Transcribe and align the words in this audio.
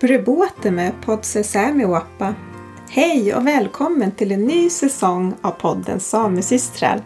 Brubote 0.00 0.70
med 0.70 0.92
Podse 1.04 1.42
Wappa. 1.86 2.34
Hej 2.90 3.34
och 3.34 3.46
välkommen 3.46 4.12
till 4.12 4.32
en 4.32 4.44
ny 4.44 4.70
säsong 4.70 5.34
av 5.40 5.50
podden 5.50 6.00
Samesystrar. 6.00 7.02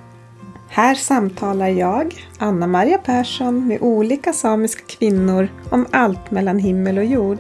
Här 0.69 0.95
samtalar 0.95 1.69
jag, 1.69 2.15
Anna-Maria 2.39 2.99
Persson, 2.99 3.67
med 3.67 3.83
olika 3.83 4.33
samiska 4.33 4.83
kvinnor 4.87 5.49
om 5.71 5.87
allt 5.91 6.31
mellan 6.31 6.59
himmel 6.59 6.99
och 6.99 7.05
jord. 7.05 7.39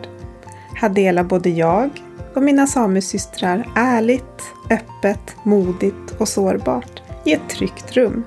Här 0.75 0.89
delar 0.89 1.25
både 1.25 1.51
jag 1.51 1.91
och 2.35 2.43
mina 2.43 2.67
samesystrar 2.67 3.69
ärligt, 3.77 4.43
öppet, 4.71 5.37
modigt 5.43 6.15
och 6.19 6.29
sårbart 6.29 7.03
i 7.25 7.33
ett 7.33 7.49
tryggt 7.49 7.93
rum. 7.93 8.25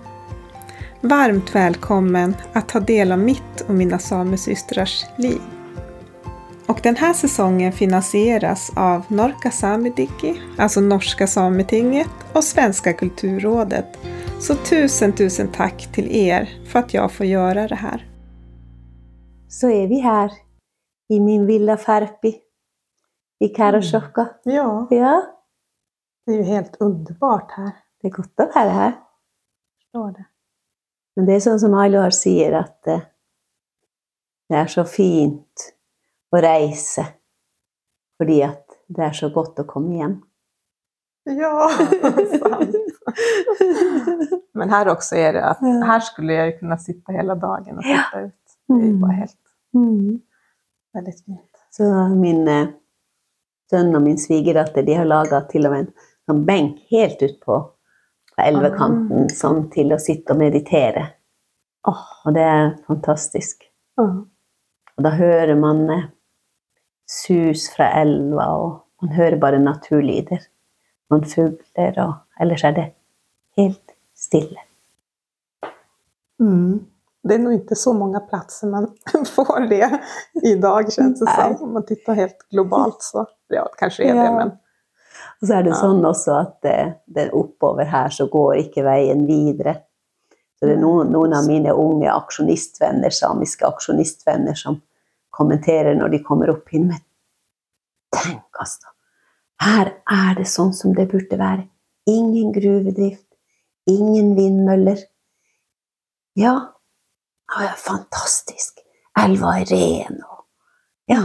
Varmt 1.02 1.56
välkommen 1.56 2.36
att 2.54 2.70
ta 2.70 2.80
del 2.80 3.12
av 3.12 3.20
mitt 3.20 3.62
och 3.68 3.74
mina 3.74 4.00
samesystrars 4.00 5.06
liv. 5.18 5.42
Och 6.68 6.80
den 6.84 6.96
här 6.96 7.14
säsongen 7.14 7.72
finansieras 7.72 8.72
av 8.76 9.06
Norka 9.08 9.52
Samidiki, 9.52 10.42
alltså 10.58 10.82
Norska 10.82 11.28
Sametinget 11.28 12.10
och 12.34 12.44
Svenska 12.44 12.94
Kulturrådet. 12.94 13.98
Så 14.40 14.56
tusen, 14.56 15.16
tusen 15.16 15.52
tack 15.52 15.94
till 15.94 16.16
er 16.16 16.50
för 16.66 16.80
att 16.80 16.94
jag 16.94 17.12
får 17.12 17.26
göra 17.26 17.68
det 17.68 17.76
här. 17.76 18.10
Så 19.50 19.70
är 19.70 19.88
vi 19.88 20.00
här 20.00 20.32
i 21.10 21.20
min 21.20 21.46
villa 21.46 21.78
Farpi 21.78 22.36
i 23.40 23.48
Karasjokka. 23.48 24.30
Ja, 24.44 24.88
Ja, 24.90 25.26
det 26.26 26.32
är 26.32 26.36
ju 26.38 26.44
helt 26.44 26.76
underbart 26.80 27.52
här. 27.52 27.72
det 28.02 28.08
är 28.08 28.12
gott 28.12 28.40
att 28.40 28.56
vara 28.56 28.70
här. 28.70 28.94
Förstår 29.82 30.12
det. 30.12 30.26
Men 31.16 31.26
det 31.26 31.34
är 31.34 31.40
sånn 31.40 31.60
som 31.60 31.74
Ailor 31.74 32.10
sier, 32.10 32.54
at 32.54 32.88
eh, 32.88 33.02
det 34.50 34.56
er 34.56 34.68
så 34.68 34.86
fint 34.86 35.77
å 36.34 36.42
reise 36.44 37.06
fordi 38.18 38.40
at 38.44 38.64
det 38.90 39.04
er 39.06 39.14
så 39.14 39.30
godt 39.30 39.60
å 39.62 39.66
komme 39.70 39.98
hjem. 40.00 40.16
Ja, 41.28 41.68
sant. 42.40 42.76
Men 44.58 44.72
her 44.72 44.90
også 44.94 45.18
er 45.20 45.36
det 45.38 45.44
at 45.52 45.62
her 45.62 46.00
skulle 46.06 46.34
jeg 46.38 46.56
kunne 46.60 46.78
sitte 46.82 47.14
hele 47.16 47.36
dagen 47.40 47.78
dagen 47.78 47.84
sitte 47.86 48.22
Ja. 48.22 48.26
ut. 48.28 48.58
Det 48.68 48.94
var 49.02 49.14
helt 49.22 49.38
Mm. 49.76 50.22
Veldig 50.96 51.14
fint. 51.20 51.58
Så 51.76 51.84
min 52.16 52.48
eh, 52.48 52.70
sønn 53.70 53.92
og 53.96 54.02
min 54.02 54.18
svigerdatter 54.18 54.82
de 54.88 54.96
har 54.96 55.06
laga 55.06 55.42
til 55.52 55.68
og 55.68 55.74
med 55.76 55.80
en 55.84 55.92
sånn 56.26 56.40
benk 56.48 56.80
helt 56.90 57.22
ut 57.22 57.36
på, 57.44 57.58
på 58.32 58.42
elvekanten 58.48 59.28
sånn 59.30 59.68
til 59.76 59.92
å 59.94 60.00
sitte 60.02 60.34
og 60.34 60.40
meditere. 60.40 61.04
Oh, 61.88 62.00
Og 62.26 62.34
det 62.34 62.48
er 62.48 62.72
fantastisk. 62.88 63.68
ja. 64.00 64.08
Og 64.98 65.04
da 65.06 65.12
hører 65.20 65.54
man 65.60 65.84
eh, 65.94 66.08
sus 67.08 67.70
fra 67.74 67.88
elva, 68.02 68.46
og 68.58 69.04
man 69.04 69.16
hører 69.16 69.40
bare 69.42 69.60
naturlyder. 69.64 70.44
Noen 71.12 71.24
fugler, 71.30 72.00
og 72.04 72.42
ellers 72.44 72.64
er 72.68 72.76
det 72.76 72.88
helt 73.58 73.96
stille. 74.18 74.60
Mm. 76.42 76.86
Det 77.28 77.36
er 77.36 77.42
nog 77.44 77.58
ikke 77.58 77.76
så 77.76 77.92
mange 77.98 78.20
plasser 78.30 78.70
man 78.72 78.86
får 79.36 79.66
det 79.72 79.88
i 80.46 80.54
dag, 80.62 80.92
kjennes 80.94 81.20
det 81.20 81.34
som. 81.34 81.56
Om 81.66 81.74
man 81.80 81.86
tittar 81.88 82.16
helt 82.20 82.46
globalt 82.54 83.04
så. 83.04 83.26
Ja, 83.52 83.66
kanskje 83.80 84.08
er 84.12 84.16
det 84.20 84.30
men 84.36 84.54
Og 85.42 85.48
så 85.48 85.58
er 85.58 85.66
det 85.66 85.74
Ja. 85.74 85.80
sånn 85.82 86.06
også 86.06 86.34
at 86.38 86.54
det, 86.66 86.78
det 87.08 87.30
oppover 87.34 87.86
her 87.90 88.10
så 88.14 88.28
går 88.32 88.62
ikke 88.68 88.84
veien 88.86 89.26
videre. 89.28 89.76
Så 90.58 90.66
det 90.66 90.78
er 90.78 90.82
noen, 90.82 91.12
noen 91.14 91.34
av 91.38 91.46
mine 91.46 91.74
unge 91.78 92.10
aksjonistvenner, 92.10 93.14
samiske 93.14 93.66
aksjonistvenner 93.68 94.58
som 94.58 94.80
kommenterer 95.38 95.96
når 95.98 96.14
de 96.16 96.24
kommer 96.26 96.50
opp 96.54 96.70
hit. 96.74 96.84
Men 96.90 97.02
tenk, 98.16 98.44
altså. 98.60 98.90
Her 99.62 99.94
er 100.14 100.36
det 100.38 100.46
sånn 100.50 100.74
som 100.78 100.94
det 100.98 101.08
burde 101.12 101.38
være. 101.40 101.66
Ingen 102.08 102.52
gruvedrift, 102.56 103.26
ingen 103.90 104.36
vindmøller. 104.38 105.00
Ja, 106.38 106.54
er 107.58 107.74
fantastisk. 107.82 108.80
Elva 109.18 109.56
er 109.62 109.66
ren. 109.72 110.20
Og, 110.28 110.44
ja, 111.10 111.22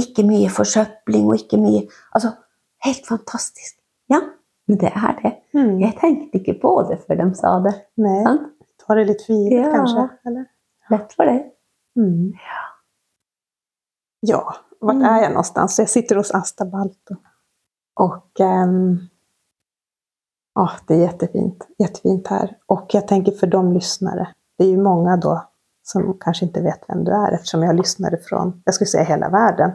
ikke 0.00 0.24
mye 0.26 0.48
forsøpling 0.50 1.28
og 1.28 1.36
ikke 1.38 1.60
mye 1.60 1.84
Altså, 2.16 2.32
helt 2.84 3.06
fantastisk. 3.06 3.76
Ja, 4.10 4.18
men 4.68 4.78
det 4.80 4.90
er 4.90 5.14
det. 5.22 5.32
mm. 5.54 5.78
Jeg 5.84 5.94
tenkte 6.00 6.40
ikke 6.40 6.58
på 6.62 6.72
det 6.90 6.98
før 7.06 7.20
de 7.22 7.28
sa 7.38 7.54
det. 7.64 7.74
Nei, 8.02 8.18
Sant? 8.26 8.48
tar 8.82 8.98
det 8.98 9.06
litt 9.12 9.24
givet 9.28 9.52
Ja. 9.62 9.70
kanskje? 9.76 10.08
Eller? 10.26 10.44
Lett 10.90 11.12
for 11.14 11.24
det. 11.30 11.38
Mm. 11.96 12.32
Ja, 12.34 12.62
vart 14.80 14.94
Mm. 14.94 15.02
är 15.04 15.22
jag 15.22 15.30
någonstans? 15.30 15.78
Jag 15.78 15.88
sitter 15.90 16.16
hos 16.16 16.30
Asta 16.34 16.64
Balto. 16.64 17.16
Och 17.94 18.40
ehm, 18.40 18.98
ja, 20.54 20.70
det 20.86 20.94
är 20.94 20.98
jättefint. 20.98 21.66
Jättefint 21.78 22.26
här. 22.28 22.56
Och 22.66 22.86
jag 22.94 23.08
tänker 23.08 23.32
för 23.32 23.46
de 23.46 23.72
lyssnare. 23.72 24.28
Det 24.58 24.64
är 24.64 24.68
ju 24.68 24.82
många 24.82 25.16
då 25.16 25.48
som 25.82 26.18
kanske 26.20 26.44
inte 26.44 26.60
vet 26.62 26.80
vem 26.88 27.04
du 27.04 27.12
är 27.12 27.32
eftersom 27.32 27.62
jag 27.62 27.76
lyssnade 27.76 28.18
från, 28.18 28.62
jag 28.64 28.74
skulle 28.74 28.88
säga 28.88 29.04
hela 29.04 29.28
världen. 29.28 29.70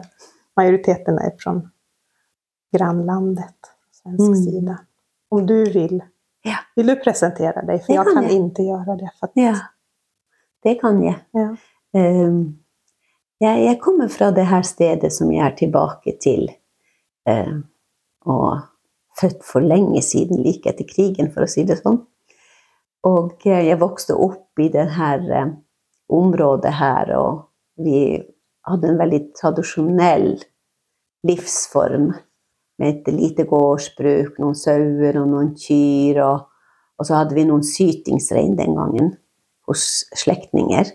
Majoriteten 0.56 1.18
är 1.18 1.30
från 1.38 1.70
grannlandet, 2.76 3.56
svensk 3.92 4.20
Mm. 4.20 4.34
sida. 4.34 4.78
Om 5.28 5.46
du 5.46 5.64
vill, 5.64 6.02
Ja. 6.42 6.56
vill 6.76 6.86
du 6.86 6.96
presentera 6.96 7.62
dig? 7.62 7.78
För 7.78 7.86
Det 7.86 7.94
jag 7.94 8.14
kan 8.14 8.22
jag. 8.22 8.32
inte 8.32 8.62
göra 8.62 8.96
det. 8.96 9.10
För 9.20 9.26
att, 9.26 9.32
Ja, 9.34 9.56
det 10.62 10.74
kan 10.74 11.02
jeg. 11.02 11.24
Ja. 11.30 11.56
Ehm, 12.00 12.58
jeg, 13.40 13.64
jeg 13.64 13.80
kommer 13.82 14.10
fra 14.12 14.30
det 14.34 14.46
her 14.50 14.64
stedet 14.66 15.12
som 15.14 15.30
jeg 15.32 15.44
er 15.46 15.56
tilbake 15.58 16.16
til. 16.22 16.48
eh, 17.28 17.54
og 18.28 18.60
født 19.20 19.44
for 19.46 19.64
lenge 19.64 20.02
siden, 20.02 20.42
like 20.44 20.70
etter 20.70 20.86
krigen, 20.88 21.30
for 21.32 21.44
å 21.44 21.50
si 21.50 21.64
det 21.66 21.80
sånn. 21.80 22.00
Og 23.08 23.46
eh, 23.46 23.64
jeg 23.68 23.80
vokste 23.80 24.16
opp 24.16 24.60
i 24.62 24.68
det 24.72 24.88
her 24.96 25.24
eh, 25.30 25.52
området 26.08 26.74
her, 26.78 27.12
og 27.18 27.84
vi 27.84 28.18
hadde 28.68 28.90
en 28.90 29.00
veldig 29.00 29.20
tradisjonell 29.38 30.30
livsform 31.28 32.10
med 32.78 32.88
et 32.88 33.10
lite 33.14 33.46
gårdsbruk, 33.48 34.38
noen 34.38 34.56
sauer 34.58 35.18
og 35.18 35.30
noen 35.30 35.52
kyr, 35.58 36.20
og, 36.22 36.46
og 36.98 37.08
så 37.08 37.20
hadde 37.20 37.36
vi 37.38 37.46
noen 37.48 37.64
sytingsrein 37.66 38.54
den 38.58 38.76
gangen 38.78 39.12
hos 39.68 40.06
slektninger. 40.16 40.90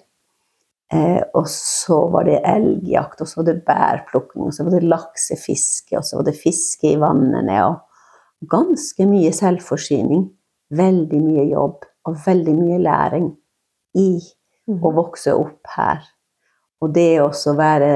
Eh, 0.92 1.22
og 1.34 1.48
så 1.50 2.00
var 2.14 2.28
det 2.28 2.42
elgjakt, 2.46 3.22
og 3.22 3.30
så 3.30 3.42
var 3.42 3.50
det 3.52 3.64
bærplukking, 3.66 4.50
og 4.50 4.54
så 4.54 4.66
var 4.68 4.76
det 4.76 4.90
laksefiske, 4.90 5.98
og 5.98 6.06
så 6.06 6.20
var 6.20 6.28
det 6.28 6.38
fiske 6.38 6.92
i 6.92 7.00
vannene, 7.02 7.58
og 7.70 8.50
ganske 8.52 9.08
mye 9.10 9.32
selvforsyning. 9.34 10.28
Veldig 10.74 11.20
mye 11.22 11.48
jobb, 11.54 11.86
og 12.10 12.18
veldig 12.26 12.54
mye 12.58 12.80
læring 12.84 13.32
i 13.96 14.10
Mm. 14.68 14.80
å 14.80 14.92
vokse 14.96 15.34
opp 15.36 15.68
her. 15.76 16.04
Og 16.84 16.94
det 16.96 17.22
også 17.24 17.54
å 17.54 17.60
være 17.60 17.92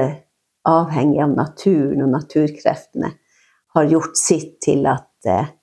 avhengig 0.68 1.20
av 1.24 1.32
naturen 1.36 2.04
og 2.04 2.12
naturkreftene 2.12 3.12
har 3.76 3.88
gjort 3.88 4.16
sitt 4.20 4.58
til 4.64 4.88
at 4.90 5.28
eh, 5.28 5.54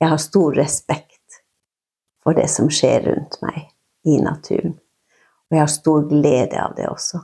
jeg 0.00 0.12
har 0.12 0.20
stor 0.20 0.56
respekt 0.56 1.40
for 2.24 2.36
det 2.36 2.48
som 2.52 2.70
skjer 2.72 3.04
rundt 3.08 3.40
meg 3.44 3.68
i 4.08 4.16
naturen. 4.20 4.78
Og 5.50 5.56
jeg 5.56 5.62
har 5.64 5.72
stor 5.72 6.04
glede 6.08 6.60
av 6.62 6.74
det 6.76 6.86
også. 6.88 7.20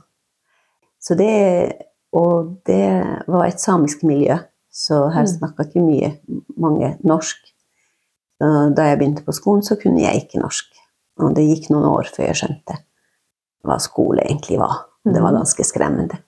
Så 0.99 1.15
det, 1.15 1.77
og 2.11 2.57
det 2.67 2.83
var 3.27 3.45
et 3.47 3.61
samisk 3.61 4.03
miljø, 4.03 4.35
så 4.71 5.07
her 5.13 5.23
Mm. 5.23 5.31
snakka 5.37 5.63
ikke 5.63 5.81
mye, 5.85 6.19
mange 6.57 6.97
norsk. 7.03 7.37
Da 8.39 8.83
jeg 8.89 8.99
begynte 8.99 9.23
på 9.25 9.33
skolen, 9.33 9.63
så 9.63 9.79
kunne 9.81 10.01
jeg 10.01 10.25
ikke 10.25 10.41
norsk. 10.41 10.65
Og 11.19 11.33
det 11.35 11.47
gikk 11.47 11.69
noen 11.71 11.85
år 11.85 12.11
før 12.13 12.27
jeg 12.27 12.35
skjønte 12.35 12.77
hva 13.65 13.79
skole 13.79 14.21
egentlig 14.21 14.59
var. 14.59 14.85
Det 15.05 15.21
var 15.21 15.31
Mm. 15.31 15.37
ganske 15.39 15.63
skremmende. 15.65 16.19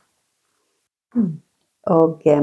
Mm. 1.15 1.41
Og, 1.87 2.21
eh, 2.25 2.41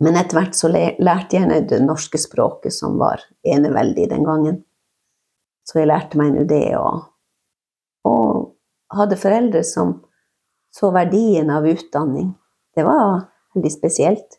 men 0.00 0.16
etter 0.16 0.36
hvert 0.40 0.54
så 0.54 0.68
lærte 0.98 1.30
jeg 1.32 1.68
det 1.68 1.82
norske 1.82 2.18
språket, 2.18 2.72
som 2.72 2.98
var 2.98 3.20
eneveldig 3.44 4.08
den 4.08 4.24
gangen. 4.24 4.64
Så 5.64 5.80
jeg 5.80 5.88
lærte 5.88 6.16
meg 6.16 6.32
nå 6.32 6.46
det, 6.46 6.76
og, 6.76 7.04
og 8.04 8.45
hadde 8.98 9.18
foreldre 9.20 9.62
som 9.64 10.00
så 10.76 10.90
verdien 10.92 11.50
av 11.50 11.66
utdanning. 11.68 12.34
Det 12.76 12.84
var 12.84 13.26
veldig 13.56 13.72
spesielt 13.72 14.38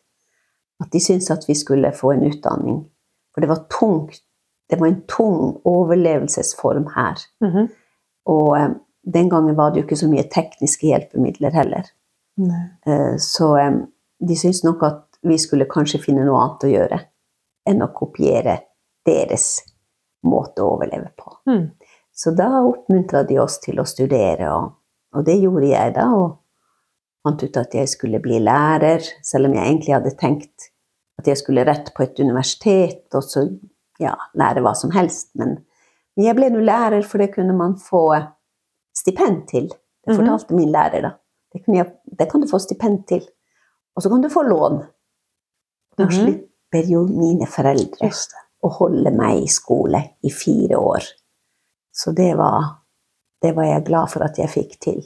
at 0.82 0.92
de 0.92 1.00
syntes 1.02 1.30
at 1.34 1.46
vi 1.48 1.56
skulle 1.58 1.90
få 1.96 2.12
en 2.14 2.26
utdanning. 2.28 2.82
For 3.34 3.42
det 3.42 3.50
var 3.50 3.64
tungt. 3.72 4.20
Det 4.70 4.78
var 4.78 4.90
en 4.90 5.00
tung 5.10 5.56
overlevelsesform 5.66 6.86
her. 6.94 7.18
Mhm. 7.44 7.68
Og 8.28 8.58
eh, 8.58 8.68
den 9.08 9.30
gangen 9.32 9.56
var 9.56 9.70
det 9.70 9.80
jo 9.80 9.86
ikke 9.86 9.96
så 10.02 10.08
mye 10.10 10.26
tekniske 10.28 10.86
hjelpemidler 10.86 11.54
heller. 11.56 11.86
Eh, 12.86 13.16
Så 13.16 13.56
eh, 13.56 13.78
de 14.20 14.36
syntes 14.36 14.64
nok 14.64 14.82
at 14.82 15.04
vi 15.22 15.38
skulle 15.38 15.66
kanskje 15.70 15.98
finne 16.02 16.26
noe 16.26 16.38
annet 16.42 16.66
å 16.66 16.72
gjøre 16.72 16.98
enn 17.68 17.82
å 17.82 17.88
kopiere 17.94 18.58
deres 19.08 19.62
måte 20.28 20.62
å 20.62 20.74
overleve 20.76 21.10
på. 21.16 21.32
Mm. 21.48 21.64
Så 22.18 22.32
da 22.34 22.48
oppmuntra 22.66 23.22
de 23.28 23.36
oss 23.38 23.60
til 23.62 23.78
å 23.78 23.86
studere, 23.86 24.48
og, 24.50 24.72
og 25.14 25.24
det 25.28 25.36
gjorde 25.38 25.68
jeg 25.70 25.92
da. 25.94 26.06
Og 26.18 26.32
fant 27.22 27.42
ut 27.44 27.56
at 27.60 27.74
jeg 27.78 27.90
skulle 27.92 28.18
bli 28.24 28.40
lærer, 28.42 29.04
selv 29.26 29.46
om 29.50 29.54
jeg 29.54 29.66
egentlig 29.68 29.94
hadde 29.94 30.14
tenkt 30.18 30.70
at 31.18 31.26
jeg 31.30 31.38
skulle 31.40 31.64
rett 31.66 31.92
på 31.94 32.02
et 32.04 32.18
universitet 32.22 33.14
og 33.18 33.24
så 33.26 33.44
ja, 34.02 34.12
lære 34.38 34.62
hva 34.62 34.72
som 34.78 34.90
helst. 34.94 35.30
Men, 35.38 35.56
men 36.16 36.26
jeg 36.28 36.36
ble 36.38 36.50
nå 36.54 36.60
lærer, 36.62 37.02
for 37.06 37.18
det 37.22 37.32
kunne 37.34 37.54
man 37.58 37.74
få 37.82 38.04
stipend 38.98 39.44
til. 39.50 39.68
Det 39.68 40.14
Mhm. 40.14 40.18
fortalte 40.20 40.54
min 40.56 40.70
lærer, 40.72 41.02
da. 41.02 41.10
Det, 41.52 41.62
jeg, 41.74 41.86
det 42.18 42.28
kan 42.30 42.40
du 42.42 42.46
få 42.50 42.58
stipend 42.62 43.02
til. 43.10 43.22
Og 43.96 44.02
så 44.02 44.10
kan 44.10 44.22
du 44.22 44.28
få 44.30 44.42
lån. 44.46 44.78
Da 45.98 46.04
Mhm. 46.06 46.12
slipper 46.14 46.86
jo 46.90 47.02
mine 47.06 47.46
foreldre 47.46 48.10
å 48.62 48.70
holde 48.78 49.10
meg 49.14 49.42
i 49.42 49.46
skole 49.50 50.02
i 50.22 50.30
fire 50.30 50.78
år. 50.78 51.02
Så 51.98 52.12
det 52.14 52.30
var, 52.38 52.68
det 53.42 53.50
var 53.56 53.66
jeg 53.66 53.86
glad 53.88 54.10
for 54.12 54.22
at 54.26 54.38
jeg 54.38 54.50
fikk 54.52 54.76
til. 54.84 55.00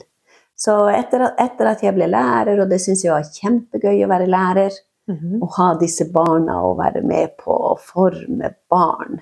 Så 0.55 0.75
etter, 0.93 1.23
etter 1.41 1.71
at 1.71 1.81
jeg 1.81 1.95
ble 1.95 2.05
lærer, 2.11 2.59
og 2.61 2.69
det 2.69 2.77
syns 2.83 3.01
jeg 3.03 3.11
var 3.15 3.25
kjempegøy 3.25 4.03
å 4.05 4.09
være 4.13 4.29
lærer, 4.29 4.81
Mhm. 5.09 5.41
å 5.43 5.47
ha 5.57 5.73
disse 5.75 6.05
barna 6.13 6.61
og 6.63 6.77
være 6.79 7.01
med 7.03 7.33
på 7.37 7.51
å 7.51 7.73
forme 7.77 8.53
barn 8.71 9.17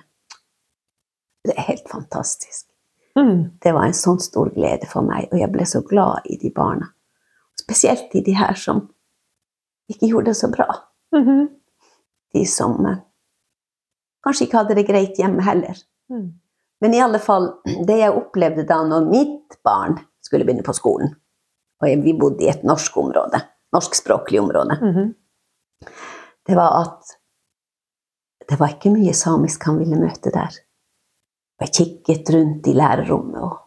Det 1.44 1.56
er 1.58 1.62
helt 1.72 1.88
fantastisk. 1.90 2.68
Mm. 3.18 3.58
Det 3.60 3.72
var 3.74 3.88
en 3.88 3.92
sånn 3.98 4.20
stor 4.22 4.50
glede 4.54 4.86
for 4.86 5.02
meg, 5.02 5.26
og 5.32 5.40
jeg 5.40 5.50
ble 5.50 5.64
så 5.66 5.80
glad 5.82 6.22
i 6.30 6.36
de 6.38 6.50
barna. 6.54 6.86
Spesielt 7.58 8.14
i 8.14 8.20
de 8.22 8.32
her 8.38 8.54
som 8.54 8.84
ikke 9.90 10.06
gjorde 10.12 10.26
det 10.30 10.36
så 10.38 10.52
bra. 10.54 10.68
Mhm. 11.12 11.48
De 12.34 12.44
som 12.46 12.86
eh, 12.86 13.00
kanskje 14.24 14.46
ikke 14.46 14.58
hadde 14.62 14.74
det 14.78 14.86
greit 14.86 15.18
hjemme 15.18 15.42
heller. 15.42 15.82
Mm. 16.10 16.28
Men 16.82 16.94
i 16.96 17.00
alle 17.02 17.20
fall, 17.22 17.48
det 17.86 18.00
jeg 18.00 18.14
opplevde 18.18 18.64
da 18.66 18.80
når 18.86 19.06
mitt 19.10 19.56
barn 19.64 20.00
skulle 20.24 20.44
begynne 20.46 20.64
på 20.66 20.74
skolen, 20.74 21.12
og 21.82 22.02
vi 22.04 22.14
bodde 22.18 22.42
i 22.44 22.50
et 22.50 22.64
norsk 22.66 22.96
område, 22.98 23.38
norskspråklig 23.74 24.40
område, 24.42 24.76
Mhm. 24.82 25.14
det 26.46 26.56
var 26.58 26.80
at 26.82 27.16
det 28.48 28.58
var 28.58 28.74
ikke 28.74 28.90
mye 28.92 29.14
samisk 29.14 29.62
han 29.64 29.78
ville 29.78 29.96
møte 29.96 30.30
der. 30.34 30.50
Og 31.60 31.66
jeg 31.68 31.72
kikket 31.78 32.34
rundt 32.34 32.66
i 32.66 32.74
lærerrommet 32.74 33.58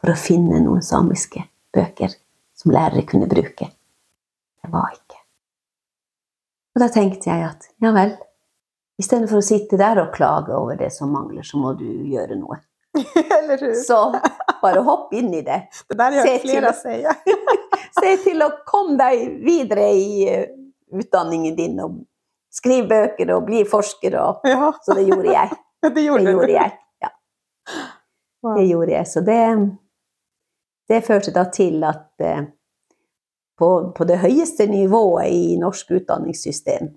for 0.00 0.10
å 0.10 0.16
finne 0.18 0.60
noen 0.64 0.82
samiske 0.82 1.44
bøker 1.72 2.14
som 2.56 2.72
lærere 2.72 3.04
kunne 3.06 3.28
bruke. 3.28 3.68
Det 4.62 4.70
var 4.72 4.90
ikke. 4.96 5.18
Og 6.74 6.80
da 6.80 6.88
tenkte 6.88 7.28
jeg 7.28 7.44
at 7.44 7.68
ja 7.84 7.92
vel, 7.92 8.16
istedenfor 9.00 9.40
å 9.40 9.44
sitte 9.46 9.78
der 9.80 10.00
og 10.02 10.12
klage 10.14 10.52
over 10.56 10.76
det 10.76 10.90
som 10.92 11.12
mangler, 11.14 11.42
så 11.46 11.58
må 11.60 11.72
du 11.78 11.86
gjøre 12.12 12.36
noe. 12.38 12.58
Eller 13.38 13.58
hur? 13.62 13.74
Så 13.80 13.98
bare 14.62 14.82
hopp 14.84 15.12
inn 15.16 15.32
i 15.34 15.40
det. 15.46 15.62
Det 15.88 15.96
der 15.98 16.16
gjør 16.18 16.26
flere 16.44 16.72
Se 16.76 16.82
flera 16.82 17.14
till- 17.24 17.58
Se 18.02 18.16
til 18.24 18.42
å 18.44 18.50
komme 18.68 18.96
deg 19.00 19.38
videre 19.44 19.86
i 19.96 20.26
eh, 20.28 20.46
utdanningen 20.92 21.56
din 21.56 21.78
og 21.84 21.98
skrive 22.52 22.88
bøker 22.88 23.32
og 23.36 23.44
bli 23.48 23.62
forsker. 23.68 24.16
Og, 24.20 24.44
Ja, 24.48 24.72
så 24.84 24.96
det 24.96 25.06
gjorde 25.08 25.32
jeg. 25.32 25.50
det 25.96 26.04
gjorde 26.06 26.24
Det 26.28 26.32
gjorde 26.36 26.56
jeg. 26.56 26.72
Ja, 27.04 27.12
Wow. 28.42 28.56
det 28.58 28.64
gjorde 28.66 28.90
jeg. 28.96 29.06
Så 29.06 29.20
det, 29.22 29.40
det 30.90 31.04
førte 31.06 31.30
da 31.36 31.44
til 31.54 31.84
at 31.86 32.08
eh, 32.26 32.40
på, 33.60 33.68
på 33.94 34.06
det 34.08 34.16
høyeste 34.18 34.66
nivået 34.66 35.30
i 35.30 35.56
norsk 35.60 35.92
utdanningssystem 36.00 36.88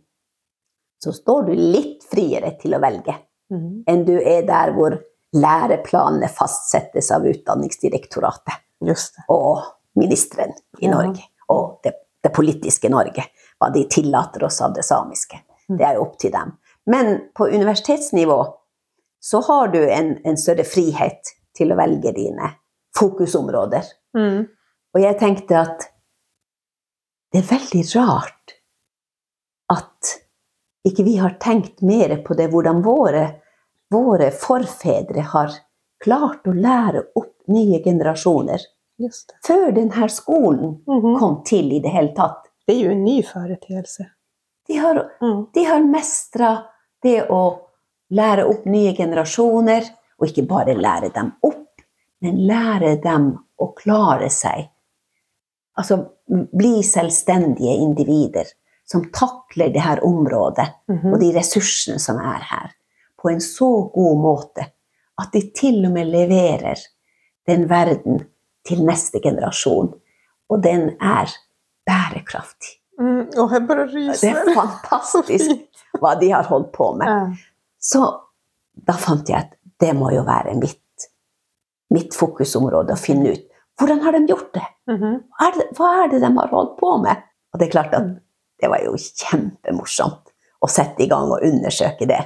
så 1.04 1.14
står 1.14 1.50
du 1.50 1.54
litt 1.60 2.06
friere 2.10 2.56
til 2.60 2.76
å 2.76 2.82
velge 2.84 3.16
mm. 3.52 3.84
enn 3.90 4.06
du 4.08 4.16
er 4.18 4.46
der 4.48 4.74
hvor 4.76 4.98
læreplanene 5.36 6.30
fastsettes 6.32 7.12
av 7.12 7.26
Utdanningsdirektoratet. 7.28 8.62
Just 8.86 9.16
det. 9.16 9.24
og 9.32 9.64
ministeren 9.96 10.52
i. 10.82 10.90
Norge, 10.92 11.24
og 11.48 11.80
det, 11.84 11.94
det 12.24 12.32
politiske 12.36 12.90
Norge, 12.92 13.24
hva 13.60 13.70
de 13.74 13.86
tillater 13.90 14.44
oss 14.44 14.60
av 14.62 14.74
det 14.76 14.84
samiske. 14.84 15.40
Mm. 15.70 15.78
Det 15.80 15.88
er 15.88 15.98
jo 15.98 16.06
opp 16.06 16.18
til 16.22 16.34
dem. 16.34 16.52
Men 16.92 17.16
på 17.34 17.48
universitetsnivå 17.48 18.40
så 19.26 19.42
har 19.48 19.72
du 19.74 19.80
en, 19.90 20.18
en 20.24 20.38
større 20.38 20.68
frihet 20.68 21.32
til 21.58 21.72
å 21.72 21.80
velge 21.80 22.12
dine 22.14 22.52
fokusområder. 23.00 23.88
Mm. 24.18 24.44
Og 24.96 25.02
jeg 25.02 25.20
tenkte 25.20 25.58
at 25.60 25.88
det 27.34 27.42
er 27.42 27.50
veldig 27.50 27.82
rart 27.96 28.54
at 29.74 30.12
ikke 30.86 31.04
vi 31.04 31.16
har 31.18 31.38
tenkt 31.42 31.82
mer 31.82 32.16
på 32.26 32.36
det, 32.38 32.50
hvordan 32.52 32.82
våre, 32.86 33.26
våre 33.92 34.32
forfedre 34.32 35.22
har 35.34 35.52
klart 36.04 36.46
å 36.48 36.54
lære 36.54 37.04
opp 37.16 37.34
nye 37.48 37.80
generasjoner 37.84 38.60
Just 39.00 39.28
det. 39.30 39.36
før 39.48 39.72
denne 39.76 40.10
skolen 40.10 40.82
Mhm. 40.88 41.20
kom 41.20 41.44
til 41.46 41.72
i 41.74 41.80
det 41.80 41.90
hele 41.92 42.14
tatt. 42.16 42.46
Det 42.68 42.76
er 42.76 42.84
jo 42.86 42.92
en 42.92 43.04
ny 43.04 43.22
foreteelse. 43.24 44.06
De 44.68 44.78
har, 44.78 45.12
Mm. 45.22 45.48
de 45.54 45.64
har 45.64 45.80
mestra 45.84 46.64
det 47.04 47.28
å 47.30 47.60
lære 48.12 48.46
opp 48.50 48.66
nye 48.66 48.94
generasjoner, 48.96 49.84
og 50.20 50.28
ikke 50.28 50.48
bare 50.48 50.74
lære 50.76 51.14
dem 51.14 51.34
opp, 51.44 51.82
men 52.22 52.38
lære 52.48 53.02
dem 53.02 53.38
å 53.60 53.74
klare 53.76 54.30
seg. 54.32 54.70
Altså 55.78 56.10
bli 56.28 56.82
selvstendige 56.82 57.76
individer 57.78 58.46
som 58.86 59.04
takler 59.12 59.72
det 59.74 59.82
her 59.82 60.04
området 60.06 60.68
Mhm. 60.90 61.14
og 61.14 61.20
de 61.20 61.32
ressursene 61.38 62.00
som 62.00 62.18
er 62.22 62.42
her, 62.52 62.72
på 63.22 63.30
en 63.32 63.40
så 63.42 63.70
god 63.94 64.18
måte 64.22 64.68
at 65.22 65.32
de 65.34 65.42
til 65.56 65.86
og 65.88 65.92
med 65.96 66.06
leverer 66.12 66.78
den 67.48 67.68
verden 67.70 68.26
til 68.68 68.84
neste 68.86 69.20
generasjon. 69.24 69.94
Og 70.50 70.62
den 70.64 70.90
er 71.02 71.30
bærekraftig. 71.86 72.80
Mm. 73.00 73.28
og 73.38 73.52
jeg 73.52 73.68
bare 73.68 73.86
ryser. 73.92 74.22
Det 74.22 74.30
er 74.32 74.54
fantastisk 74.56 75.52
hva 76.00 76.14
de 76.20 76.30
har 76.32 76.44
holdt 76.48 76.70
på 76.72 76.94
med. 76.96 77.08
Ja. 77.08 77.26
Så 77.80 78.00
da 78.88 78.94
fant 78.94 79.28
jeg 79.30 79.38
at 79.38 79.58
det 79.84 79.92
må 79.96 80.12
jo 80.16 80.22
være 80.24 80.54
mitt, 80.56 81.08
mitt 81.92 82.16
fokusområde 82.16 82.96
å 82.96 83.00
finne 83.00 83.34
ut 83.36 83.44
hvordan 83.80 84.00
har 84.06 84.12
de 84.16 84.22
gjort 84.32 84.54
det? 84.56 84.64
Mhm. 84.88 85.18
Hva 85.36 85.48
er 85.50 85.58
det, 85.58 85.66
hva 85.76 85.90
er 86.06 86.08
det 86.14 86.22
de 86.24 86.30
har 86.38 86.48
holdt 86.54 86.78
på 86.80 86.94
med? 87.04 87.18
Og 87.54 87.60
det 87.60 87.68
er 87.68 87.72
klart 87.74 87.94
at 87.98 88.08
det 88.62 88.70
var 88.72 88.84
jo 88.86 88.96
kjempemorsomt 88.98 90.32
å 90.64 90.70
sette 90.72 91.04
i 91.06 91.10
gang 91.12 91.30
og 91.36 91.44
undersøke 91.46 92.08
det. 92.10 92.22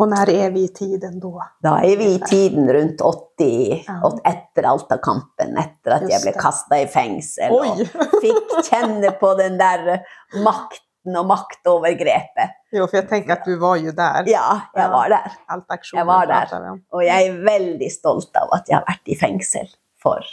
Og 0.00 0.08
når 0.08 0.30
er 0.32 0.52
vi 0.54 0.62
i 0.64 0.72
tiden 0.72 1.18
da? 1.20 1.46
Da 1.60 1.72
er 1.84 1.98
vi 2.00 2.06
i 2.14 2.20
tiden 2.24 2.68
rundt 2.72 3.02
80, 3.04 3.82
Ja. 3.84 3.96
etter 4.24 4.64
Alta-kampen, 4.70 5.58
etter 5.60 5.96
at 5.98 6.06
jeg 6.08 6.22
ble 6.22 6.32
det. 6.32 6.40
kasta 6.40 6.78
i 6.80 6.86
fengsel 6.88 7.52
Oi. 7.52 7.68
og 7.68 8.14
fikk 8.22 8.54
kjenne 8.70 9.10
på 9.20 9.34
den 9.36 9.58
der 9.60 10.00
makten 10.40 11.16
og 11.20 11.26
maktovergrepet. 11.28 12.56
Jo, 12.72 12.86
for 12.86 12.96
jeg 13.00 13.08
tenker 13.10 13.32
at 13.36 13.44
du 13.44 13.58
var 13.60 13.76
jo 13.80 13.92
der. 13.92 14.24
Ja, 14.30 14.46
jeg 14.76 14.90
var 14.90 15.08
der. 15.12 15.36
Jag 15.92 16.06
var 16.06 16.54
om. 16.70 16.82
Og 16.92 17.04
jeg 17.04 17.28
er 17.28 17.38
veldig 17.44 17.90
stolt 17.92 18.36
av 18.40 18.48
at 18.56 18.68
jeg 18.68 18.78
har 18.78 18.86
vært 18.88 19.08
i 19.12 19.16
fengsel 19.20 19.68
for 20.00 20.24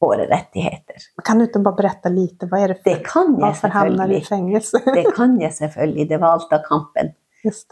våre 0.00 0.26
rettigheter. 0.26 0.96
Kan 1.24 1.38
du 1.38 1.44
inte 1.44 1.58
bara 1.58 1.74
berätta 1.74 2.08
lite, 2.08 2.46
vad 2.46 2.60
är 2.60 2.68
det 2.68 2.74
för... 2.74 2.90
Det 2.90 2.96
kan 3.04 3.32
jeg 3.32 3.40
varför 3.40 3.68
hamnar 3.68 4.12
i 4.12 4.20
fängelse? 4.20 4.82
Det 4.84 5.16
kan 5.16 5.40
jeg 5.40 5.54
selvfølgelig. 5.54 6.08
Det 6.08 6.18
var 6.18 6.28
Alta-kampen. 6.28 7.12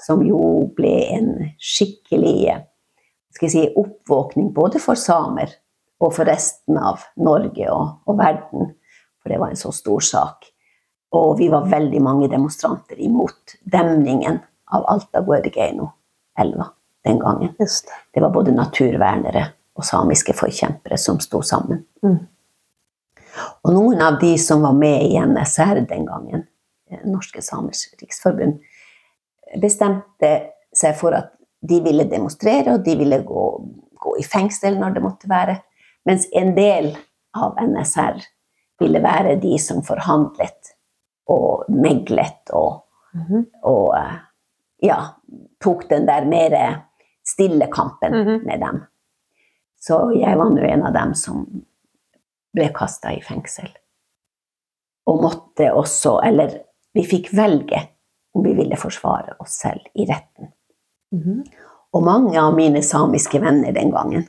Som 0.06 0.22
jo 0.26 0.70
ble 0.76 0.92
en 1.16 1.30
skikkelig 1.58 2.54
skal 3.34 3.48
jeg 3.48 3.52
si, 3.52 3.62
oppvåkning 3.76 4.52
både 4.54 4.78
for 4.78 4.94
samer 4.94 5.50
og 5.98 6.12
for 6.14 6.28
resten 6.28 6.78
av 6.78 7.02
Norge 7.16 7.66
og, 7.72 8.04
og 8.06 8.18
verden. 8.18 8.70
For 9.22 9.32
det 9.32 9.40
var 9.40 9.50
en 9.50 9.58
så 9.58 9.72
stor 9.74 10.04
sak. 10.04 10.46
Og 11.14 11.38
vi 11.38 11.48
var 11.50 11.66
veldig 11.70 12.02
mange 12.02 12.28
demonstranter 12.30 13.00
imot 13.02 13.56
demningen 13.72 14.38
av 14.70 14.86
Alta-Guergueno-elva 14.94 16.68
den 17.04 17.18
gangen. 17.18 17.54
Just 17.58 17.86
det. 17.86 17.98
Det 18.14 18.22
var 18.22 18.30
både 18.30 18.54
naturvernere 18.54 19.46
og 19.74 19.84
samiske 19.84 20.32
forkjempere 20.36 20.98
som 21.00 21.18
sto 21.20 21.40
sammen. 21.42 21.84
Mm. 22.04 22.18
Og 23.64 23.72
noen 23.74 24.02
av 24.04 24.20
de 24.20 24.36
som 24.38 24.62
var 24.62 24.74
med 24.78 25.02
i 25.08 25.16
NSR 25.18 25.80
den 25.90 26.06
gangen, 26.06 26.46
eh, 26.90 27.00
Norske 27.04 27.42
Samers 27.42 27.88
Riksforbund, 28.00 28.60
bestemte 29.60 30.30
seg 30.74 30.94
for 30.98 31.14
at 31.16 31.32
de 31.64 31.80
ville 31.84 32.04
demonstrere, 32.10 32.74
og 32.74 32.84
de 32.84 32.94
ville 33.00 33.22
gå, 33.24 33.44
gå 34.04 34.16
i 34.20 34.22
fengsel 34.26 34.76
når 34.78 34.94
det 34.94 35.02
måtte 35.02 35.30
være. 35.30 35.58
Mens 36.06 36.26
en 36.36 36.52
del 36.56 36.92
av 37.34 37.56
NSR 37.62 38.20
ville 38.82 39.00
være 39.02 39.38
de 39.40 39.56
som 39.62 39.82
forhandlet 39.86 40.74
og 41.32 41.64
meglet 41.72 42.50
og, 42.52 42.80
Mhm. 43.14 43.44
og 43.62 43.94
eh, 43.96 44.16
ja, 44.82 44.96
tok 45.62 45.88
den 45.88 46.06
der 46.06 46.24
mer 46.26 46.82
stille 47.24 47.68
kampen 47.72 48.12
Mhm. 48.12 48.44
med 48.46 48.60
dem. 48.60 48.82
Så 49.84 49.98
jeg 50.16 50.38
var 50.40 50.52
nå 50.52 50.64
en 50.64 50.86
av 50.88 50.94
dem 50.96 51.12
som 51.18 51.42
ble 52.54 52.68
kasta 52.72 53.12
i 53.12 53.20
fengsel. 53.24 53.68
Og 55.10 55.20
måtte 55.20 55.68
også, 55.76 56.16
eller 56.24 56.54
vi 56.96 57.04
fikk 57.04 57.32
velge 57.36 57.82
om 58.34 58.46
vi 58.46 58.54
ville 58.56 58.78
forsvare 58.80 59.36
oss 59.42 59.58
selv 59.60 59.84
i 59.94 60.06
retten. 60.08 60.52
Mhm. 61.12 61.44
Og 61.94 62.02
mange 62.02 62.40
av 62.40 62.54
mine 62.56 62.82
samiske 62.82 63.38
venner 63.38 63.72
den 63.72 63.92
gangen 63.94 64.28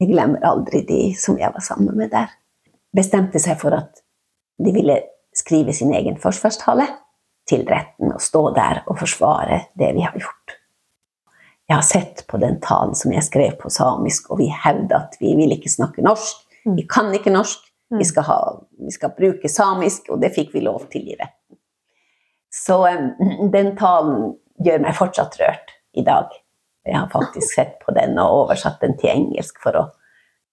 Jeg 0.00 0.10
glemmer 0.10 0.42
aldri 0.42 0.80
de 0.86 1.14
som 1.18 1.38
jeg 1.38 1.52
var 1.54 1.62
sammen 1.62 1.96
med 1.96 2.10
der. 2.10 2.28
bestemte 2.94 3.38
seg 3.38 3.58
for 3.58 3.74
at 3.74 4.02
de 4.58 4.72
ville 4.72 5.00
skrive 5.34 5.72
sin 5.72 5.94
egen 5.94 6.16
forsvarstale 6.16 6.86
til 7.48 7.64
retten 7.66 8.12
og 8.12 8.20
stå 8.20 8.42
der 8.54 8.82
og 8.86 8.98
forsvare 8.98 9.60
det 9.78 9.94
vi 9.94 10.00
har 10.00 10.14
gjort. 10.14 10.43
Jeg 11.68 11.76
har 11.78 11.86
sett 11.86 12.26
på 12.28 12.38
den 12.40 12.58
talen 12.60 12.94
som 12.98 13.12
jeg 13.14 13.24
skrev 13.24 13.56
på 13.60 13.70
samisk, 13.72 14.28
og 14.30 14.42
vi 14.42 14.50
hevder 14.52 15.06
at 15.06 15.16
vi 15.20 15.32
vil 15.38 15.54
ikke 15.56 15.72
snakke 15.72 16.04
norsk. 16.04 16.42
Mm. 16.66 16.76
Vi 16.76 16.84
kan 16.90 17.08
ikke 17.16 17.32
norsk. 17.32 17.62
Mm. 17.92 17.98
Vi 18.00 18.08
skal, 18.08 18.26
ha, 18.28 18.38
vi 18.84 18.92
skal 18.92 19.14
bruke 19.16 19.48
samisk, 19.48 20.10
og 20.12 20.20
det 20.20 20.34
fikk 20.36 20.52
vi 20.54 20.64
lov 20.64 20.86
til 20.92 21.08
i 21.08 21.16
retten. 21.16 21.58
Så 22.54 22.84
em, 22.88 23.10
den 23.52 23.74
talen 23.78 24.34
gjør 24.64 24.84
meg 24.84 24.96
fortsatt 24.98 25.38
rørt 25.40 25.72
i 25.96 26.04
dag. 26.06 26.32
Jeg 26.84 26.98
har 26.98 27.08
faktisk 27.12 27.52
sett 27.56 27.78
på 27.84 27.94
den 27.96 28.18
og 28.20 28.44
oversatt 28.44 28.80
den 28.84 28.98
til 29.00 29.14
engelsk 29.14 29.60
for 29.62 29.80
å 29.80 29.84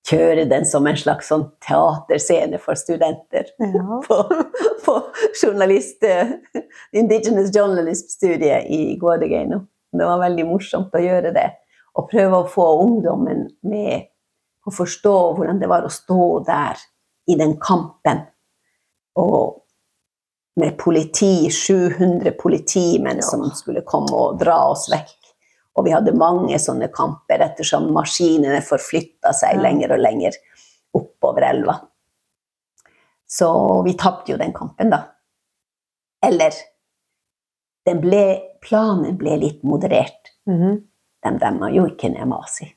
kjøre 0.08 0.48
den 0.50 0.64
som 0.66 0.88
en 0.90 0.98
slags 0.98 1.28
sånn 1.30 1.44
teaterscene 1.62 2.58
for 2.62 2.80
studenter 2.80 3.52
Ja. 3.62 4.00
på, 4.08 4.18
på 4.86 4.96
journalist, 5.36 6.02
eh, 6.08 6.38
Indigenous 6.98 7.52
Journalist-studiet 7.54 8.72
i 8.72 8.96
Guadageno. 9.02 9.66
Det 9.92 10.08
var 10.08 10.22
veldig 10.22 10.46
morsomt 10.48 10.96
å 10.96 11.04
gjøre 11.04 11.34
det. 11.36 11.48
Og 12.00 12.08
prøve 12.12 12.40
å 12.40 12.50
få 12.50 12.68
ungdommen 12.84 13.48
med 13.68 14.08
å 14.68 14.74
forstå 14.74 15.16
hvordan 15.36 15.60
det 15.60 15.70
var 15.72 15.86
å 15.86 15.92
stå 15.92 16.28
der 16.48 16.80
i 17.32 17.36
den 17.40 17.58
kampen. 17.60 18.24
Og 19.20 19.62
med 20.62 20.78
politi, 20.80 21.50
700 21.52 22.32
politimenn 22.40 23.22
som 23.24 23.44
skulle 23.56 23.84
komme 23.88 24.16
og 24.16 24.40
dra 24.40 24.58
oss 24.72 24.88
vekk. 24.92 25.18
Og 25.80 25.88
vi 25.88 25.94
hadde 25.96 26.16
mange 26.20 26.58
sånne 26.60 26.90
kamper 26.92 27.44
ettersom 27.46 27.88
maskinene 27.96 28.60
forflytta 28.66 29.32
seg 29.36 29.62
lenger 29.64 29.96
og 29.96 30.04
lenger 30.04 30.36
oppover 30.98 31.48
elva. 31.48 31.78
Så 33.32 33.48
vi 33.86 33.96
tapte 33.96 34.34
jo 34.34 34.40
den 34.40 34.52
kampen, 34.54 34.92
da. 34.92 35.06
Eller 36.26 36.52
ble, 37.86 38.24
planen 38.62 39.18
ble 39.18 39.38
litt 39.42 39.64
moderert. 39.64 40.34
Mhm. 40.48 40.82
De 41.22 41.32
demma 41.38 41.70
jo 41.70 41.86
ikke 41.90 42.10
ned 42.10 42.28
Masi. 42.28 42.72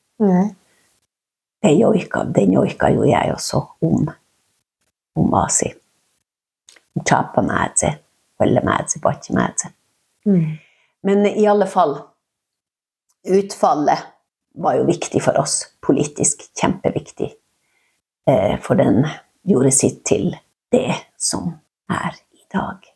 Den 1.64 2.52
joika 2.52 2.90
jo 2.92 3.06
jeg 3.08 3.32
også 3.32 3.60
om, 3.80 4.10
om 5.16 5.30
Masi. 5.30 5.72
Chapa 7.08 7.42
medze, 7.42 7.94
eller 8.40 8.64
medze, 8.64 9.00
bakke 9.00 9.34
medze. 9.34 9.70
Mm. 10.26 10.58
Men 11.02 11.26
i 11.26 11.46
alle 11.46 11.66
fall, 11.66 11.96
utfallet 13.24 14.04
var 14.54 14.76
jo 14.78 14.84
viktig 14.86 15.22
for 15.24 15.40
oss, 15.40 15.56
politisk 15.82 16.44
kjempeviktig. 16.60 17.32
Eh, 18.30 18.54
for 18.60 18.78
den 18.78 19.02
gjorde 19.42 19.72
sitt 19.74 20.04
til 20.06 20.36
det 20.72 20.94
som 21.16 21.50
er 21.90 22.14
i 22.36 22.44
dag. 22.52 22.93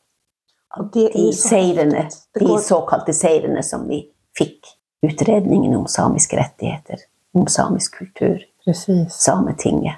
Og 0.77 0.91
De 0.93 1.33
så 1.33 1.49
seirene, 1.49 2.09
de 2.41 2.59
såkalte 2.59 3.13
seirene 3.15 3.63
som 3.63 3.89
vi 3.89 4.03
fikk. 4.39 4.75
Utredningen 5.07 5.77
om 5.77 5.87
samiske 5.87 6.37
rettigheter, 6.37 6.97
om 7.35 7.47
samisk 7.47 7.95
kultur, 7.99 8.43
Precis. 8.65 9.13
Sametinget. 9.15 9.97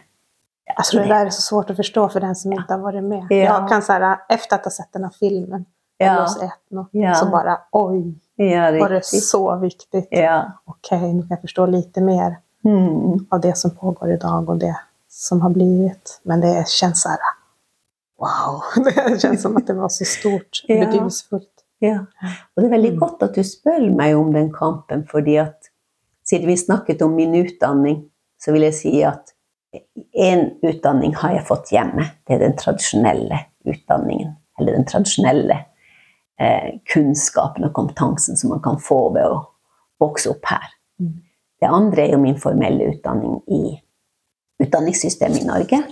Alltså 0.76 0.96
det 0.96 1.04
där 1.06 1.26
är 1.26 1.30
så 1.30 1.42
svårt 1.42 1.70
att 1.70 1.76
förstå 1.76 2.08
för 2.08 2.20
den 2.20 2.36
som 2.36 2.52
inte 2.52 2.74
har 2.74 2.80
varit 2.80 3.04
med. 3.04 3.26
Ja. 3.30 3.36
Jag 3.36 3.68
kan 3.68 3.82
så 3.82 3.92
här, 3.92 4.18
efter 4.28 4.56
att 4.56 4.64
ha 4.64 4.70
sett 4.70 4.92
den 4.92 5.04
här 5.04 5.10
filmen, 5.18 5.64
Ja. 5.96 6.26
Etno, 6.42 6.86
Ja. 6.90 7.14
så 7.14 7.26
bara 7.26 7.58
oj, 7.72 8.14
Ja, 8.36 8.70
var 8.70 8.88
det 8.88 9.04
så 9.04 9.56
viktigt. 9.56 10.08
Ja. 10.10 10.52
Okej, 10.64 11.12
nu 11.14 11.20
kan 11.22 11.28
jag 11.30 11.40
förstå 11.40 11.66
lite 11.66 12.00
mer 12.00 12.36
Mm. 12.64 13.26
av 13.30 13.40
det 13.40 13.56
som 13.58 13.70
pågår 13.70 14.10
idag 14.12 14.48
och 14.50 14.56
det 14.56 14.76
som 15.08 15.40
har 15.40 15.50
blivit. 15.50 16.20
Men 16.22 16.40
det 16.40 16.68
känns 16.68 17.02
så 17.02 17.08
här, 17.08 17.18
wow, 18.20 18.60
det 18.84 18.94
kjennes 19.22 19.42
som 19.42 19.56
at 19.56 19.66
det 19.70 19.76
var 19.78 19.88
så 19.92 20.04
stort, 20.08 20.62
Ja. 20.68 20.84
betydningsfullt. 20.84 21.64
Ja. 21.80 21.98
Og 22.54 22.60
det 22.62 22.66
er 22.68 22.74
veldig 22.76 22.92
Mm. 22.92 22.98
godt 23.00 23.22
at 23.22 23.34
du 23.34 23.42
spør 23.42 23.86
meg 23.96 24.16
om 24.16 24.32
den 24.32 24.50
kampen, 24.52 25.06
fordi 25.08 25.36
at 25.40 25.70
siden 26.28 26.46
vi 26.46 26.56
snakket 26.56 27.02
om 27.02 27.14
min 27.16 27.32
utdanning, 27.34 28.02
så 28.40 28.52
vil 28.52 28.62
jeg 28.68 28.74
si 28.74 29.00
at 29.02 29.32
en 30.14 30.50
utdanning 30.66 31.14
har 31.16 31.32
jeg 31.32 31.46
fått 31.46 31.70
hjemme. 31.72 32.04
Det 32.26 32.34
er 32.34 32.38
den 32.42 32.56
tradisjonelle 32.58 33.38
utdanningen. 33.66 34.34
Eller 34.58 34.72
den 34.76 34.84
tradisjonelle 34.86 35.56
eh, 36.40 36.78
kunnskapen 36.92 37.64
og 37.64 37.72
kompetansen 37.74 38.36
som 38.36 38.50
man 38.50 38.60
kan 38.64 38.78
få 38.80 39.12
ved 39.14 39.24
å 39.24 39.40
vokse 40.00 40.30
opp 40.30 40.44
her. 40.50 40.68
Mm. 41.00 41.14
Det 41.60 41.68
andre 41.68 42.02
er 42.02 42.12
jo 42.12 42.18
min 42.22 42.38
formelle 42.40 42.90
utdanning 42.94 43.40
i 43.48 43.80
utdanningssystemet 44.60 45.42
i 45.42 45.46
Norge. 45.48 45.82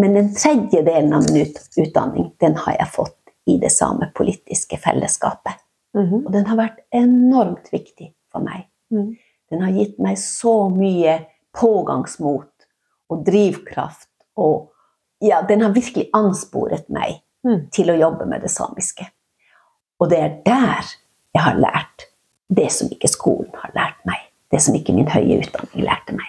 Men 0.00 0.14
den 0.16 0.30
tredje 0.34 0.82
delen 0.86 1.12
av 1.12 1.26
min 1.32 1.50
utdanning, 1.76 2.30
den 2.40 2.56
har 2.56 2.76
jeg 2.78 2.88
fått 2.94 3.16
i 3.50 3.58
det 3.60 3.72
samepolitiske 3.74 4.78
fellesskapet. 4.80 5.58
Mhm. 5.96 6.26
Og 6.26 6.32
den 6.32 6.46
har 6.46 6.56
vært 6.56 6.78
enormt 6.94 7.68
viktig 7.72 8.12
for 8.32 8.44
meg. 8.44 8.66
Mm. 8.92 9.16
Den 9.50 9.62
har 9.64 9.74
gitt 9.74 9.98
meg 9.98 10.16
så 10.18 10.70
mye 10.70 11.18
pågangsmot 11.58 12.66
og 13.10 13.24
drivkraft. 13.26 14.08
Og 14.38 14.70
ja, 15.20 15.42
den 15.42 15.60
har 15.66 15.74
virkelig 15.74 16.08
ansporet 16.14 16.88
meg 16.88 17.20
Mm. 17.42 17.70
til 17.72 17.88
å 17.90 17.96
jobbe 17.96 18.26
med 18.28 18.42
det 18.42 18.50
samiske. 18.50 19.06
Og 20.00 20.10
det 20.10 20.18
er 20.20 20.34
der 20.44 20.84
jeg 21.34 21.42
har 21.42 21.54
lært 21.56 22.04
det 22.52 22.70
som 22.72 22.88
ikke 22.92 23.08
skolen 23.08 23.50
har 23.54 23.72
lært 23.74 24.04
meg. 24.04 24.18
Det 24.52 24.60
som 24.60 24.74
ikke 24.74 24.92
min 24.92 25.08
høye 25.08 25.38
utdanning 25.40 25.86
lærte 25.86 26.12
meg. 26.12 26.26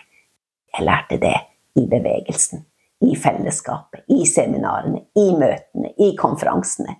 Jeg 0.77 0.85
lærte 0.87 1.17
det 1.19 1.35
i 1.75 1.85
bevegelsen, 1.87 2.65
i 3.01 3.15
fellesskapet, 3.15 4.03
i 4.13 4.25
seminarene, 4.29 5.05
i 5.17 5.31
møtene, 5.37 5.93
i 5.97 6.11
konferansene. 6.19 6.95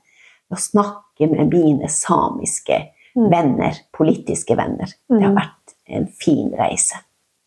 Å 0.52 0.58
snakke 0.60 1.30
med 1.32 1.54
mine 1.54 1.90
samiske 1.90 2.82
Mm. 3.16 3.30
venner, 3.30 3.74
politiske 3.92 4.56
venner. 4.56 4.88
Det 5.10 5.22
har 5.22 5.32
Mm. 5.32 5.36
vært 5.36 5.74
en 5.88 6.08
fin 6.08 6.50
reise. 6.56 6.96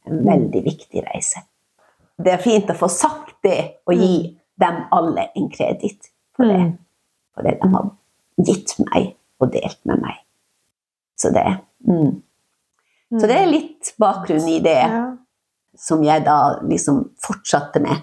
En 0.06 0.25
veldig 0.25 0.62
viktig 0.64 1.02
reise. 1.06 1.40
Det 2.23 2.32
er 2.34 2.37
fint 2.42 2.66
å 2.66 2.76
få 2.76 2.88
sagt 2.90 3.34
det 3.42 3.76
og 3.87 3.94
gi 3.94 4.38
dem 4.61 4.84
alle 4.92 5.30
en 5.34 5.49
kreditt 5.49 6.11
for 6.37 6.44
det. 6.44 6.61
Mm. 6.61 6.78
For 7.34 7.42
det 7.42 7.61
de 7.62 7.68
har 7.68 7.90
gitt 8.44 8.78
meg 8.92 9.16
og 9.40 9.52
delt 9.52 9.78
med 9.87 10.02
meg. 10.02 10.14
Så 11.16 11.32
det, 11.32 11.61
mm. 11.88 12.23
Så 13.18 13.26
det 13.26 13.37
er 13.37 13.46
litt 13.46 13.92
bakgrunn 13.99 14.49
i 14.49 14.58
det 14.61 14.84
som 15.76 16.02
jeg 16.02 16.25
da 16.25 16.58
liksom 16.62 17.11
fortsatte 17.23 17.80
med 17.80 18.02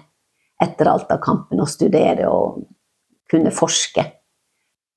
etter 0.62 0.90
Alta-kampen, 0.90 1.60
å 1.60 1.68
studere 1.68 2.28
og 2.30 2.62
kunne 3.30 3.52
forske. 3.54 4.04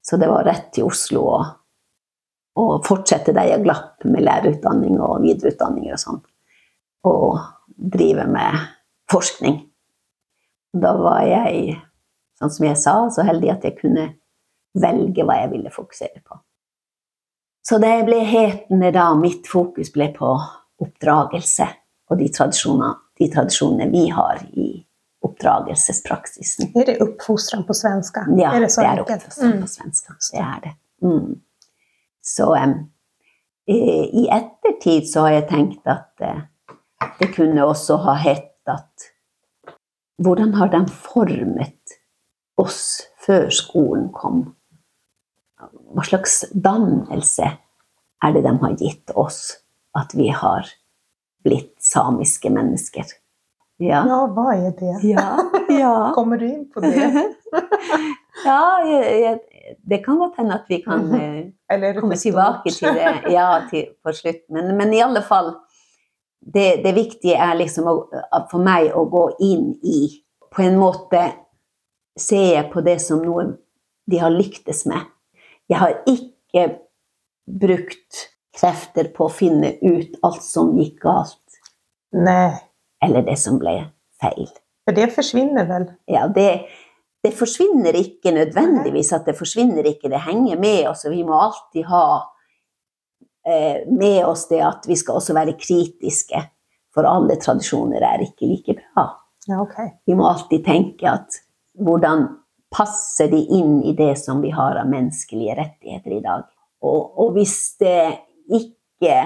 Så 0.06 0.20
det 0.22 0.30
var 0.30 0.46
rett 0.46 0.72
til 0.76 0.90
Oslo 0.90 1.24
og, 1.34 1.46
og 2.62 2.74
fortsette 2.86 3.34
der 3.36 3.50
jeg 3.54 3.64
glapp 3.66 4.06
med 4.06 4.26
lærerutdanning 4.26 5.00
og 5.02 5.24
videreutdanninger 5.26 5.96
og 5.96 6.02
sånn. 6.02 6.22
Og 7.10 7.40
drive 7.76 8.28
med 8.30 8.60
forskning. 9.12 9.60
Da 10.76 10.94
var 11.00 11.24
jeg, 11.28 11.78
sånn 12.40 12.54
som 12.54 12.68
jeg 12.68 12.80
sa, 12.80 12.96
så 13.12 13.26
heldig 13.26 13.54
at 13.56 13.66
jeg 13.66 13.80
kunne 13.80 14.10
velge 14.76 15.24
hva 15.24 15.40
jeg 15.42 15.54
ville 15.56 15.72
fokusere 15.74 16.22
på. 16.22 16.38
Så 17.66 17.80
det 17.82 17.96
ble 18.06 18.20
hetende 18.28 18.92
da 18.94 19.08
mitt 19.18 19.48
fokus 19.50 19.90
ble 19.94 20.12
på 20.14 20.36
oppdragelse 20.86 21.66
og 22.12 22.20
de 22.20 22.28
tradisjoner, 22.30 23.00
de 23.18 23.30
tradisjonene 23.34 23.88
vi 23.90 24.04
har 24.14 24.44
i 24.54 24.68
oppdragelsespraksisen. 25.26 26.72
Är 26.76 26.86
det 26.86 26.98
uppfostran 27.04 27.64
på 27.68 27.74
svenska? 27.74 28.26
Ja, 28.38 28.52
är 28.52 28.62
det 28.62 28.70
så 28.70 28.82
det 28.82 28.88
er 28.88 29.00
enkelt? 29.00 29.24
oppfostran 29.24 29.52
Mm. 29.52 29.62
på 29.62 29.68
svenska. 29.68 30.14
Det 30.32 30.38
er 30.38 30.60
det. 30.64 30.74
Mm. 31.08 31.40
Så 32.22 32.56
eh, 32.56 32.74
i 34.22 34.28
ettertid 34.32 35.10
så 35.10 35.26
har 35.26 35.30
jeg 35.40 35.48
tenkt 35.50 35.88
at 35.88 36.12
uh, 36.22 36.42
det 37.20 37.32
kunne 37.36 37.66
også 37.66 37.98
ha 38.06 38.14
hett 38.14 38.52
at 38.68 39.12
Hvordan 40.24 40.54
har 40.56 40.70
de 40.72 40.86
formet 40.88 41.96
oss 42.58 43.02
før 43.26 43.50
skolen 43.52 44.06
kom? 44.16 44.46
Hva 45.92 46.06
slags 46.08 46.38
dannelse 46.56 47.50
er 48.24 48.32
det 48.32 48.44
de 48.46 48.54
har 48.62 48.78
gitt 48.80 49.12
oss, 49.12 49.58
at 49.92 50.16
vi 50.16 50.30
har 50.32 50.70
blitt 51.44 51.74
samiske 51.84 52.48
mennesker? 52.50 53.12
Ja. 53.78 54.06
Ja, 54.08 54.22
hva 54.32 54.54
er 54.56 54.72
det? 54.80 54.94
Ja. 55.04 55.26
ja. 55.70 55.96
Kommer 56.18 56.40
du 56.40 56.48
inn 56.48 56.64
på 56.72 56.80
det? 56.80 56.96
ja, 58.46 58.62
jeg, 58.88 59.18
jeg, 59.22 59.76
det 59.84 60.00
kan 60.06 60.20
godt 60.22 60.38
hende 60.40 60.56
at 60.56 60.70
vi 60.72 60.80
kan 60.86 61.10
eh, 61.16 61.42
är 61.68 61.82
det 61.82 61.94
komme 62.00 62.16
tilbake 62.16 62.72
til 62.72 62.94
det 62.96 63.34
ja, 63.34 63.62
til, 63.72 63.90
på 64.04 64.14
slutt. 64.14 64.46
Men, 64.50 64.78
men 64.78 64.94
i 64.94 65.02
alle 65.02 65.22
fall, 65.22 65.52
det, 66.40 66.84
det 66.86 66.94
viktige 66.96 67.36
er 67.36 67.58
liksom 67.60 67.90
å, 67.92 67.96
for 68.52 68.64
meg 68.64 68.94
å 68.96 69.06
gå 69.10 69.26
inn 69.44 69.74
i 69.84 70.06
På 70.56 70.64
en 70.64 70.78
måte 70.80 71.20
ser 72.16 72.46
jeg 72.54 72.68
på 72.72 72.80
det 72.86 72.96
som 73.04 73.20
noe 73.20 73.44
de 74.08 74.20
har 74.22 74.32
lyktes 74.32 74.86
med. 74.88 75.04
Jeg 75.68 75.82
har 75.82 75.98
ikke 76.08 76.64
brukt 77.44 78.22
krefter 78.56 79.10
på 79.12 79.26
å 79.26 79.34
finne 79.34 79.74
ut 79.82 80.16
alt 80.24 80.46
som 80.46 80.78
gikk 80.80 81.02
galt, 81.04 81.42
Nej. 82.16 82.56
Eller 83.06 83.26
det 83.26 83.38
som 83.40 83.60
ble 83.62 83.78
feil. 84.22 84.50
For 84.86 84.98
det 84.98 85.10
forsvinner 85.16 85.68
vel? 85.70 85.88
Ja, 86.10 86.28
det, 86.30 86.50
det 87.26 87.34
forsvinner 87.38 87.98
ikke 87.98 88.34
nødvendigvis 88.36 89.12
at 89.18 89.26
det 89.26 89.38
forsvinner 89.38 89.86
ikke, 89.90 90.12
det 90.14 90.22
henger 90.28 90.60
med 90.62 90.90
oss. 90.92 91.06
Og 91.08 91.16
vi 91.16 91.24
må 91.26 91.38
alltid 91.40 91.88
ha 91.90 92.06
eh, 93.48 93.86
med 93.90 94.22
oss 94.26 94.48
det 94.52 94.62
at 94.66 94.86
vi 94.90 94.98
skal 95.00 95.20
også 95.20 95.38
være 95.38 95.58
kritiske. 95.58 96.42
For 96.96 97.08
alle 97.10 97.40
tradisjoner 97.42 98.04
er 98.06 98.24
ikke 98.24 98.48
like 98.48 98.78
bra. 98.78 99.10
Ja, 99.50 99.62
okay. 99.62 99.92
Vi 100.06 100.16
må 100.18 100.28
alltid 100.30 100.64
tenke 100.66 101.10
at 101.12 101.42
hvordan 101.82 102.28
passer 102.76 103.30
de 103.32 103.42
inn 103.58 103.82
i 103.86 103.94
det 103.98 104.14
som 104.20 104.42
vi 104.44 104.52
har 104.56 104.78
av 104.80 104.90
menneskelige 104.90 105.58
rettigheter 105.58 106.16
i 106.18 106.22
dag? 106.24 106.46
Og, 106.86 107.02
og 107.20 107.34
hvis 107.36 107.58
det 107.82 108.00
ikke 108.54 109.18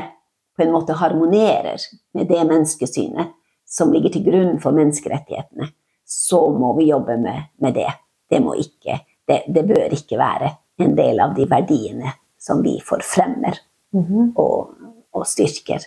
på 0.56 0.66
en 0.66 0.74
måte 0.74 0.98
harmonerer 1.00 1.84
med 2.16 2.28
det 2.32 2.42
menneskesynet 2.48 3.36
som 3.70 3.92
ligger 3.94 4.14
til 4.16 4.26
grunn 4.26 4.58
for 4.62 4.74
menneskerettighetene, 4.76 5.70
så 6.10 6.40
må 6.58 6.74
vi 6.80 6.90
jobbe 6.90 7.18
med, 7.22 7.52
med 7.62 7.76
det. 7.78 7.90
Det, 8.30 8.40
må 8.42 8.56
ikke, 8.58 9.00
det. 9.30 9.44
det 9.48 9.64
bør 9.70 9.94
ikke 9.94 10.18
være 10.18 10.50
en 10.82 10.96
del 10.98 11.20
av 11.22 11.36
de 11.38 11.46
verdiene 11.50 12.14
som 12.40 12.64
vi 12.66 12.80
forfremmer 12.86 13.60
Mhm. 13.92 14.34
og, 14.38 14.70
og 15.18 15.24
styrker. 15.26 15.82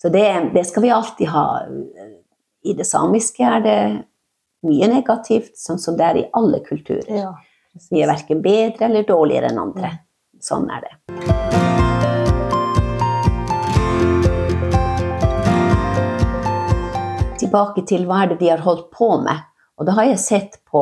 Så 0.00 0.08
det, 0.08 0.24
det 0.54 0.62
skal 0.66 0.82
vi 0.82 0.88
alltid 0.90 1.28
ha. 1.28 1.44
I 2.64 2.72
det 2.72 2.86
samiske 2.88 3.44
er 3.44 3.60
det 3.60 3.76
mye 4.64 4.88
negativt, 4.88 5.52
sånn 5.60 5.78
som 5.78 5.98
det 6.00 6.08
er 6.08 6.22
i 6.22 6.28
alle 6.32 6.62
kulturer. 6.64 7.04
Ja, 7.20 7.34
Vi 7.90 8.00
er 8.00 8.08
verken 8.08 8.40
bedre 8.40 8.88
eller 8.88 9.04
dårligere 9.04 9.52
enn 9.52 9.60
andre. 9.60 9.90
Sånn 10.40 10.70
er 10.72 10.86
det. 10.88 11.43
Tilbake 17.54 17.84
til 17.86 18.02
hva 18.08 18.24
er 18.24 18.32
det 18.32 18.40
de 18.40 18.48
har 18.50 18.64
holdt 18.66 18.88
på 18.90 19.12
med. 19.22 19.44
Og 19.78 19.86
da 19.86 19.94
har 19.94 20.08
jeg 20.08 20.18
sett 20.18 20.56
på 20.66 20.80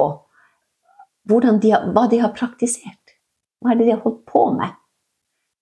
de 1.60 1.70
har, 1.74 1.82
hva 1.92 2.06
de 2.08 2.20
har 2.22 2.32
praktisert. 2.32 3.12
Hva 3.60 3.74
er 3.74 3.76
det 3.76 3.90
de 3.90 3.92
har 3.92 4.00
holdt 4.00 4.22
på 4.24 4.46
med? 4.56 4.72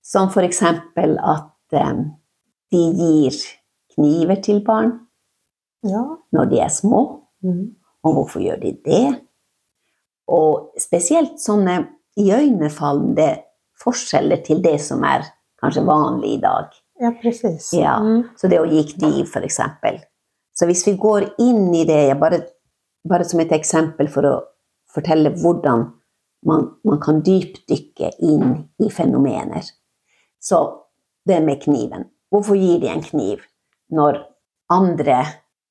Som 0.07 0.31
eksempel 0.47 1.17
at 1.19 1.75
eh, 1.75 1.99
de 2.71 2.83
gir 2.95 3.41
kniver 3.97 4.39
til 4.39 4.63
barn 4.63 5.01
Ja. 5.83 6.05
når 6.31 6.47
de 6.53 6.61
er 6.63 6.71
små. 6.71 7.27
Mm. 7.43 7.75
Og 8.07 8.15
hvorfor 8.15 8.41
gjør 8.45 8.61
de 8.63 8.73
det? 8.85 9.21
Og 10.31 10.71
spesielt 10.79 11.41
sånne 11.43 11.89
iøynefallende 12.21 13.33
forskjeller 13.83 14.45
til 14.47 14.63
det 14.63 14.77
som 14.81 15.03
er 15.03 15.27
kanskje 15.61 15.83
vanlig 15.83 16.37
i 16.37 16.41
dag. 16.41 16.71
ja, 17.01 17.11
precis. 17.19 17.73
Ja. 17.75 17.99
Mm. 17.99 18.29
Så 18.37 18.47
det 18.47 18.61
å 18.61 18.69
gi 18.71 18.85
kniv, 18.95 19.27
eksempel. 19.43 19.99
Så 20.61 20.67
hvis 20.69 20.83
vi 20.85 20.93
går 21.01 21.31
inn 21.41 21.71
i 21.75 21.87
det, 21.89 22.19
bare, 22.21 22.43
bare 23.09 23.25
som 23.25 23.41
et 23.41 23.53
eksempel 23.57 24.11
for 24.13 24.29
å 24.29 24.35
fortelle 24.93 25.33
hvordan 25.41 25.87
man, 26.45 26.67
man 26.85 27.01
kan 27.01 27.23
dypdykke 27.25 28.11
inn 28.29 28.67
i 28.85 28.91
fenomener. 28.93 29.65
Så 30.41 30.59
det 31.29 31.39
med 31.45 31.63
kniven. 31.63 32.05
Hvorfor 32.33 32.59
gir 32.61 32.81
de 32.83 32.91
en 32.93 33.01
kniv 33.05 33.41
når 33.97 34.21
andre 34.73 35.23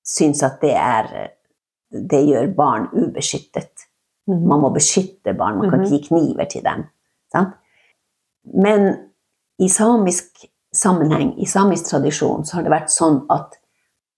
syns 0.06 0.42
at 0.46 0.58
det 0.64 0.74
er 0.74 1.12
det 2.10 2.24
gjør 2.26 2.50
barn 2.58 2.90
ubeskyttet? 2.94 3.86
Mm. 4.30 4.42
Man 4.50 4.66
må 4.66 4.74
beskytte 4.74 5.38
barn, 5.38 5.62
man 5.62 5.70
kan 5.70 5.84
Mhm. 5.84 5.86
ikke 5.86 5.98
gi 6.00 6.08
kniver 6.10 6.50
til 6.50 6.64
dem. 6.66 6.88
Sant? 7.32 7.54
Men 8.54 8.90
i 9.62 9.70
samisk 9.70 10.46
sammenheng, 10.74 11.36
i 11.38 11.46
samisk 11.46 11.90
tradisjon, 11.90 12.46
så 12.46 12.58
har 12.58 12.64
det 12.64 12.72
vært 12.72 12.90
sånn 12.94 13.26
at 13.30 13.59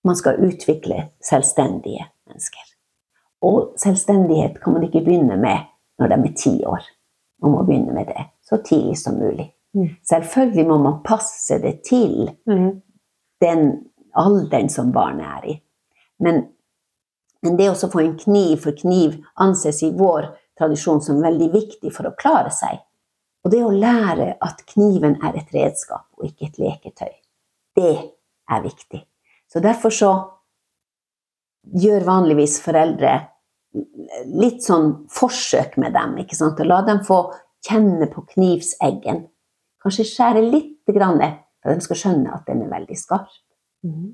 man 0.03 0.15
skal 0.15 0.39
utvikle 0.45 1.09
selvstendige 1.23 2.05
mennesker. 2.27 2.65
Og 3.41 3.73
selvstendighet 3.81 4.59
kan 4.61 4.73
man 4.73 4.83
ikke 4.85 5.03
begynne 5.05 5.37
med 5.37 5.67
når 5.99 6.07
de 6.07 6.19
er 6.29 6.35
ti 6.37 6.53
år. 6.65 6.85
Man 7.41 7.51
må 7.51 7.63
begynne 7.65 7.93
med 7.93 8.09
det 8.09 8.25
så 8.45 8.57
tidlig 8.65 8.97
som 8.97 9.17
mulig. 9.17 9.51
Mm. 9.73 9.89
Selvfølgelig 10.09 10.67
må 10.67 10.77
man 10.77 11.03
passe 11.05 11.57
det 11.61 11.81
til 11.87 12.31
Mm. 12.47 12.81
den 13.41 13.91
alderen 14.13 14.69
som 14.69 14.91
barnet 14.91 15.25
er 15.25 15.45
i. 15.45 15.61
Men, 16.19 16.47
men 17.41 17.57
det 17.57 17.69
å 17.69 17.89
få 17.89 17.99
en 17.99 18.17
kniv, 18.17 18.57
for 18.57 18.71
kniv 18.71 19.23
anses 19.35 19.83
i 19.83 19.91
vår 19.91 20.27
tradisjon 20.59 21.01
som 21.01 21.21
veldig 21.21 21.51
viktig 21.53 21.93
for 21.93 22.09
å 22.09 22.15
klare 22.17 22.51
seg. 22.51 22.81
Og 23.43 23.51
det 23.51 23.63
å 23.65 23.71
lære 23.73 24.35
at 24.41 24.61
kniven 24.69 25.17
er 25.23 25.37
et 25.39 25.53
redskap 25.55 26.05
og 26.17 26.27
ikke 26.27 26.45
et 26.51 26.59
leketøy, 26.61 27.13
det 27.75 27.95
er 28.51 28.61
viktig. 28.61 29.01
Så 29.51 29.59
derfor 29.63 29.91
så 29.93 30.11
gjør 31.77 32.05
vanligvis 32.07 32.57
foreldre 32.63 33.17
litt 34.31 34.63
sånn 34.65 35.05
forsøk 35.11 35.77
med 35.79 35.93
dem, 35.95 36.17
ikke 36.23 36.35
sant? 36.35 36.59
Og 36.59 36.67
la 36.67 36.81
dem 36.87 37.03
få 37.07 37.21
kjenne 37.67 38.07
på 38.11 38.23
knivseggen. 38.33 39.25
Kanskje 39.83 40.05
skjære 40.09 40.41
litt 40.51 40.91
grann, 40.95 41.21
for 41.61 41.73
de 41.77 41.85
skal 41.85 41.99
skjønne 42.01 42.33
at 42.35 42.47
den 42.49 42.63
er 42.65 42.71
veldig 42.73 42.97
skarp. 42.99 43.29
Mm. 43.85 44.11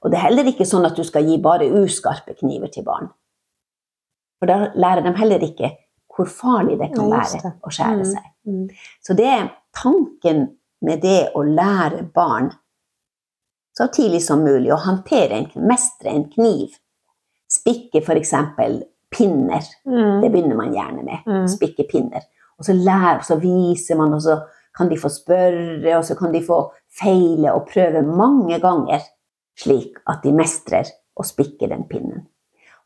Og 0.00 0.10
det 0.12 0.16
er 0.18 0.26
heller 0.28 0.48
ikke 0.48 0.66
sånn 0.68 0.86
at 0.88 0.96
du 0.96 1.02
skal 1.04 1.26
gi 1.28 1.36
bare 1.42 1.66
uskarpe 1.82 2.36
kniver 2.38 2.70
til 2.72 2.86
barn. 2.86 3.10
For 4.40 4.48
da 4.48 4.70
lærer 4.80 5.04
de 5.04 5.12
heller 5.18 5.42
ikke 5.44 5.74
hvor 6.16 6.28
farlig 6.30 6.78
det 6.80 6.90
kan 6.94 7.08
Nei, 7.10 7.18
just 7.20 7.36
være 7.36 7.50
det. 7.50 7.52
å 7.64 7.70
skjære 7.74 7.98
Mm. 8.00 8.08
seg. 8.12 8.24
Mm. 8.46 8.68
Så 9.04 9.14
det 9.16 9.26
er 9.26 9.50
tanken 9.76 10.40
med 10.82 11.00
det 11.02 11.30
å 11.36 11.42
lære 11.44 12.02
barn 12.14 12.50
så 13.80 13.86
tidlig 13.88 14.20
som 14.22 14.42
mulig 14.44 14.68
å 14.74 14.76
håndtere 14.76 15.38
en, 15.38 15.46
mestre 15.64 16.12
en 16.12 16.26
kniv. 16.28 16.74
Spikke 17.48 18.02
f.eks. 18.02 18.34
pinner. 19.16 19.68
Mm. 19.88 20.20
Det 20.20 20.28
begynner 20.28 20.58
man 20.58 20.74
gjerne 20.74 21.04
med. 21.06 21.22
Mm. 21.24 21.46
Spikke 21.48 21.86
pinner. 21.88 22.26
Og 22.60 22.68
så 22.68 22.76
lærer, 22.76 23.22
så 23.24 23.38
viser 23.40 23.96
man, 23.96 24.12
og 24.12 24.20
så 24.20 24.36
kan 24.76 24.90
de 24.90 24.98
få 25.00 25.08
spørre, 25.08 25.94
og 25.96 26.04
så 26.04 26.16
kan 26.18 26.34
de 26.34 26.42
få 26.44 26.58
feile 27.00 27.54
og 27.56 27.70
prøve 27.72 28.04
mange 28.04 28.60
ganger, 28.60 29.06
slik 29.56 29.96
at 30.04 30.20
de 30.28 30.34
mestrer 30.36 30.92
å 31.16 31.24
spikke 31.24 31.70
den 31.72 31.86
pinnen. 31.88 32.26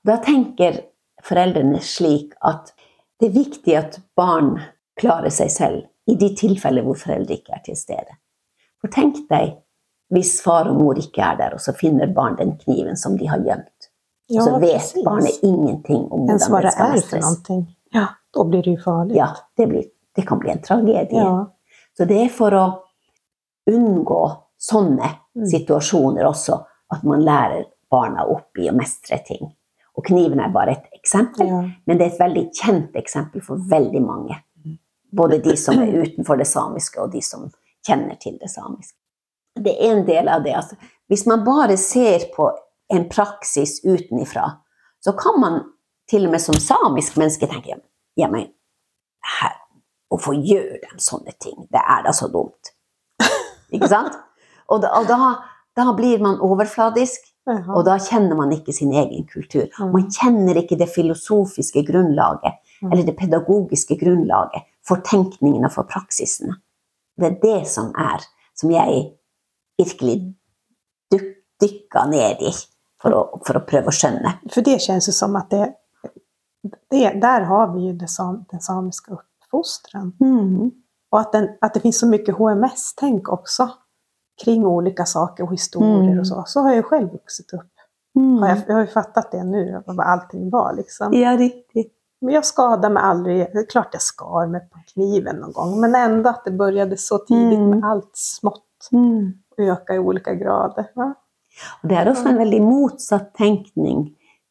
Da 0.06 0.20
tenker 0.22 0.78
foreldrene 1.26 1.82
slik 1.82 2.38
at 2.46 2.70
det 3.18 3.32
er 3.32 3.36
viktig 3.40 3.76
at 3.80 3.98
barn 4.14 4.60
klarer 5.00 5.34
seg 5.34 5.50
selv 5.50 5.82
i 6.06 6.14
de 6.20 6.30
tilfeller 6.38 6.86
hvor 6.86 7.02
foreldre 7.02 7.40
ikke 7.40 7.58
er 7.58 7.66
til 7.66 7.78
stede. 7.78 8.20
For 8.78 8.94
tenk 8.94 9.24
deg 9.26 9.56
hvis 10.14 10.36
far 10.44 10.68
og 10.70 10.78
mor 10.80 10.98
ikke 11.00 11.22
er 11.26 11.36
der, 11.40 11.54
og 11.56 11.60
så 11.60 11.74
finner 11.76 12.06
barn 12.14 12.36
den 12.38 12.54
kniven 12.60 12.96
som 12.96 13.16
de 13.18 13.26
har 13.30 13.42
gjemt. 13.44 13.90
Ja, 14.32 14.40
så 14.46 14.58
vet 14.62 14.78
precis. 14.78 15.04
barnet 15.04 15.42
ingenting 15.44 16.06
om 16.10 16.24
hvordan 16.28 16.62
det 16.64 16.72
skal 16.72 16.92
mestres. 16.94 17.66
Ja, 17.94 18.06
da 18.34 18.44
blir 18.48 18.62
det 18.64 18.78
ufarlig. 18.78 19.16
Ja, 19.18 19.28
det, 19.56 19.66
blir, 19.68 19.84
det 20.16 20.24
kan 20.26 20.38
bli 20.40 20.50
en 20.54 20.62
tragedie. 20.64 21.20
Ja. 21.20 21.46
Så 21.98 22.06
det 22.08 22.22
er 22.24 22.30
for 22.32 22.56
å 22.56 22.64
unngå 23.70 24.22
sånne 24.58 25.10
Mm. 25.34 25.46
situasjoner 25.50 26.24
også, 26.28 26.60
at 26.94 27.02
man 27.02 27.24
lærer 27.26 27.64
barna 27.90 28.22
opp 28.30 28.54
i 28.58 28.68
å 28.70 28.74
mestre 28.74 29.18
ting. 29.26 29.48
Og 29.96 30.04
kniven 30.06 30.38
er 30.40 30.48
bare 30.54 30.70
et 30.76 30.84
eksempel, 30.94 31.46
Ja. 31.48 31.62
men 31.86 31.98
det 31.98 32.06
er 32.06 32.12
et 32.12 32.20
veldig 32.20 32.50
kjent 32.54 32.92
eksempel 32.94 33.42
for 33.42 33.56
veldig 33.56 34.00
mange. 34.02 34.36
Både 35.12 35.38
de 35.42 35.56
som 35.56 35.78
er 35.82 35.90
utenfor 36.06 36.38
det 36.38 36.46
samiske, 36.46 36.98
og 37.02 37.10
de 37.10 37.20
som 37.20 37.50
kjenner 37.86 38.16
til 38.20 38.38
det 38.38 38.48
samiske. 38.50 38.94
Det 39.54 39.74
er 39.74 39.92
en 39.92 40.04
del 40.06 40.28
av 40.28 40.42
det. 40.44 40.54
Altså, 40.58 40.76
hvis 41.08 41.26
man 41.30 41.44
bare 41.46 41.76
ser 41.80 42.28
på 42.34 42.50
en 42.92 43.08
praksis 43.08 43.80
utenifra, 43.84 44.48
så 45.04 45.12
kan 45.18 45.40
man 45.40 45.60
til 46.10 46.26
og 46.26 46.34
med 46.34 46.42
som 46.42 46.56
samisk 46.60 47.16
menneske 47.16 47.48
tenke 47.48 47.78
ja, 48.16 48.28
men 48.30 48.48
her, 49.40 49.54
hvorfor 50.12 50.36
gjør 50.36 50.76
de 50.82 51.00
sånne 51.02 51.32
ting? 51.42 51.64
Det 51.72 51.80
er 51.80 52.04
da 52.04 52.12
så 52.14 52.28
dumt. 52.30 52.74
Ikke 53.74 53.88
sant? 53.90 54.14
Og 54.70 54.82
da, 54.84 54.92
og 55.00 55.08
da, 55.08 55.32
da 55.74 55.86
blir 55.96 56.22
man 56.22 56.38
overfladisk, 56.44 57.24
og 57.48 57.82
da 57.84 57.98
kjenner 58.00 58.38
man 58.38 58.52
ikke 58.54 58.72
sin 58.72 58.92
egen 58.96 59.26
kultur. 59.28 59.66
Mm. 59.76 59.90
Man 59.92 60.06
kjenner 60.14 60.60
ikke 60.60 60.78
det 60.80 60.88
filosofiske 60.94 61.84
grunnlaget, 61.88 62.60
Mm. 62.82 62.92
eller 62.92 63.04
det 63.06 63.16
pedagogiske 63.16 63.96
grunnlaget 64.00 64.64
for 64.84 65.00
tenkningen 65.06 65.64
og 65.64 65.72
for 65.72 65.86
praksisene. 65.88 66.56
Det 67.16 67.26
er 67.28 67.36
det 67.40 67.68
som 67.70 67.92
er, 67.96 68.24
som 68.58 68.72
jeg 68.74 69.12
virkelig 69.78 70.34
dykka 71.60 72.06
ned 72.10 72.42
i 72.42 72.52
for 73.02 73.14
å, 73.14 73.22
for 73.46 73.58
å 73.60 73.64
prøve 73.68 73.90
å 73.92 73.94
skjønne. 73.94 74.38
For 74.52 74.64
det 74.64 74.78
kjennes 74.82 75.08
jo 75.08 75.12
som 75.12 75.36
at 75.36 75.50
det, 75.50 75.66
det 76.90 77.20
Der 77.22 77.40
har 77.50 77.72
vi 77.74 77.88
jo 77.88 77.92
det 78.00 78.08
sam, 78.10 78.44
den 78.50 78.60
samiska 78.60 79.18
Mm. 80.20 80.70
Og 81.12 81.20
at, 81.20 81.32
den, 81.32 81.48
at 81.62 81.74
det 81.74 81.80
finns 81.84 82.00
så 82.00 82.06
mye 82.10 82.32
HMS-tänk 82.34 83.28
også 83.28 83.68
kring 84.42 84.64
olika 84.66 85.04
saker 85.06 85.44
og 85.44 85.50
historier 85.52 86.10
Mm. 86.10 86.18
og 86.18 86.26
så. 86.26 86.42
Så 86.46 86.60
har 86.62 86.72
jeg 86.72 86.82
jo 86.82 86.88
selv 86.88 87.12
vuxit 87.12 87.52
Mm. 88.16 88.38
Har 88.42 88.48
jeg, 88.48 88.64
jeg, 88.66 88.74
har 88.74 88.80
jo 88.86 88.92
fattat 88.92 89.30
det 89.32 89.44
nu, 89.44 89.82
vad 89.86 90.00
allting 90.00 90.50
var 90.50 90.72
liksom. 90.72 91.12
Ja, 91.14 91.36
riktigt. 91.36 91.92
Men 92.20 92.34
jag 92.34 92.44
skadade 92.46 92.88
mig 92.94 93.02
aldrig. 93.02 93.38
Det 93.52 93.58
är 93.58 93.66
klart 93.66 93.88
jeg 93.92 94.02
skar 94.02 94.46
mig 94.46 94.60
på 94.70 94.78
kniven 94.94 95.36
någon 95.36 95.52
gång. 95.52 95.80
Men 95.80 95.94
ändå 95.94 96.30
att 96.30 96.44
det 96.44 96.50
började 96.50 96.96
så 96.96 97.18
tidigt 97.18 97.58
Mm. 97.58 97.70
med 97.70 97.84
allt 97.90 98.10
smått 98.16 98.88
och 98.92 98.98
öka 99.58 99.94
i 99.94 99.98
olika 100.02 100.34
grader. 100.34 100.90
Va? 100.98 101.12
Og 101.82 101.88
det 101.90 101.96
er 102.00 102.10
også 102.10 102.28
en 102.32 102.40
veldig 102.42 102.60
motsatt 102.64 103.32
tenkning 103.38 104.08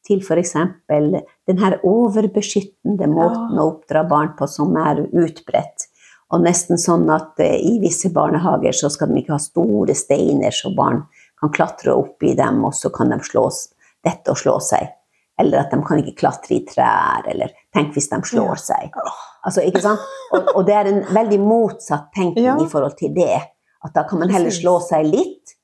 til 0.07 0.19
f.eks. 0.23 0.53
den 0.89 1.59
her 1.61 1.77
overbeskyttende 1.87 3.07
måten 3.11 3.59
å 3.59 3.69
oppdra 3.73 4.03
barn 4.07 4.33
på 4.39 4.47
som 4.51 4.75
er 4.79 5.03
utbredt. 5.07 5.89
Og 6.33 6.41
nesten 6.43 6.79
sånn 6.81 7.05
at 7.13 7.39
eh, 7.43 7.59
i 7.61 7.77
visse 7.83 8.09
barnehager 8.13 8.73
så 8.73 8.89
skal 8.89 9.11
de 9.11 9.21
ikke 9.21 9.35
ha 9.35 9.41
store 9.41 9.93
steiner, 9.95 10.51
så 10.55 10.71
barn 10.75 11.03
kan 11.39 11.51
klatre 11.53 11.93
opp 11.93 12.23
i 12.25 12.33
dem, 12.39 12.63
og 12.65 12.73
så 12.73 12.89
kan 12.93 13.11
de 13.13 13.19
slå, 13.23 13.45
dette 14.03 14.31
og 14.33 14.39
slå 14.39 14.57
seg. 14.63 14.89
Eller 15.39 15.63
at 15.63 15.71
de 15.73 15.79
kan 15.85 15.99
ikke 16.01 16.15
klatre 16.23 16.55
i 16.57 16.63
trær, 16.65 17.25
eller 17.29 17.53
tenk 17.73 17.93
hvis 17.95 18.09
de 18.11 18.19
slår 18.31 18.59
seg. 18.61 18.93
Altså, 19.43 19.63
ikke 19.65 19.81
sant? 19.83 20.01
Og, 20.33 20.49
og 20.55 20.65
det 20.67 20.75
er 20.77 20.89
en 20.89 21.01
veldig 21.13 21.39
motsatt 21.41 22.09
tenkning 22.15 22.45
Ja. 22.47 22.57
i 22.61 22.67
forhold 22.69 22.95
til 22.97 23.13
det. 23.15 23.41
At 23.83 23.93
da 23.93 24.03
kan 24.03 24.19
man 24.19 24.29
heller 24.29 24.49
slå 24.49 24.79
seg 24.79 25.05
litt, 25.05 25.55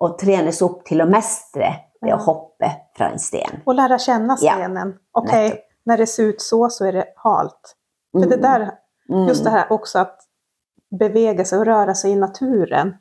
og 0.00 0.18
trenes 0.18 0.62
opp 0.62 0.84
til 0.88 1.00
å 1.00 1.06
mestre 1.06 1.68
ved 2.00 2.14
å 2.14 2.16
hoppe 2.16 2.70
fra 2.96 3.08
en 3.10 3.18
sten. 3.18 3.60
Och 3.64 3.74
lära 3.74 3.98
känna 3.98 4.36
Ja. 4.40 4.54
stenen. 4.54 4.94
Okej, 5.12 5.48
Nettopp. 5.48 5.64
när 5.84 5.98
det 5.98 6.06
ser 6.06 6.22
ut 6.22 6.40
så 6.42 6.70
så 6.70 6.84
är 6.84 6.92
det 6.92 7.04
halt. 7.16 7.76
För 8.12 8.26
det 8.30 8.36
där, 8.36 8.70
Mm. 9.08 9.28
just 9.28 9.44
det 9.44 9.50
här 9.50 9.72
också 9.72 9.98
att 9.98 10.18
bevege 10.90 11.44
sig 11.44 11.58
och 11.58 11.64
röra 11.64 11.94
sig 11.94 12.10
i 12.10 12.16
naturen 12.16 12.94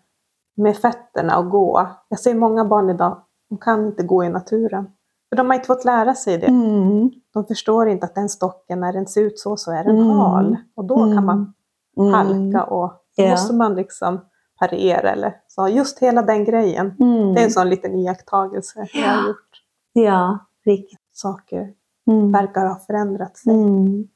med 0.57 0.77
fötterna 0.77 1.37
och 1.37 1.49
gå. 1.49 1.87
Jag 2.09 2.19
ser 2.19 2.33
många 2.35 2.65
barn 2.65 2.89
idag, 2.89 3.21
de 3.49 3.57
kan 3.57 3.85
inte 3.87 4.03
gå 4.03 4.23
i 4.23 4.29
naturen. 4.29 4.87
För 5.29 5.35
de 5.35 5.47
har 5.47 5.53
inte 5.55 5.67
fått 5.67 5.85
lära 5.85 6.13
sig 6.15 6.37
det. 6.37 6.47
Mm. 6.47 7.09
De 7.33 7.45
förstår 7.45 7.87
inte 7.89 8.05
att 8.05 8.15
den 8.15 8.29
stocken, 8.29 8.79
när 8.79 8.93
den 8.93 9.07
ser 9.07 9.21
ut 9.21 9.39
så, 9.39 9.57
så 9.57 9.71
är 9.71 9.83
den 9.83 9.95
Mm. 9.95 10.09
hal. 10.17 10.57
Och 10.75 10.85
då 10.85 10.95
kan 10.95 11.25
man 11.25 11.53
Mm. 11.97 12.13
halka 12.13 12.63
och 12.63 12.91
då 13.08 13.08
Ja. 13.23 13.31
måste 13.31 13.53
man 13.53 13.75
liksom 13.75 14.19
parera 14.59 15.11
eller 15.11 15.33
så. 15.47 15.67
Just 15.67 15.99
hela 15.99 16.21
den 16.21 16.45
grejen. 16.45 16.95
Mm. 16.99 17.33
Det 17.33 17.41
är 17.41 17.45
en 17.45 17.51
sån 17.51 17.69
liten 17.69 17.95
iakttagelse 17.95 18.87
jag 18.93 19.07
har 19.07 19.27
gjort. 19.27 19.61
Ja, 19.93 20.39
riktig. 20.65 20.97
Saker 21.13 21.73
Mm. 22.07 22.31
verkar 22.31 22.65
ha 22.65 22.75
förändrat 22.79 23.37
sig. 23.37 23.53
Mm. 23.53 24.07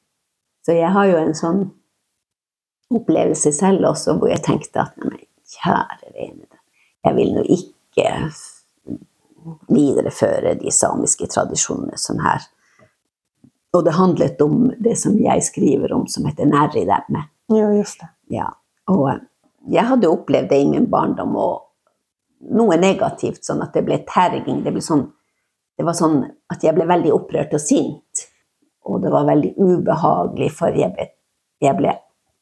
Så 0.66 0.72
jeg 0.72 0.88
har 0.90 1.04
jo 1.06 1.16
en 1.16 1.34
sånn 1.34 1.70
opplevelse 2.90 3.52
selv 3.52 3.84
også, 3.86 4.16
hvor 4.18 4.28
jeg 4.28 4.42
tenkte 4.42 4.80
at 4.80 4.96
nei, 4.96 5.20
kjære 5.54 6.10
vene, 6.14 6.46
jeg 7.04 7.14
vil 7.14 7.34
nå 7.34 7.42
ikke 7.44 8.08
videreføre 9.68 10.54
de 10.60 10.72
samiske 10.72 11.26
tradisjonene 11.30 11.98
som 12.00 12.18
her. 12.24 12.42
Og 13.74 13.84
det 13.84 13.94
handlet 13.96 14.40
om 14.42 14.70
det 14.78 14.96
som 14.98 15.16
jeg 15.18 15.42
skriver 15.44 15.92
om, 15.92 16.06
som 16.06 16.26
heter 16.28 16.46
nærridemme. 16.50 17.24
Jo, 17.52 17.70
just 17.76 18.00
det. 18.00 18.08
Ja. 18.36 18.50
Og 18.92 19.10
eh, 19.10 19.22
jeg 19.74 19.88
hadde 19.88 20.10
opplevd 20.12 20.50
det 20.52 20.60
i 20.60 20.68
min 20.68 20.88
barndom, 20.92 21.36
og 21.40 22.54
noe 22.54 22.76
negativt, 22.76 23.44
sånn 23.46 23.62
at 23.64 23.76
det 23.76 23.84
ble 23.86 24.00
terging. 24.08 24.62
Det, 24.64 24.72
ble 24.74 24.82
sånn, 24.84 25.06
det 25.78 25.86
var 25.86 25.96
sånn 25.96 26.20
at 26.52 26.64
jeg 26.64 26.76
ble 26.76 26.86
veldig 26.88 27.12
opprørt 27.14 27.54
og 27.56 27.62
sint. 27.62 28.26
Og 28.84 29.00
det 29.00 29.12
var 29.12 29.28
veldig 29.28 29.54
ubehagelig, 29.56 30.50
for 30.52 30.76
jeg 30.76 30.92
ble, 30.92 31.08
jeg 31.64 31.78
ble 31.78 31.94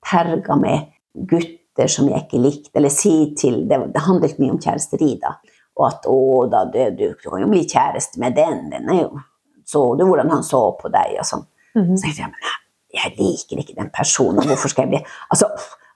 terga 0.03 0.57
med 0.59 0.89
gutter 1.15 1.91
som 1.91 2.09
jeg 2.11 2.25
ikke 2.25 2.41
likte. 2.43 2.75
Eller 2.81 2.91
si 2.93 3.15
til 3.39 3.63
Det, 3.71 3.79
det 3.95 4.07
handlet 4.09 4.41
mye 4.43 4.57
om 4.57 4.63
kjæresteri, 4.63 5.15
da. 5.23 5.37
Og 5.79 5.87
at 5.87 6.09
'å, 6.09 6.17
da, 6.51 6.65
du, 6.69 6.81
du 6.99 7.15
kan 7.23 7.41
jo 7.41 7.49
bli 7.49 7.63
kjæreste 7.65 8.21
med 8.21 8.35
den', 8.37 8.69
den 8.71 8.91
er 8.91 9.05
jo 9.07 9.21
Så 9.65 9.95
du 9.97 10.03
hvordan 10.05 10.29
han 10.29 10.43
så 10.43 10.75
på 10.77 10.91
deg, 10.91 11.15
og 11.23 11.25
sånn. 11.25 11.47
Mhm. 11.79 11.95
Så 11.97 12.03
tenkte 12.03 12.23
jeg, 12.23 12.33
men 12.35 12.51
jeg 12.93 13.15
liker 13.17 13.61
ikke 13.63 13.79
den 13.79 13.91
personen, 13.95 14.45
hvorfor 14.45 14.69
skal 14.69 14.85
jeg 14.85 14.91
bli 14.91 15.01
altså, 15.31 15.47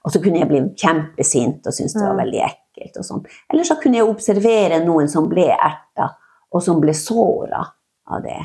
Og 0.07 0.13
så 0.13 0.21
kunne 0.23 0.39
jeg 0.39 0.47
bli 0.47 0.61
kjempesint 0.79 1.67
og 1.67 1.75
synes 1.75 1.97
det 1.97 2.05
var 2.05 2.15
veldig 2.21 2.39
ekkelt. 2.45 2.95
og 3.01 3.03
sånn. 3.03 3.23
Eller 3.51 3.67
så 3.67 3.75
kunne 3.81 3.99
jeg 3.99 4.07
observere 4.07 4.79
noen 4.85 5.09
som 5.11 5.27
ble 5.27 5.49
erta, 5.51 6.13
og 6.53 6.63
som 6.63 6.79
ble 6.79 6.95
såra 6.95 7.59
av 8.07 8.23
det. 8.23 8.39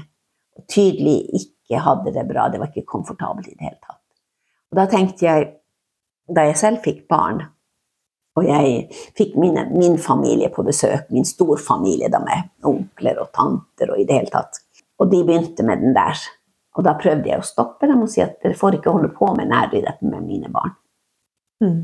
Og 0.58 0.66
tydelig 0.66 1.20
ikke 1.38 1.82
hadde 1.84 2.14
det 2.16 2.26
bra, 2.26 2.48
det 2.50 2.58
var 2.58 2.72
ikke 2.72 2.88
komfortabelt 2.96 3.46
i 3.46 3.54
det 3.54 3.68
hele 3.68 3.78
tatt. 3.78 4.00
Og 4.72 4.80
da 4.80 4.88
tenkte 4.90 5.28
jeg, 5.28 5.48
da 6.32 6.48
jeg 6.48 6.58
selv 6.58 6.82
fikk 6.82 7.06
barn, 7.12 7.44
og 8.32 8.48
jeg 8.48 8.86
fikk 9.18 9.36
mine, 9.36 9.66
min 9.76 9.98
familie 10.00 10.48
på 10.50 10.64
besøk, 10.64 11.10
min 11.12 11.26
storfamilie 11.28 12.08
da 12.10 12.22
med 12.24 12.48
onkler 12.66 13.20
og 13.20 13.30
tanter 13.36 13.92
og 13.92 14.00
i 14.00 14.06
det 14.08 14.22
hele 14.22 14.32
tatt, 14.32 14.62
og 14.98 15.12
de 15.12 15.20
begynte 15.28 15.66
med 15.68 15.84
den 15.84 15.94
der. 15.94 16.18
Og 16.72 16.86
da 16.86 16.96
prøvde 16.96 17.28
jeg 17.28 17.38
å 17.42 17.44
stoppe 17.44 17.86
dem 17.86 18.02
og 18.02 18.08
si 18.10 18.22
at 18.24 18.38
dere 18.40 18.56
får 18.56 18.78
ikke 18.78 18.94
holde 18.94 19.12
på 19.12 19.28
med 19.36 19.52
næridretten 19.52 20.08
med 20.08 20.24
mine 20.24 20.48
barn. 20.50 20.72
Mm. 21.62 21.80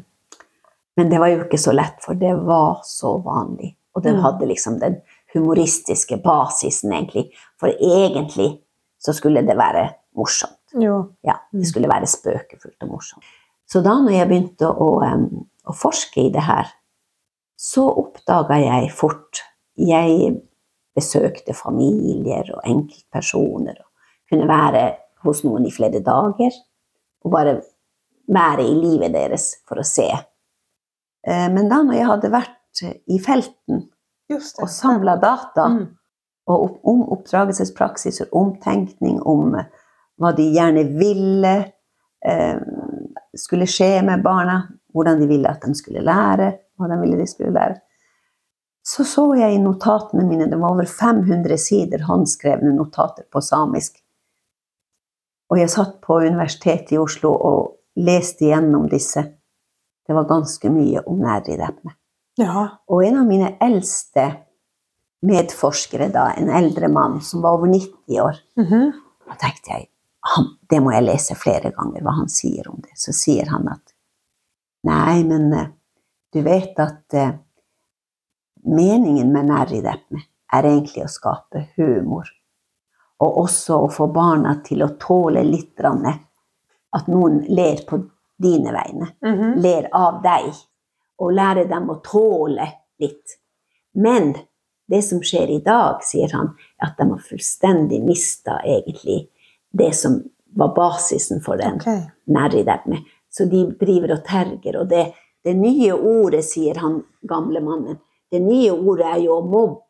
Men 0.99 1.11
det 1.13 1.21
var 1.23 1.31
jo 1.31 1.45
ikke 1.45 1.61
så 1.63 1.73
lett, 1.73 2.01
for 2.03 2.19
det 2.19 2.33
var 2.45 2.81
så 2.85 3.17
vanlig. 3.23 3.77
Og 3.95 4.03
det 4.03 4.15
Mm. 4.17 4.23
hadde 4.23 4.47
liksom 4.47 4.79
den 4.81 4.97
humoristiske 5.35 6.19
basisen, 6.23 6.93
egentlig. 6.93 7.31
For 7.61 7.69
egentlig 7.69 8.59
så 8.99 9.13
skulle 9.15 9.47
det 9.47 9.57
være 9.57 9.89
morsomt. 10.17 10.59
Jo. 10.75 11.13
Ja, 11.25 11.35
Mm. 11.53 11.61
det 11.61 11.67
skulle 11.69 11.89
være 11.89 12.07
spøkefullt 12.07 12.83
og 12.83 12.89
morsomt. 12.89 13.25
Så 13.69 13.83
da 13.83 13.91
når 14.01 14.11
jeg 14.13 14.29
begynte 14.29 14.67
å, 14.75 15.03
um, 15.15 15.47
å 15.67 15.73
forske 15.75 16.27
i 16.27 16.31
det 16.31 16.43
her, 16.43 16.67
så 17.57 17.87
oppdaga 17.97 18.59
jeg 18.59 18.91
fort 18.93 19.43
Jeg 19.79 20.43
besøkte 20.97 21.55
familier 21.55 22.51
og 22.57 22.63
enkeltpersoner 22.67 23.77
og 23.79 23.87
kunne 24.29 24.49
være 24.49 24.97
hos 25.23 25.45
noen 25.45 25.67
i 25.67 25.71
flere 25.71 26.01
dager. 26.03 26.51
Og 27.25 27.31
bare 27.31 27.63
være 28.29 28.65
i 28.65 28.75
livet 28.77 29.13
deres 29.15 29.51
for 29.69 29.81
å 29.81 29.87
se. 29.87 30.09
Eh, 31.27 31.49
Men 31.53 31.69
da 31.69 31.83
når 31.83 31.95
jeg 31.99 32.07
hadde 32.07 32.31
vært 32.31 32.83
i 33.09 33.19
felten 33.19 33.89
Just 34.31 34.57
det. 34.57 34.63
og 34.63 34.69
samla 34.69 35.17
data, 35.21 35.69
Mm. 35.69 35.87
om 36.49 37.03
oppdragelsespraksiser, 37.13 38.29
om 38.33 39.55
eh, 39.55 39.65
hva 40.19 40.33
de 40.37 40.43
gjerne 40.55 40.85
ville 40.99 41.73
eh, 42.25 42.59
skulle 43.37 43.67
skje 43.67 44.03
med 44.05 44.23
barna, 44.23 44.69
hvordan 44.95 45.21
de 45.21 45.27
ville 45.27 45.49
at 45.49 45.61
de 45.63 45.75
skulle 45.75 46.01
lære, 46.03 46.59
hva 46.79 46.89
de 46.89 47.01
ville 47.01 47.17
de 47.17 47.27
skulle 47.27 47.53
lære. 47.53 47.81
Så 48.85 49.05
så 49.05 49.35
jeg 49.37 49.55
i 49.55 49.59
notatene 49.61 50.25
mine, 50.27 50.47
det 50.49 50.59
var 50.59 50.71
over 50.73 50.87
500 50.87 51.59
sider 51.59 51.99
håndskrevne 51.99 52.73
notater 52.75 53.25
på 53.31 53.41
samisk. 53.45 53.99
Og 55.51 55.59
jeg 55.59 55.69
satt 55.71 56.01
på 56.01 56.21
Universitetet 56.25 56.93
i 56.93 56.99
Oslo 56.99 57.33
og 57.35 57.75
leste 57.99 58.49
gjennom 58.51 58.87
disse. 58.91 59.23
Det 60.07 60.15
var 60.17 60.25
ganske 60.31 60.71
mye 60.73 61.03
om 61.07 61.19
nærridepene. 61.21 61.95
Ja. 62.39 62.69
Og 62.89 63.03
en 63.05 63.19
av 63.21 63.27
mine 63.27 63.51
eldste 63.61 64.29
medforskere, 65.27 66.07
da, 66.15 66.29
en 66.39 66.49
eldre 66.55 66.89
mann 66.89 67.19
som 67.27 67.43
var 67.43 67.59
over 67.59 67.67
90 67.73 68.21
år, 68.23 68.39
Mhm. 68.57 68.93
da 69.27 69.35
tenkte 69.35 69.71
jeg 69.75 69.89
han, 70.29 70.47
det 70.71 70.81
må 70.83 70.93
jeg 70.93 71.05
lese 71.05 71.35
flere 71.35 71.73
ganger, 71.73 72.03
hva 72.03 72.13
han 72.17 72.29
sier 72.29 72.69
om 72.69 72.81
det. 72.83 72.93
Så 72.97 73.13
sier 73.13 73.47
han 73.49 73.69
at 73.69 73.93
nei, 74.85 75.23
men 75.25 75.53
eh, 75.53 75.69
du 76.33 76.43
vet 76.43 76.79
at 76.79 77.15
eh, 77.15 77.33
meningen 78.67 79.33
med 79.33 79.49
nærridepene 79.49 80.23
er 80.53 80.63
egentlig 80.69 81.05
å 81.05 81.11
skape 81.13 81.67
humor. 81.77 82.29
Og 83.21 83.37
også 83.45 83.81
å 83.85 83.91
få 83.91 84.07
barna 84.13 84.61
til 84.65 84.83
å 84.85 84.93
tåle 85.01 85.43
litt 85.45 85.75
grann, 85.77 86.05
at 86.97 87.09
noen 87.09 87.41
ler 87.49 87.83
på 87.89 87.99
dine 88.41 88.73
vegne 88.73 89.11
Mhm. 89.25 89.57
ler 89.63 89.89
av 89.93 90.23
deg, 90.23 90.53
og 91.19 91.33
lærer 91.35 91.69
dem 91.69 91.89
å 91.91 92.01
tåle 92.03 92.69
litt. 93.01 93.37
Men 93.95 94.35
det 94.89 95.03
som 95.05 95.19
skjer 95.21 95.51
i 95.51 95.59
dag, 95.61 96.03
sier 96.03 96.31
han, 96.33 96.55
er 96.81 96.87
at 96.87 96.97
de 96.99 97.09
har 97.11 97.19
fullstendig 97.19 98.01
mista 98.05 98.61
egentlig 98.65 99.29
det 99.75 99.95
som 99.95 100.23
var 100.57 100.69
basisen 100.75 101.41
for 101.45 101.57
den 101.57 101.77
Okej. 101.81 102.11
nærridemme. 102.29 103.03
Så 103.31 103.45
de 103.51 103.65
driver 103.81 104.13
og 104.13 104.25
terger. 104.25 104.81
Og 104.81 104.89
det, 104.89 105.13
det 105.45 105.57
nye 105.57 105.93
ordet, 105.93 106.45
sier 106.45 106.79
han 106.79 107.05
gamle 107.29 107.61
mannen, 107.61 107.99
det 108.31 108.41
nye 108.43 108.71
ordet 108.73 109.07
er 109.07 109.21
jo 109.25 109.41
å 109.41 109.45
mobbe. 109.51 109.85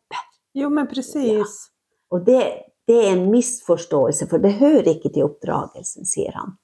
Jo, 0.54 0.68
men 0.70 0.87
precis. 0.87 1.68
Og 2.11 2.24
det, 2.24 2.40
det 2.88 2.96
er 3.04 3.12
en 3.12 3.30
misforståelse, 3.30 4.26
for 4.28 4.38
det 4.38 4.52
hører 4.58 4.94
ikke 4.96 5.12
til 5.12 5.28
oppdragelsen, 5.28 6.06
sier 6.08 6.32
han. 6.34 6.56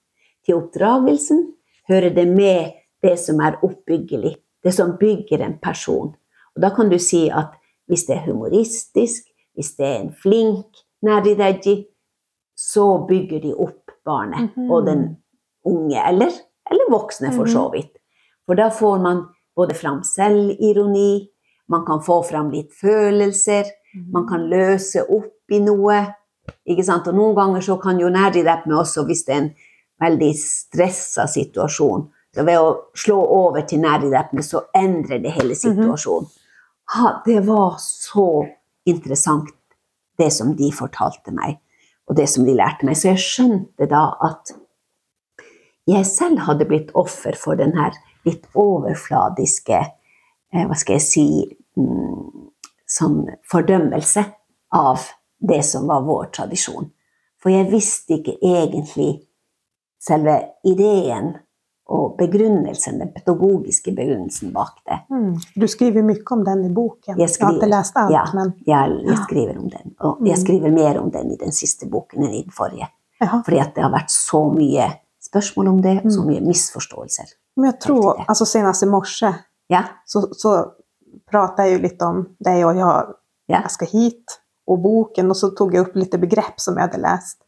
Til 0.47 0.55
oppdragelsen 0.61 1.45
hører 1.89 2.15
det 2.15 2.29
med 2.29 2.73
det 3.03 3.19
som 3.21 3.41
er 3.41 3.59
oppbyggelig, 3.63 4.37
det 4.65 4.75
som 4.75 4.97
bygger 5.01 5.45
en 5.45 5.59
person. 5.63 6.15
Og 6.57 6.63
da 6.63 6.71
kan 6.77 6.89
du 6.91 6.99
si 6.99 7.29
at 7.29 7.53
hvis 7.89 8.05
det 8.09 8.17
er 8.17 8.27
humoristisk, 8.31 9.27
hvis 9.55 9.75
det 9.77 9.87
er 9.87 9.99
en 10.01 10.15
flink 10.23 10.67
nærrideggi, 11.05 11.87
så 12.57 13.07
bygger 13.09 13.41
de 13.43 13.55
opp 13.55 13.91
barnet 14.07 14.51
Mhm. 14.57 14.71
og 14.71 14.87
den 14.87 15.17
unge, 15.65 15.99
eller, 16.09 16.31
eller 16.71 16.91
voksne 16.91 17.33
for 17.33 17.47
så 17.47 17.71
vidt. 17.73 17.97
For 18.47 18.55
da 18.55 18.69
får 18.69 18.99
man 19.03 19.23
både 19.57 19.75
fram 19.75 20.03
selvironi, 20.05 21.29
man 21.69 21.85
kan 21.87 22.01
få 22.03 22.23
fram 22.23 22.51
litt 22.51 22.73
følelser, 22.81 23.65
man 24.13 24.27
kan 24.29 24.49
løse 24.51 25.05
opp 25.11 25.51
i 25.51 25.59
noe. 25.59 26.15
Ikke 26.67 26.85
sant? 26.85 27.07
Og 27.09 27.15
noen 27.15 27.35
ganger 27.37 27.61
så 27.61 27.77
kan 27.81 27.99
jo 28.01 28.09
nærridepme 28.09 28.75
også, 28.77 29.05
hvis 29.07 29.25
det 29.25 29.35
er 29.35 29.39
en 29.43 29.55
veldig 30.05 30.31
stressa 30.39 31.27
situasjon, 31.31 32.07
så 32.35 32.45
ved 32.47 32.61
å 32.61 32.71
slå 32.99 33.19
over 33.37 33.65
til 33.69 33.83
nærridepme, 33.85 34.43
så 34.43 34.65
endrer 34.75 35.23
det 35.23 35.35
hele 35.37 35.57
situasjonen. 35.59 36.27
Ha, 36.95 37.11
det 37.25 37.41
var 37.47 37.79
så 37.81 38.45
interessant 38.85 39.53
det 40.19 40.31
som 40.35 40.53
de 40.59 40.71
fortalte 40.75 41.33
meg, 41.35 41.59
og 42.11 42.19
det 42.19 42.27
som 42.31 42.45
de 42.47 42.57
lærte 42.57 42.87
meg. 42.87 42.99
Så 42.99 43.13
jeg 43.13 43.23
skjønte 43.23 43.89
da 43.91 44.05
at 44.27 44.53
jeg 45.91 46.07
selv 46.09 46.45
hadde 46.47 46.67
blitt 46.69 46.93
offer 46.97 47.37
for 47.39 47.61
den 47.61 47.75
her 47.77 47.97
litt 48.25 48.47
overfladiske 48.57 49.77
eh, 49.77 50.65
Hva 50.65 50.77
skal 50.81 50.97
jeg 50.97 51.05
si 51.05 51.27
mm, 51.77 52.51
Sånn 52.95 53.25
fordømmelse 53.49 54.23
av 54.77 55.03
det 55.45 55.63
som 55.67 55.89
var 55.89 56.05
vår 56.07 56.29
tradisjon. 56.37 56.91
For 57.41 57.53
jeg 57.53 57.71
visste 57.73 58.19
ikke 58.19 58.37
egentlig 58.45 59.25
selve 60.05 60.35
ideen 60.69 61.35
og 61.95 62.15
begrunnelsen, 62.17 62.99
den 63.03 63.11
pedagogiske 63.13 63.93
begrunnelsen 63.97 64.53
bak 64.55 64.79
det. 64.89 64.99
Mm. 65.13 65.35
Du 65.61 65.67
skriver 65.69 66.03
mye 66.07 66.23
om 66.33 66.45
den 66.47 66.63
i 66.65 66.71
boken. 66.73 67.19
Jeg, 67.21 67.29
skriver, 67.31 67.53
jeg 67.53 67.61
har 67.61 67.61
ikke 67.61 67.71
lest 67.77 67.97
alt, 68.01 68.13
ja, 68.15 68.23
men 68.37 68.53
jeg, 68.67 68.95
jeg 69.09 69.19
skriver 69.27 69.59
om 69.61 69.69
den. 69.73 69.95
Og 70.01 70.23
jeg 70.25 70.39
Mm. 70.39 70.43
skriver 70.45 70.71
mer 70.73 71.01
om 71.01 71.11
den 71.13 71.33
i 71.33 71.37
den 71.41 71.53
siste 71.53 71.89
boken 71.93 72.25
enn 72.25 72.33
i 72.39 72.43
den 72.43 72.53
forrige. 72.57 72.89
Jaha. 73.21 73.43
Fordi 73.45 73.59
at 73.61 73.75
det 73.77 73.85
har 73.85 73.93
vært 73.93 74.11
så 74.11 74.41
mye 74.55 74.87
spørsmål 75.23 75.69
om 75.69 75.83
det, 75.83 75.97
så 76.13 76.21
Mm. 76.23 76.27
mye 76.31 76.41
misforståelser. 76.47 77.35
Men 77.57 77.71
jeg 77.71 77.81
tror, 77.81 78.25
altså 78.29 78.45
senest 78.47 78.83
i 78.83 78.87
morse, 78.87 79.35
Ja, 79.71 79.83
så, 80.07 80.21
så 80.37 80.51
pratet 81.31 81.65
jeg 81.65 81.73
jo 81.79 81.83
litt 81.83 82.03
om 82.03 82.19
deg, 82.45 82.65
og 82.67 82.77
jeg, 82.77 83.15
jeg 83.49 83.71
skal 83.71 83.89
hit, 83.89 84.35
og 84.69 84.83
boken, 84.83 85.31
og 85.31 85.37
så 85.37 85.51
tog 85.57 85.73
jeg 85.73 85.85
opp 85.87 85.95
litt 85.97 86.11
begrep 86.21 86.61
som 86.61 86.77
jeg 86.77 86.89
hadde 86.89 87.01
lest. 87.03 87.39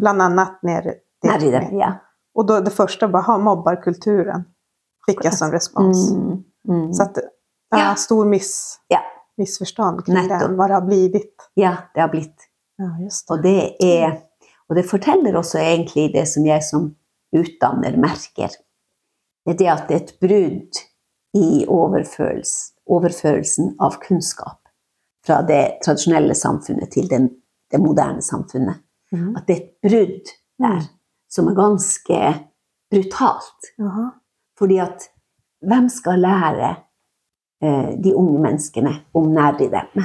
Bland 0.00 0.20
annet 0.22 0.58
ned 0.64 0.90
nær 1.24 1.44
i 1.44 1.50
det. 1.50 1.68
Ja. 1.72 1.92
Og 2.34 2.46
då, 2.48 2.60
det 2.60 2.72
første 2.72 3.06
var 3.12 3.22
ha 3.26 3.38
mobbarkulturen, 3.38 4.44
fikk 5.06 5.24
jeg 5.24 5.34
som 5.34 5.50
respons. 5.52 6.10
Mm, 6.12 6.44
mm. 6.68 6.92
Så 6.92 7.02
att, 7.02 7.18
ja, 7.70 7.94
stor 7.94 8.24
miss, 8.24 8.78
Ja. 8.88 9.00
missförstånd 9.36 10.04
kring 10.06 10.28
den, 10.28 10.56
vad 10.56 10.70
det 10.70 10.74
har 10.74 10.82
blivit. 10.86 11.50
ja, 11.54 11.76
det 11.94 12.00
har 12.00 12.08
blitt 12.08 12.48
Ja, 12.76 13.04
just 13.04 13.28
det. 13.28 13.34
Og 13.34 13.42
det, 13.42 13.82
är, 14.02 14.18
och 14.68 14.74
det 14.74 14.82
forteller 14.82 15.36
også 15.36 15.58
egentlig 15.58 16.12
det 16.12 16.26
som 16.28 16.46
jeg 16.46 16.64
som 16.64 16.94
utdanner 17.36 17.96
merker. 17.96 18.50
Det 19.44 19.50
är 19.50 19.58
det 19.58 19.68
at 19.68 19.88
det 19.88 19.94
er 19.94 20.00
et 20.04 20.20
brudd 20.20 20.78
i 21.34 21.66
overførels, 21.68 22.72
overførelsen 22.86 23.76
av 23.80 23.90
kunnskap 24.00 24.58
fra 25.26 25.42
det 25.42 25.78
tradisjonelle 25.84 26.34
samfunnet 26.34 26.90
til 26.92 27.08
den, 27.10 27.30
det 27.70 27.80
moderne 27.80 28.22
samfunnet. 28.22 28.74
Mm. 29.12 29.36
At 29.36 29.46
det 29.46 29.56
er 29.56 29.60
et 29.60 29.90
brudd 29.90 30.32
der. 30.58 30.82
Som 31.32 31.48
er 31.48 31.56
ganske 31.56 32.18
brutalt. 32.92 33.70
Jaha. 33.80 34.08
Fordi 34.58 34.76
at 34.84 35.06
hvem 35.64 35.88
skal 35.88 36.20
lære 36.20 36.70
eh, 37.62 37.92
de 38.04 38.12
unge 38.18 38.40
menneskene 38.42 38.92
om 39.14 39.30
nærdidemme 39.32 40.04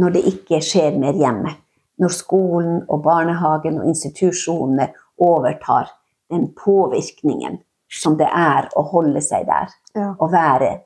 når 0.00 0.14
det 0.16 0.22
ikke 0.32 0.60
skjer 0.64 0.96
mer 0.98 1.12
hjemme? 1.18 1.52
Når 2.00 2.08
skolen 2.16 2.78
og 2.88 3.02
barnehagen 3.04 3.80
og 3.82 3.88
institusjonene 3.90 4.86
overtar 5.20 5.90
den 6.32 6.46
påvirkningen 6.56 7.58
som 7.92 8.14
det 8.16 8.28
er 8.32 8.70
å 8.78 8.82
holde 8.92 9.20
seg 9.20 9.44
der 9.50 9.68
Ja. 9.96 10.14
og 10.20 10.30
være 10.32 10.78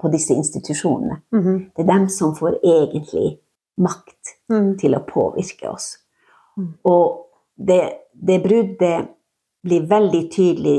på 0.00 0.08
disse 0.12 0.34
institusjonene. 0.34 1.20
Mhm. 1.32 1.58
Det 1.76 1.82
er 1.84 1.92
dem 1.92 2.08
som 2.08 2.34
får 2.34 2.56
egentlig 2.64 3.38
makt 3.78 4.36
Mm. 4.50 4.78
til 4.78 4.94
å 4.94 5.04
påvirke 5.06 5.68
oss. 5.70 5.98
Mm. 6.56 6.74
Og 6.84 7.26
det, 7.56 7.82
det 8.12 8.38
bruddet 8.42 9.08
blir 9.62 9.86
veldig 9.88 10.22
tydelig 10.32 10.78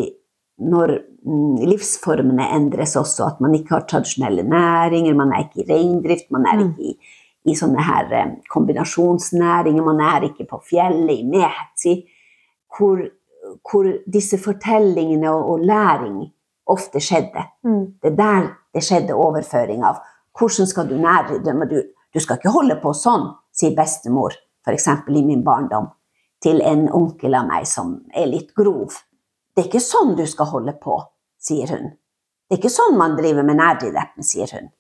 når 0.64 0.94
mm, 1.26 1.64
livsformene 1.70 2.50
endres 2.56 2.96
også, 3.00 3.28
at 3.28 3.42
man 3.44 3.56
ikke 3.58 3.78
har 3.78 3.88
tradisjonelle 3.90 4.44
næringer, 4.48 5.16
man 5.18 5.34
er 5.34 5.46
ikke 5.46 5.64
i 5.64 5.70
reindrift, 5.72 6.32
man 6.32 6.46
er 6.46 6.60
Mm. 6.60 6.70
ikke 6.70 6.84
i, 6.90 6.98
i 7.52 7.56
sånne 7.56 7.84
her 7.84 8.14
eh, 8.14 8.36
kombinasjonsnæringer, 8.52 9.84
man 9.84 10.02
er 10.02 10.30
ikke 10.30 10.48
på 10.50 10.62
fjellet, 10.70 11.20
i 11.20 11.24
Mehti, 11.24 11.96
hvor, 12.78 13.02
hvor 13.72 13.90
disse 14.14 14.38
fortellingene 14.38 15.32
og, 15.32 15.50
og 15.52 15.60
læring 15.60 16.32
ofte 16.68 17.00
skjedde. 17.00 17.44
Mm. 17.64 17.86
Det 18.02 18.12
er 18.12 18.16
der 18.16 18.48
det 18.74 18.84
skjedde 18.84 19.14
overføring 19.14 19.84
av 19.84 20.00
hvordan 20.40 20.68
skal 20.68 20.88
du 20.90 20.96
nærdømme 20.98 21.68
du, 21.70 21.82
du 22.14 22.20
skal 22.20 22.40
ikke 22.40 22.54
holde 22.54 22.80
på 22.82 22.94
sånn, 22.98 23.28
sier 23.54 23.76
bestemor, 23.78 24.34
f.eks. 24.66 24.88
i 25.10 25.26
min 25.26 25.44
barndom, 25.46 25.92
til 26.44 26.62
en 26.62 26.88
onkel 26.92 27.36
av 27.40 27.48
meg 27.48 27.68
som 27.70 27.96
er 28.16 28.28
litt 28.30 28.54
grov. 28.58 28.96
Det 29.54 29.64
er 29.64 29.70
ikke 29.70 29.84
sånn 29.84 30.16
du 30.18 30.26
skal 30.28 30.50
holde 30.52 30.74
på, 30.82 30.98
sier 31.42 31.72
hun. 31.72 31.94
Det 32.48 32.58
er 32.58 32.62
ikke 32.62 32.74
sånn 32.74 32.98
man 33.00 33.16
driver 33.18 33.46
med 33.48 33.60
nærdømme, 33.62 34.26
sier 34.26 34.52
hun. 34.54 34.72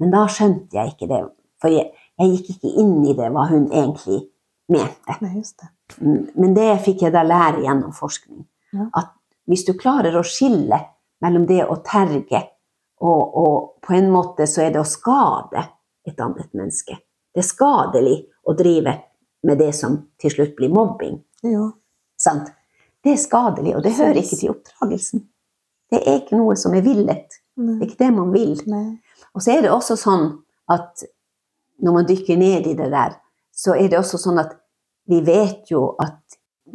Men 0.00 0.12
da 0.14 0.24
skjønte 0.30 0.78
jeg 0.78 0.94
ikke 0.94 1.08
det, 1.10 1.24
for 1.60 1.72
jeg, 1.74 1.90
jeg 2.20 2.36
gikk 2.36 2.52
ikke 2.54 2.74
inn 2.80 2.94
i 3.04 3.16
det, 3.16 3.28
hva 3.34 3.48
hun 3.50 3.66
egentlig 3.68 4.22
mente. 4.70 5.16
Nei, 5.20 5.34
just 5.36 5.58
det. 5.60 5.70
Mm, 5.98 6.30
Men 6.38 6.54
det 6.56 6.68
fikk 6.84 7.04
jeg 7.06 7.14
da 7.16 7.24
lære 7.26 7.64
gjennom 7.66 7.92
forskning. 7.96 8.46
Ja. 8.76 8.86
At 9.02 9.12
hvis 9.50 9.66
du 9.66 9.74
klarer 9.78 10.16
å 10.16 10.24
skille 10.26 10.78
mellom 11.20 11.46
det 11.48 11.64
å 11.66 11.80
terge 11.84 12.44
og, 13.00 13.20
og 13.42 13.84
på 13.84 13.96
en 13.96 14.10
måte 14.12 14.46
så 14.48 14.66
er 14.66 14.74
det 14.74 14.82
å 14.82 14.88
skade 14.88 15.64
et 16.06 16.20
annet 16.20 16.52
menneske. 16.56 16.96
Det 17.34 17.42
er 17.42 17.48
skadelig 17.48 18.16
å 18.46 18.54
drive 18.56 18.94
med 19.46 19.58
det 19.58 19.70
som 19.74 19.96
til 20.20 20.30
slutt 20.34 20.56
blir 20.58 20.72
mobbing. 20.72 21.20
Ja. 21.46 21.70
Sant? 22.20 22.50
Det 23.04 23.14
er 23.14 23.20
skadelig, 23.22 23.74
og 23.76 23.82
det 23.82 23.94
hører 23.96 24.18
ikke 24.20 24.36
til 24.36 24.50
oppdragelsen. 24.52 25.22
Det 25.90 26.02
er 26.06 26.18
ikke 26.20 26.36
noe 26.36 26.56
som 26.60 26.74
er 26.76 26.84
villet. 26.84 27.38
Det 27.56 27.76
er 27.78 27.86
ikke 27.86 28.02
det 28.04 28.10
man 28.14 28.32
vil. 28.34 28.52
Nei. 28.68 28.98
Og 29.34 29.42
så 29.42 29.54
er 29.56 29.62
det 29.64 29.70
også 29.72 29.96
sånn 29.98 30.26
at 30.70 31.04
når 31.80 31.96
man 31.96 32.08
dykker 32.08 32.36
ned 32.36 32.66
i 32.68 32.74
det 32.76 32.90
der, 32.92 33.16
så 33.56 33.72
er 33.74 33.88
det 33.88 33.98
også 33.98 34.20
sånn 34.20 34.38
at 34.42 34.52
vi 35.08 35.20
vet 35.24 35.70
jo 35.72 35.94
at 36.00 36.20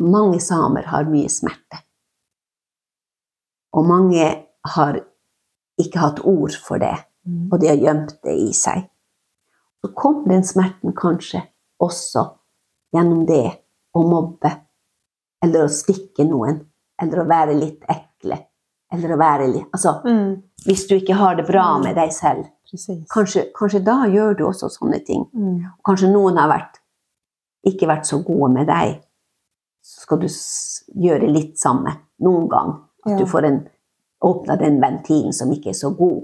mange 0.01 0.41
samer 0.43 0.89
har 0.89 1.05
mye 1.07 1.29
smerte. 1.31 1.79
Og 3.75 3.85
mange 3.87 4.25
har 4.75 4.99
ikke 5.81 5.99
hatt 6.01 6.23
ord 6.25 6.55
for 6.65 6.81
det, 6.81 6.95
Mm. 7.25 7.49
og 7.51 7.59
de 7.61 7.67
har 7.67 7.75
gjemt 7.81 8.11
det 8.23 8.33
i 8.37 8.51
seg. 8.53 8.83
Så 9.81 9.89
kom 9.97 10.27
den 10.29 10.43
smerten 10.43 10.93
kanskje 10.93 11.41
også 11.81 12.37
gjennom 12.95 13.25
det 13.27 13.43
å 13.95 14.03
mobbe, 14.07 14.51
eller 15.43 15.65
å 15.67 15.71
stikke 15.71 16.25
noen, 16.27 16.61
eller 17.01 17.21
å 17.23 17.27
være 17.29 17.55
litt 17.59 17.83
ekle, 17.91 18.37
eller 18.93 19.13
å 19.15 19.19
være 19.19 19.47
litt 19.51 19.67
Altså, 19.75 20.01
Mm. 20.05 20.41
hvis 20.65 20.87
du 20.87 20.95
ikke 20.95 21.15
har 21.19 21.35
det 21.35 21.47
bra 21.47 21.77
med 21.79 21.95
deg 21.95 22.11
selv, 22.15 22.45
kanskje, 23.11 23.51
kanskje 23.53 23.83
da 23.83 24.05
gjør 24.07 24.37
du 24.37 24.43
også 24.47 24.69
sånne 24.71 25.03
ting. 25.05 25.25
Mm. 25.35 25.65
Kanskje 25.85 26.11
noen 26.11 26.37
har 26.37 26.49
vært, 26.49 26.79
ikke 27.65 27.87
vært 27.87 28.05
så 28.05 28.23
gode 28.25 28.51
med 28.53 28.67
deg. 28.67 29.01
Så 29.83 30.01
skal 30.01 30.17
du 30.19 30.27
gjøre 30.27 31.31
litt 31.31 31.57
samme 31.59 31.97
noen 32.21 32.47
gang. 32.49 32.81
At 33.05 33.11
Ja. 33.11 33.17
du 33.17 33.25
får 33.25 33.43
en, 33.45 33.69
åpna 34.23 34.57
den 34.57 34.79
ventilen 34.81 35.33
som 35.33 35.51
ikke 35.51 35.67
er 35.69 35.73
så 35.73 35.95
god. 35.95 36.23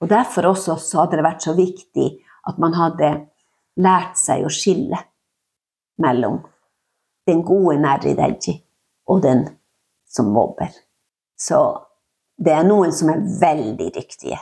Og 0.00 0.08
derfor 0.08 0.42
også 0.54 0.78
så 0.78 1.00
hadde 1.00 1.16
det 1.16 1.24
vært 1.24 1.42
så 1.42 1.54
viktig 1.54 2.18
at 2.46 2.58
man 2.58 2.72
hadde 2.72 3.26
lært 3.76 4.16
seg 4.16 4.44
å 4.44 4.48
skille 4.48 4.96
mellom 5.98 6.40
den 7.28 7.42
gode 7.44 7.76
nærrideji 7.82 8.54
og 9.08 9.22
den 9.22 9.44
som 10.08 10.30
mobber. 10.32 10.70
Så 11.38 11.58
det 12.38 12.52
er 12.54 12.64
noen 12.66 12.92
som 12.94 13.10
er 13.12 13.24
veldig 13.40 13.90
dyktige, 13.94 14.38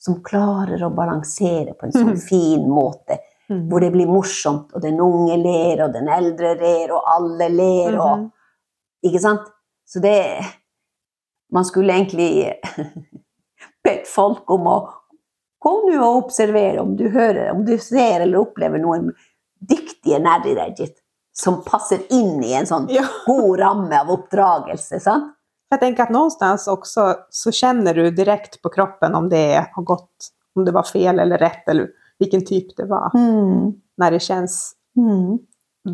som 0.00 0.22
klarer 0.24 0.82
å 0.86 0.90
balansere 0.94 1.74
på 1.78 1.86
en 1.86 1.92
sånn 1.92 2.16
fin 2.28 2.66
måte, 2.70 3.18
Mm. 3.50 3.66
hvor 3.68 3.80
det 3.80 3.90
blir 3.92 4.06
morsomt, 4.08 4.70
og 4.72 4.80
den 4.80 4.96
unge 5.04 5.34
ler, 5.36 5.82
og 5.84 5.92
den 5.92 6.06
eldre 6.08 6.54
ler, 6.56 6.92
og 6.96 7.02
alle 7.06 7.48
ler, 7.52 7.98
og 8.00 8.18
Mhm. 8.18 8.30
Ikke 9.04 9.20
sant? 9.20 9.40
Så 9.86 10.00
det 10.00 10.40
Man 11.52 11.64
skulle 11.64 11.92
egentlig 11.92 12.54
bedt 13.84 14.06
folk 14.08 14.50
om 14.50 14.66
å 14.66 14.76
Kom 15.60 15.86
nå 15.90 16.00
og 16.02 16.24
observere 16.24 16.80
om 16.80 16.96
du 16.96 17.06
hører, 17.08 17.50
om 17.52 17.62
du 17.64 17.78
ser 17.78 18.20
eller 18.20 18.38
opplever 18.38 18.78
noen 18.80 19.12
dyktige 20.04 20.18
nærrideggit 20.22 20.96
som 21.36 21.62
passer 21.66 21.98
inn 22.10 22.42
i 22.44 22.52
en 22.54 22.66
sånn 22.66 22.86
Ja. 22.90 23.02
god 23.26 23.58
ramme 23.60 24.00
av 24.00 24.10
oppdragelse. 24.10 25.00
sant? 25.00 25.34
Jeg 25.70 25.80
tenker 25.80 26.02
at 26.02 26.10
någonstans 26.10 26.68
också 26.68 27.14
så 27.30 27.50
kjenner 27.50 27.94
du 27.94 28.10
direkt 28.10 28.62
på 28.62 28.68
kroppen 28.68 29.14
om 29.14 29.28
det 29.28 29.66
har 29.74 29.82
gått, 29.82 30.30
om 30.56 30.64
det 30.64 30.72
var 30.72 30.82
fel 30.82 31.18
eller 31.18 31.38
rett, 31.38 31.68
eller 31.68 31.88
vilken 32.18 32.44
typ 32.46 32.76
det 32.76 32.84
var. 32.86 33.10
Når 33.98 34.10
det 34.10 34.20
känns 34.20 34.74
Mm. 34.96 35.38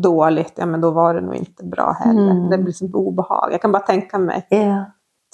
dårlig, 0.01 0.47
ja 0.55 0.65
men 0.65 0.81
da 0.81 0.91
var 0.91 1.13
det 1.13 1.21
nog 1.21 1.35
inte 1.35 1.65
bra 1.65 1.91
heller. 1.99 2.31
Mm. 2.31 2.49
Det 2.49 2.57
blir 2.57 2.73
som 2.73 2.87
ett 2.87 2.95
obehag. 2.95 3.51
Jeg 3.51 3.61
kan 3.61 3.71
bare 3.71 3.85
tenke 3.87 4.17
meg 4.17 4.43
yeah. 4.51 4.83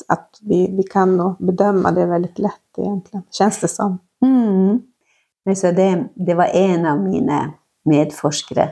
at 0.08 0.40
vi, 0.42 0.76
vi 0.78 0.84
kan 0.84 1.18
nog 1.18 1.36
bedöma 1.40 1.92
det 1.92 2.06
veldig 2.06 2.40
lett 2.40 2.78
egentlig. 2.78 3.22
Känns 3.32 3.60
det 3.62 3.68
som. 3.68 4.00
Mm. 4.26 4.82
Det, 5.46 6.08
det 6.16 6.34
var 6.34 6.46
en 6.46 6.86
av 6.86 7.00
mine 7.00 7.54
medforskere 7.89 8.67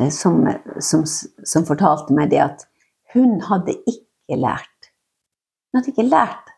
eh, 0.00 0.12
som, 0.14 0.44
som, 0.80 1.04
som 1.06 1.66
fortalte 1.68 2.14
meg 2.16 2.30
det 2.32 2.42
at 2.44 2.66
hun 3.14 3.40
hadde 3.44 3.74
ikke 3.88 4.38
lært. 4.40 4.92
Hun 5.72 5.80
hadde 5.80 5.92
ikke 5.92 6.08
lært. 6.08 6.54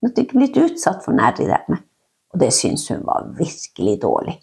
Hun 0.00 0.10
hadde 0.10 0.24
ikke 0.24 0.40
blitt 0.40 0.58
utsatt 0.60 1.04
for 1.04 1.16
nærriderme. 1.16 1.80
Og 2.34 2.40
det 2.42 2.52
syntes 2.54 2.88
hun 2.92 3.04
var 3.06 3.30
virkelig 3.38 4.00
dårlig. 4.02 4.40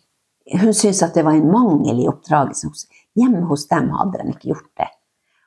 hun 0.61 0.73
syntes 0.73 1.03
at 1.03 1.15
det 1.15 1.25
var 1.25 1.37
en 1.37 1.51
mangel 1.51 1.99
i 2.03 2.07
oppdragelsen. 2.07 2.73
Hjemme 3.15 3.45
hos 3.47 3.67
dem 3.67 3.91
hadde 3.93 4.19
de 4.19 4.33
ikke 4.33 4.51
gjort 4.53 4.71
det. 4.79 4.89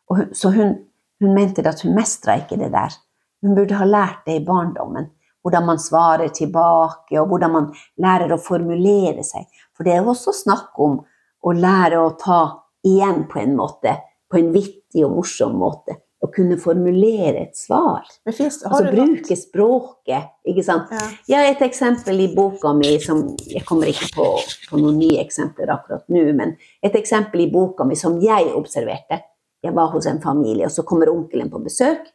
Hun, 0.09 0.29
så 0.33 0.53
hun, 0.55 0.77
hun 1.21 1.35
mente 1.35 1.65
at 1.67 1.83
hun 1.83 1.97
mestra 1.97 2.37
ikke 2.41 2.59
det 2.61 2.71
der. 2.73 2.95
Hun 3.43 3.57
burde 3.57 3.77
ha 3.81 3.85
lært 3.85 4.25
det 4.27 4.41
i 4.41 4.45
barndommen. 4.45 5.11
Hvordan 5.43 5.67
man 5.67 5.79
svarer 5.79 6.29
tilbake, 6.35 7.21
og 7.21 7.29
hvordan 7.31 7.53
man 7.53 7.67
lærer 8.03 8.33
å 8.35 8.41
formulere 8.43 9.23
seg. 9.27 9.47
For 9.77 9.87
det 9.87 9.95
er 9.95 10.03
jo 10.03 10.15
også 10.15 10.35
snakk 10.35 10.81
om 10.83 10.99
å 11.47 11.53
lære 11.55 12.01
å 12.01 12.15
ta 12.21 12.41
igjen 12.87 13.27
på 13.31 13.43
en 13.43 13.55
måte. 13.59 13.99
På 14.31 14.41
en 14.41 14.51
vittig 14.55 15.05
og 15.07 15.19
morsom 15.21 15.55
måte. 15.61 16.01
Å 16.25 16.31
kunne 16.33 16.57
formulere 16.59 17.45
et 17.45 17.59
svar. 17.59 18.07
Finnes, 18.25 18.57
altså 18.65 18.89
bruke 18.89 19.37
språket, 19.37 20.33
ikke 20.49 20.65
sant. 20.65 20.91
Ja. 20.91 21.37
Har 21.37 21.51
et 21.51 21.63
eksempel 21.67 22.25
i 22.25 22.31
boka 22.35 22.73
mi 22.75 22.95
som 23.05 23.21
Jeg 23.45 23.63
kommer 23.69 23.91
ikke 23.93 24.09
på, 24.17 24.27
på 24.71 24.81
noen 24.81 24.97
nye 25.03 25.21
eksempler 25.23 25.71
akkurat 25.77 26.09
nå, 26.11 26.25
men 26.39 26.57
et 26.83 26.97
eksempel 26.99 27.45
i 27.45 27.51
boka 27.53 27.87
mi 27.87 27.99
som 28.01 28.17
jeg 28.23 28.49
observerte. 28.57 29.21
Jeg 29.63 29.77
var 29.77 29.93
hos 29.93 30.09
en 30.09 30.23
familie, 30.23 30.67
og 30.67 30.73
så 30.73 30.87
kommer 30.89 31.13
onkelen 31.13 31.53
på 31.53 31.61
besøk. 31.63 32.09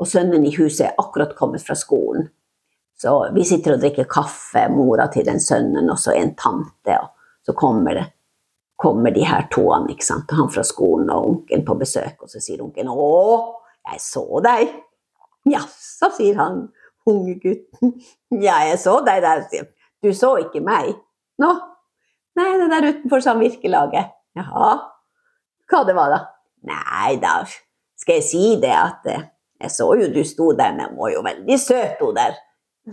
Og 0.00 0.08
sønnen 0.08 0.44
i 0.44 0.52
huset 0.56 0.90
er 0.90 0.98
akkurat 1.00 1.36
kommet 1.36 1.64
fra 1.64 1.76
skolen. 1.78 2.28
Så 2.96 3.12
vi 3.34 3.44
sitter 3.44 3.74
og 3.74 3.82
drikker 3.82 4.08
kaffe, 4.08 4.66
mora 4.72 5.06
til 5.12 5.26
den 5.26 5.40
sønnen 5.42 5.90
og 5.92 5.98
så 6.00 6.14
en 6.16 6.32
tante. 6.38 6.96
Og 6.96 7.44
så 7.44 7.52
kommer, 7.56 7.98
det, 7.98 8.06
kommer 8.80 9.12
de 9.12 9.26
her 9.28 9.44
toene, 9.52 9.92
ikke 9.92 10.06
sant? 10.06 10.32
han 10.32 10.48
fra 10.52 10.64
skolen 10.64 11.12
og 11.12 11.28
onkelen 11.30 11.66
på 11.66 11.76
besøk. 11.76 12.22
Og 12.24 12.32
så 12.32 12.40
sier 12.40 12.64
onkelen 12.64 12.88
'Å, 12.88 13.54
jeg 13.92 14.00
så 14.00 14.24
deg'. 14.48 14.72
'Jaså', 15.46 16.10
sier 16.16 16.40
han 16.40 16.68
unge 17.06 17.36
gutten. 17.42 17.92
'Ja, 18.32 18.64
jeg 18.70 18.78
så 18.80 18.98
deg 19.04 19.22
der', 19.22 19.68
Du 20.02 20.12
så 20.12 20.36
ikke 20.40 20.64
meg? 20.64 20.96
'Nå?' 21.38 21.60
'Nei, 22.36 22.50
det 22.60 22.70
der 22.70 22.88
utenfor 22.88 23.20
samvirkelaget'. 23.20 24.10
'Jaha. 24.36 24.72
Hva 25.68 25.84
det 25.84 25.94
var 25.94 26.10
da?' 26.10 26.24
'Nei, 26.64 27.20
da 27.20 27.44
skal 27.96 28.14
jeg 28.14 28.24
si 28.24 28.56
det 28.60 28.72
at 28.72 29.06
eh, 29.06 29.22
jeg 29.60 29.70
så 29.70 29.86
jo 30.00 30.08
du 30.12 30.24
sto 30.24 30.52
der, 30.52 30.72
men 30.72 30.90
hun 30.90 30.98
var 30.98 31.10
jo 31.10 31.22
veldig 31.24 31.58
søt, 31.60 32.00
hun 32.00 32.16
der 32.16 32.36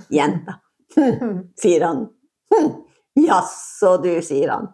jenta. 0.10 0.60
sier 1.62 1.86
han. 1.88 2.08
Jaså 3.18 3.98
du, 4.04 4.12
sier 4.26 4.54
han. 4.54 4.72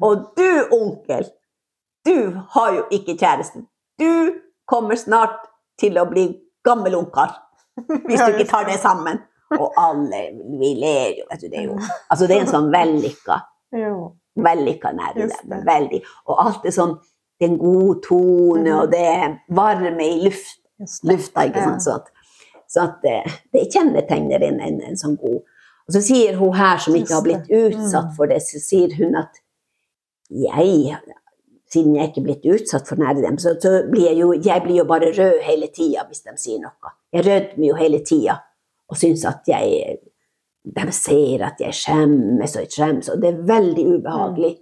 Og 0.00 0.32
du, 0.36 0.48
onkel, 0.72 1.26
du 2.06 2.16
har 2.54 2.74
jo 2.76 2.86
ikke 2.94 3.16
kjæreste. 3.18 3.64
Du 4.00 4.38
kommer 4.68 4.96
snart 4.96 5.42
til 5.80 5.98
å 6.00 6.06
bli 6.08 6.28
gammel 6.64 6.96
ungkar 6.96 7.34
hvis 8.06 8.20
du 8.20 8.34
ikke 8.34 8.50
tar 8.50 8.66
det 8.68 8.78
sammen. 8.82 9.20
Og 9.52 9.74
alle 9.76 10.26
vi 10.60 10.72
ler 10.80 11.18
jo, 11.18 11.26
vet 11.28 11.42
du. 11.42 11.48
Det 11.52 11.58
er 11.60 11.66
jo 11.68 11.76
altså 11.76 12.28
det 12.28 12.38
er 12.38 12.44
en 12.46 12.52
sånn 12.54 12.70
vellykka 12.72 13.40
vellykka 14.34 14.92
nerve. 14.96 15.28
Veldig. 15.66 16.00
Og 16.28 16.44
alt 16.46 16.68
er 16.68 16.74
sånn 16.74 16.98
Det 17.40 17.48
er 17.48 17.54
en 17.56 17.58
god 17.58 18.02
tone, 18.04 18.74
og 18.76 18.90
det 18.92 19.00
er 19.02 19.32
varme 19.50 20.04
i 20.04 20.20
luft, 20.22 20.60
lufta, 21.02 21.42
ikke 21.48 21.64
sant. 21.64 21.82
Sånn, 21.82 22.21
så 22.72 22.86
at 22.86 23.02
det, 23.04 23.18
det 23.52 23.68
kjennetegner 23.72 24.44
en, 24.48 24.60
en, 24.64 24.78
en, 24.88 24.98
sånn 24.98 25.18
god 25.20 25.42
Og 25.88 25.96
så 25.96 26.00
sier 26.04 26.38
hun 26.38 26.54
her, 26.56 26.78
som 26.80 26.94
ikke 26.96 27.14
har 27.14 27.24
blitt 27.26 27.50
utsatt 27.50 28.12
mm. 28.12 28.14
for 28.16 28.30
det, 28.30 28.38
så 28.46 28.60
sier 28.62 28.94
hun 28.96 29.18
at 29.18 29.42
jeg 30.32 30.94
siden 31.72 31.96
jeg 31.96 32.10
ikke 32.10 32.20
er 32.20 32.26
blitt 32.26 32.48
utsatt 32.54 32.88
for 32.88 33.00
nære 33.00 33.24
dem, 33.24 33.38
så, 33.40 33.54
så 33.60 33.82
blir 33.90 34.10
jeg 34.10 34.18
jo, 34.20 34.32
jeg 34.36 34.64
blir 34.64 34.82
jo 34.82 34.88
bare 34.88 35.12
rød 35.16 35.38
hele 35.46 35.68
tida 35.72 36.04
hvis 36.08 36.24
de 36.26 36.34
sier 36.40 36.60
noe. 36.62 36.92
Jeg 37.12 37.26
rødmer 37.26 37.68
jo 37.68 37.78
hele 37.80 38.00
tida 38.06 38.38
og 38.92 38.98
syns 39.00 39.24
at 39.28 39.48
jeg 39.48 40.00
De 40.62 40.92
ser 40.94 41.42
at 41.42 41.58
jeg 41.58 41.74
skjemmes 41.74 42.52
og 42.54 42.66
skjemmes, 42.70 43.08
og 43.10 43.18
det 43.18 43.32
er 43.32 43.46
veldig 43.48 43.86
ubehagelig 43.96 44.52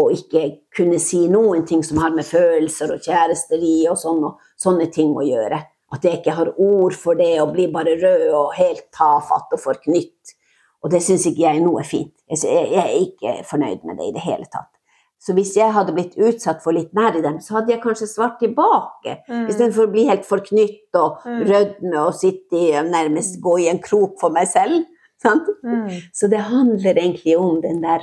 å 0.00 0.06
ikke 0.14 0.46
kunne 0.72 0.96
si 1.02 1.26
noen 1.28 1.66
ting 1.68 1.82
som 1.84 1.98
har 2.00 2.14
med 2.16 2.24
følelser 2.24 2.94
og 2.94 3.04
kjæresteri 3.04 3.82
og, 3.90 3.98
sånn, 4.00 4.22
og 4.24 4.40
sånne 4.56 4.86
ting 4.94 5.12
å 5.12 5.26
gjøre. 5.26 5.58
At 5.92 6.04
jeg 6.06 6.20
ikke 6.20 6.36
har 6.36 6.52
ord 6.56 6.94
for 6.96 7.18
det 7.18 7.34
og 7.42 7.52
blir 7.56 7.72
bare 7.72 7.98
rød 8.00 8.28
og 8.32 8.54
helt 8.56 8.86
tafatt 8.96 9.52
og 9.52 9.60
forknytt. 9.60 10.36
Og 10.82 10.90
det 10.90 11.02
syns 11.04 11.26
ikke 11.28 11.44
jeg 11.44 11.62
nå 11.62 11.76
er 11.78 11.86
fint. 11.86 12.14
Jeg 12.30 12.78
er 12.80 12.94
ikke 12.96 13.42
fornøyd 13.48 13.84
med 13.86 14.00
det 14.00 14.08
i 14.08 14.14
det 14.16 14.24
hele 14.24 14.48
tatt. 14.48 14.70
Så 15.22 15.36
hvis 15.36 15.52
jeg 15.54 15.70
hadde 15.70 15.92
blitt 15.94 16.16
utsatt 16.18 16.64
for 16.64 16.74
litt 16.74 16.90
nær 16.98 17.14
i 17.14 17.22
dem, 17.22 17.36
så 17.38 17.60
hadde 17.60 17.70
jeg 17.70 17.82
kanskje 17.84 18.08
svart 18.10 18.40
tilbake. 18.42 19.20
Mm. 19.28 19.44
Istedenfor 19.52 19.86
å 19.86 19.92
bli 19.92 20.08
helt 20.08 20.24
forknytt 20.26 20.98
og 20.98 21.22
mm. 21.22 21.42
rødme 21.46 22.00
og 22.00 22.16
sitte 22.18 22.58
i, 22.58 22.72
nærmest 22.88 23.38
gå 23.44 23.60
i 23.62 23.68
en 23.70 23.78
krok 23.84 24.16
for 24.22 24.34
meg 24.34 24.50
selv. 24.50 24.82
Mm. 25.22 25.92
Så 26.10 26.26
det 26.26 26.40
handler 26.48 26.98
egentlig 26.98 27.36
om 27.38 27.60
den 27.62 27.78
der 27.84 28.02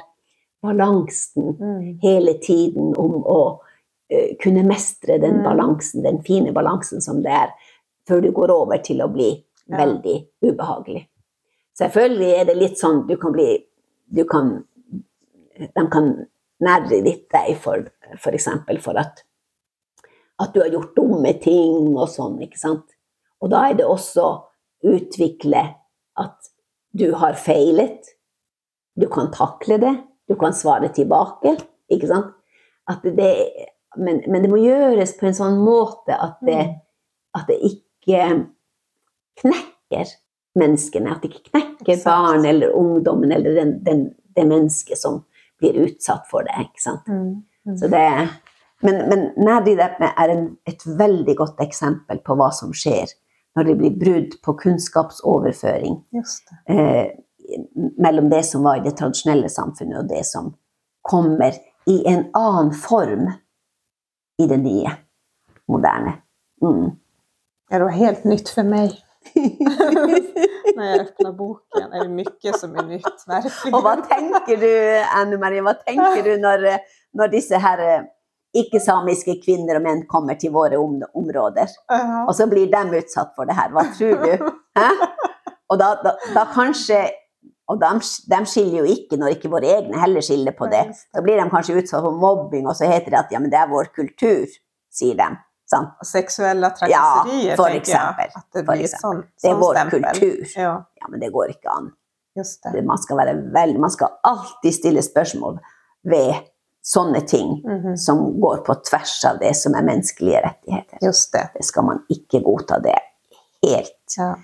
balansen 0.64 1.58
mm. 1.60 2.00
hele 2.04 2.38
tiden, 2.40 2.94
om 2.96 3.20
å 3.20 3.42
uh, 3.60 4.30
kunne 4.40 4.64
mestre 4.68 5.20
den 5.20 5.42
mm. 5.42 5.44
balansen, 5.44 6.06
den 6.08 6.22
fine 6.24 6.56
balansen 6.56 7.04
som 7.04 7.20
det 7.26 7.36
er 7.36 7.52
før 8.08 8.24
du 8.24 8.32
går 8.36 8.54
over 8.54 8.82
til 8.86 9.02
å 9.04 9.10
bli 9.12 9.30
ja. 9.32 9.78
veldig 9.78 10.18
ubehagelig. 10.46 11.04
Selvfølgelig 11.80 12.32
er 12.36 12.48
det 12.50 12.58
litt 12.60 12.80
sånn 12.80 13.06
du 13.08 13.16
kan 13.20 13.34
bli 13.36 13.52
du 14.10 14.24
kan, 14.26 14.64
De 15.60 15.84
kan 15.94 16.08
nærre 16.66 17.02
litt 17.06 17.28
deg 17.32 17.58
for 17.62 17.86
f.eks. 18.16 18.48
For, 18.66 18.80
for 18.84 19.00
at, 19.00 19.22
at 20.42 20.54
du 20.56 20.64
har 20.64 20.72
gjort 20.74 20.96
dumme 20.98 21.34
ting 21.44 21.94
og 21.94 22.10
sånn, 22.12 22.40
ikke 22.44 22.60
sant. 22.60 22.96
Og 23.40 23.52
da 23.54 23.68
er 23.70 23.78
det 23.80 23.88
også 23.88 24.32
utvikle 24.90 25.62
at 26.20 26.50
du 26.96 27.12
har 27.20 27.38
feilet. 27.40 28.16
Du 29.00 29.08
kan 29.12 29.30
takle 29.32 29.78
det. 29.80 29.94
Du 30.28 30.36
kan 30.40 30.54
svare 30.54 30.90
tilbake, 30.94 31.56
ikke 31.90 32.10
sant. 32.10 32.34
Det, 33.04 33.30
men, 33.98 34.24
men, 34.26 34.42
det 34.42 34.50
må 34.50 34.60
gjøres 34.62 35.14
på 35.18 35.28
en 35.30 35.38
sånn 35.38 35.60
måte 35.62 36.16
at 36.16 36.40
det, 36.46 36.58
mm. 36.58 36.76
at 37.38 37.50
det 37.50 37.60
ikke 37.62 37.89
ikke 38.10 39.44
knekker 39.44 40.14
menneskene. 40.60 41.14
At 41.14 41.24
det 41.24 41.32
ikke 41.34 41.52
knekker 41.52 42.02
barn 42.04 42.46
eller 42.46 42.74
ungdommen 42.76 43.32
eller 43.32 43.56
den, 43.56 43.78
den, 43.86 44.06
det 44.36 44.48
mennesket 44.50 44.98
som 44.98 45.24
blir 45.60 45.78
utsatt 45.86 46.28
for 46.32 46.48
det. 46.48 46.56
ikke 46.68 46.84
sant? 46.84 47.08
Mm. 47.08 47.46
Mm. 47.68 47.78
Det, 47.92 48.04
men, 48.82 49.02
men 49.10 49.66
Depme 49.66 50.12
er 50.18 50.34
en, 50.34 50.46
et 50.66 50.86
veldig 50.88 51.36
godt 51.38 51.60
eksempel 51.64 52.22
på 52.26 52.38
hva 52.40 52.52
som 52.56 52.74
skjer 52.74 53.12
når 53.58 53.68
det 53.68 53.76
blir 53.80 53.98
brudd 54.00 54.38
på 54.46 54.54
kunnskapsoverføring 54.62 55.98
eh, 56.70 57.10
mellom 58.00 58.30
det 58.32 58.44
som 58.48 58.64
var 58.64 58.80
i 58.80 58.86
det 58.86 58.96
tradisjonelle 59.00 59.50
samfunnet, 59.50 60.04
og 60.04 60.10
det 60.10 60.22
som 60.28 60.54
kommer 61.02 61.58
i 61.90 61.98
en 62.08 62.28
annen 62.38 62.72
form 62.78 63.26
i 64.40 64.48
det 64.48 64.60
nye, 64.62 64.92
moderne. 65.68 66.14
Mm. 66.64 66.92
Ja, 67.70 67.78
det 67.78 67.84
var 67.84 67.92
helt 67.92 68.24
nytt 68.24 68.50
för 68.50 68.64
mig. 68.64 69.06
Når 70.76 70.86
jeg 70.86 71.02
åpner 71.02 71.34
boken 71.38 71.92
er 71.94 72.08
det 72.08 72.14
mye 72.16 72.54
som 72.58 72.72
er 72.80 72.86
nytt, 72.88 73.26
verkligen. 73.28 73.76
Og 73.76 73.84
hva 73.86 73.98
tenker 74.10 74.58
du, 74.62 74.72
Anne-Marie, 75.20 75.62
hva 75.66 75.76
tenker 75.78 76.24
du 76.26 76.32
når, 76.42 76.66
når 77.20 77.32
disse 77.34 77.60
här 77.62 77.84
eh, 77.86 78.08
ikke-samiske 78.58 79.36
kvinner 79.44 79.78
og 79.78 79.86
menn 79.86 80.06
kommer 80.10 80.40
til 80.40 80.54
våre 80.56 80.80
om 80.82 80.98
områder. 81.14 81.70
Uh 81.92 81.98
-huh. 81.98 82.28
Og 82.28 82.36
så 82.36 82.48
blir 82.48 82.72
de 82.72 82.98
utsatt 82.98 83.36
for 83.36 83.46
det 83.46 83.56
her. 83.56 83.70
Hva 83.70 83.84
tror 83.98 84.16
du? 84.26 84.52
og 85.70 85.80
da, 85.80 85.96
da, 86.04 86.12
da, 86.36 86.46
kanskje 86.54 87.10
Og 87.70 87.80
de, 87.82 88.00
de, 88.34 88.46
skiller 88.46 88.78
jo 88.80 88.84
ikke, 88.84 89.18
når 89.18 89.28
ikke 89.28 89.50
våre 89.50 89.66
egne 89.66 90.00
heller 90.00 90.22
skiller 90.22 90.52
på 90.52 90.66
det. 90.66 90.90
Da 91.14 91.22
blir 91.22 91.38
de 91.38 91.50
kanskje 91.50 91.76
utsatt 91.78 92.02
for 92.02 92.12
mobbing, 92.12 92.68
og 92.68 92.76
så 92.76 92.86
heter 92.86 93.10
det 93.12 93.20
at 93.20 93.32
ja, 93.32 93.40
men 93.40 93.52
det 93.52 93.60
er 93.60 93.70
vår 93.70 93.84
kultur, 93.96 94.48
sier 94.92 95.16
de. 95.16 95.38
Sånn. 95.70 95.86
Seksuelle 96.06 96.72
trakasserier, 96.74 97.52
ja, 97.52 97.56
for 97.60 97.70
eksempel. 97.78 98.32
At 98.40 98.48
det 98.58 98.64
blir 98.66 98.90
sånn, 98.90 99.20
det 99.42 99.52
er 99.52 99.58
vår 99.60 99.76
stempel. 99.78 100.06
kultur. 100.08 100.54
Ja. 100.56 100.72
ja. 101.02 101.10
men 101.12 101.22
det 101.22 101.30
går 101.36 101.54
ikke 101.54 101.74
an. 101.74 101.92
Det. 102.40 102.82
Man, 102.88 102.98
skal 103.02 103.20
vel, 103.20 103.74
man 103.82 103.92
skal 103.92 104.16
alltid 104.24 104.74
stille 104.74 105.02
spørsmål 105.04 105.58
ved 106.08 106.48
sånne 106.82 107.22
ting 107.28 107.62
mm 107.66 107.80
-hmm. 107.80 107.96
som 107.96 108.40
går 108.40 108.58
på 108.58 108.76
tvers 108.90 109.26
av 109.26 109.40
det 109.40 109.56
som 109.56 109.76
er 109.76 109.82
menneskelige 109.82 110.42
rettigheter. 110.42 110.98
Just 111.02 111.34
det. 111.34 111.50
det 111.54 111.66
skal 111.66 111.84
man 111.84 112.00
ikke 112.10 112.40
godta. 112.40 112.80
Det 112.80 112.90
er 112.90 113.06
helt, 113.68 114.16
ja. 114.18 114.36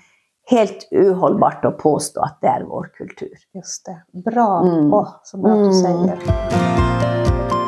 helt 0.50 0.88
uholdbart 0.92 1.64
å 1.64 1.72
påstå 1.72 2.20
at 2.20 2.38
det 2.42 2.48
er 2.48 2.64
vår 2.64 2.92
kultur. 2.98 3.36
Just 3.54 3.86
det. 3.86 4.02
Bra. 4.30 4.62
Mm. 4.62 4.94
Åh, 4.94 5.08
så 5.24 5.38
bra 5.38 5.54
du 5.54 5.72
sier. 5.72 7.65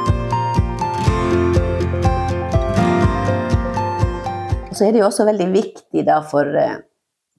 Så 4.79 4.87
er 4.87 4.95
det 4.95 5.03
jo 5.03 5.09
også 5.09 5.27
veldig 5.29 5.49
viktig 5.55 6.05
da 6.07 6.21
for, 6.27 6.49
eh, 6.57 6.79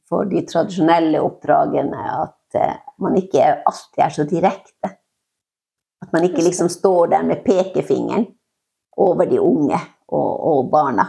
for 0.10 0.30
de 0.30 0.44
tradisjonelle 0.48 1.22
oppdragene 1.24 2.02
at 2.16 2.60
eh, 2.60 2.76
man 3.00 3.16
ikke 3.20 3.46
alltid 3.64 4.04
er 4.06 4.16
så 4.16 4.26
direkte. 4.28 4.92
At 6.04 6.14
man 6.16 6.26
ikke 6.28 6.44
liksom 6.46 6.70
står 6.72 7.12
der 7.14 7.24
med 7.28 7.44
pekefingeren 7.46 8.28
over 9.00 9.28
de 9.30 9.40
unge 9.40 9.80
og, 10.08 10.32
og 10.52 10.70
barna 10.72 11.06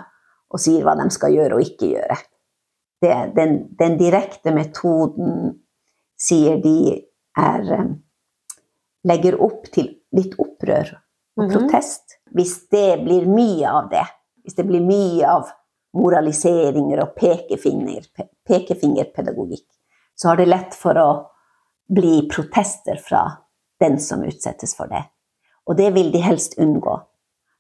og 0.51 0.59
sier 0.59 0.83
hva 0.87 0.97
de 0.99 1.07
skal 1.15 1.35
gjøre 1.35 1.57
og 1.57 1.63
ikke 1.63 1.93
gjøre. 1.93 2.17
Det, 3.01 3.13
den, 3.37 3.53
den, 3.79 3.95
direkte 4.01 4.53
metoden, 4.53 5.55
sier 6.21 6.59
de, 6.61 6.99
er, 7.39 7.71
legger 9.09 9.39
opp 9.41 9.71
til 9.73 9.95
litt 10.13 10.35
opprør 10.43 10.91
og 11.39 11.47
Mhm. 11.47 11.53
protest. 11.55 12.19
Hvis 12.35 12.69
det 12.69 13.01
blir 13.05 13.25
mye 13.31 13.71
av 13.71 13.89
det, 13.91 14.05
hvis 14.45 14.59
det 14.59 14.67
blir 14.69 14.83
mye 14.85 15.25
av 15.25 15.49
moraliseringer 15.97 17.03
og 17.03 17.15
pekefinger, 17.19 18.07
pekefingerpedagogikk, 18.49 19.67
så 20.15 20.29
har 20.29 20.41
det 20.41 20.51
lett 20.51 20.77
for 20.77 20.99
å 21.01 21.11
bli 21.91 22.29
protester 22.31 23.01
fra 23.03 23.25
den 23.81 23.99
som 24.01 24.23
utsettes 24.23 24.77
for 24.77 24.91
det. 24.93 25.03
Og 25.67 25.77
det 25.77 25.91
vil 25.97 26.13
de 26.13 26.23
helst 26.23 26.59
unngå. 26.59 27.01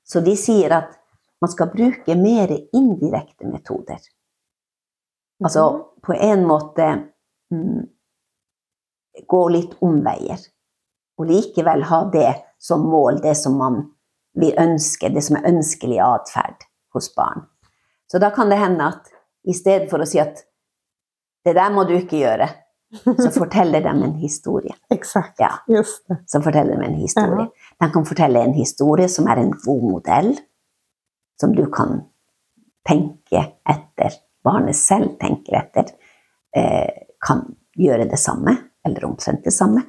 Så 0.05 0.23
de 0.25 0.37
sier 0.39 0.73
at 0.75 0.97
man 1.41 1.51
skal 1.51 1.71
bruke 1.73 2.17
mer 2.19 2.53
indirekte 2.77 3.49
metoder. 3.49 3.99
Altså 5.45 5.65
på 6.05 6.15
en 6.15 6.45
måte 6.47 6.87
mm, 7.51 7.87
gå 9.27 9.43
litt 9.49 9.77
omveier. 9.81 10.43
Og 11.21 11.29
likevel 11.29 11.85
ha 11.89 12.03
det 12.13 12.35
som 12.61 12.85
mål, 12.89 13.23
det 13.25 13.35
som 13.41 13.57
man 13.61 13.83
vil 14.37 14.55
ønske, 14.61 15.11
det 15.13 15.25
som 15.25 15.41
er 15.41 15.49
ønskelig 15.53 16.01
atferd 16.05 16.69
hos 16.95 17.11
barn. 17.17 17.47
Så 18.11 18.19
da 18.19 18.31
kan 18.35 18.51
det 18.51 18.59
hende 18.59 18.89
at 18.91 19.11
i 19.47 19.55
stedet 19.55 19.87
for 19.91 20.03
å 20.03 20.09
si 20.09 20.19
at 20.21 20.43
det 21.47 21.55
der 21.57 21.71
må 21.73 21.85
du 21.89 21.95
ikke 21.97 22.19
gjøre, 22.21 22.49
så 23.07 23.31
forteller 23.41 23.85
de 23.85 23.93
en 23.93 24.17
historie. 24.21 24.75
Exakt, 24.91 25.39
Ja. 25.41 25.53
just 25.71 26.09
det. 26.11 26.19
Så 26.27 26.41
forteller 26.43 26.77
de 26.81 26.89
en 26.89 26.99
historie. 26.99 27.47
De 27.81 27.91
kan 27.95 28.05
fortelle 28.09 28.43
en 28.43 28.57
historie 28.57 29.09
som 29.09 29.29
er 29.31 29.41
en 29.45 29.53
god 29.65 29.85
modell, 29.93 30.33
som 31.41 31.55
du 31.57 31.65
kan 31.73 32.03
tenke 32.89 33.45
etter, 33.69 34.19
barnet 34.45 34.77
selv 34.77 35.15
tenker 35.21 35.57
etter, 35.61 35.93
eh, 36.57 37.07
kan 37.21 37.45
gjøre 37.79 38.09
det 38.11 38.19
samme, 38.19 38.57
eller 38.85 39.05
omtrent 39.07 39.45
det 39.45 39.53
samme. 39.55 39.85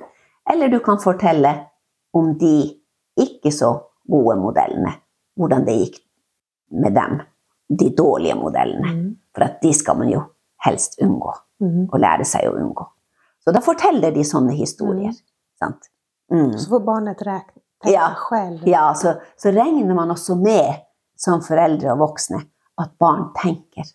Eller 0.51 0.69
du 0.69 0.80
kan 0.80 0.99
fortelle 0.99 1.55
om 2.13 2.38
de 2.38 2.53
ikke 3.19 3.51
så 3.51 3.74
gode 4.11 4.38
modellene, 4.39 4.93
hvordan 5.39 5.65
det 5.65 5.76
gikk 5.80 5.99
med 6.72 6.93
dem, 6.95 7.22
de 7.80 7.89
dårlige 7.95 8.36
modellene. 8.36 8.91
Mm. 8.93 9.15
For 9.36 9.45
at 9.45 9.61
de 9.63 9.72
skal 9.74 9.97
man 9.97 10.09
jo 10.11 10.24
helst 10.65 10.99
unngå, 11.01 11.34
Mm. 11.61 11.88
og 11.93 11.99
lære 12.01 12.26
seg 12.26 12.47
å 12.49 12.55
unngå. 12.57 12.88
Så 13.45 13.51
da 13.53 13.59
forteller 13.61 14.11
de 14.13 14.24
sånne 14.26 14.53
historier. 14.57 15.13
Sant? 15.59 15.89
Mm. 16.32 16.55
Så 16.57 16.69
får 16.72 16.80
barnet 16.86 17.22
regne 17.22 17.61
Ja. 17.86 18.15
selv. 18.30 18.63
Ja, 18.67 18.93
så, 18.93 19.15
så 19.38 19.51
regner 19.53 19.93
man 19.95 20.09
også 20.09 20.36
med, 20.41 20.74
som 21.15 21.41
foreldre 21.41 21.91
og 21.93 21.99
voksne, 21.99 22.41
at 22.82 22.95
barn 22.99 23.28
tenker. 23.38 23.86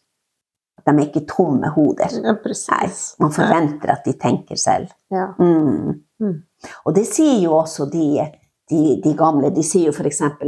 At 0.78 0.84
de 0.86 0.92
er 1.02 1.06
ikke 1.08 1.26
tomme 1.26 1.70
hoder. 1.74 2.10
Ja, 2.22 2.32
Nei, 2.32 2.88
Man 3.18 3.32
forventer 3.34 3.90
at 3.90 4.04
de 4.04 4.12
tenker 4.12 4.56
selv. 4.56 4.92
Ja. 5.10 5.32
Mm. 5.40 6.02
Mm. 6.20 6.42
Og 6.86 6.94
det 6.94 7.06
sier 7.06 7.40
jo 7.42 7.50
også 7.58 7.90
de, 7.90 8.30
de, 8.70 9.00
de 9.02 9.14
gamle. 9.18 9.50
De 9.54 9.62
sier 9.62 9.86
jo 9.90 9.92
f.eks. 9.92 10.20
at 10.22 10.38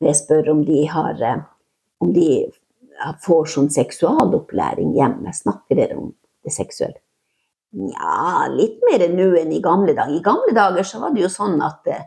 når 0.00 0.08
jeg 0.08 0.16
spør 0.16 0.50
om 0.52 0.64
de 0.64 0.86
har 0.86 1.20
eh, 1.22 1.42
om 2.04 2.12
de 2.14 2.28
får 3.24 3.50
sånn 3.52 3.68
seksualopplæring 3.72 4.94
hjemme, 4.96 5.32
snakker 5.34 5.78
dere 5.78 5.98
om 6.00 6.12
det 6.44 6.54
seksuelle? 6.54 7.00
Nja, 7.76 8.46
litt 8.54 8.78
mer 8.88 9.04
nå 9.12 9.32
enn 9.36 9.52
i 9.52 9.60
gamle 9.60 9.92
dager. 9.92 10.14
I 10.16 10.24
gamle 10.24 10.54
dager 10.56 10.86
så 10.86 11.00
var 11.02 11.12
det 11.12 11.24
jo 11.26 11.30
sånn 11.32 11.58
at 11.64 11.90
eh, 11.92 12.06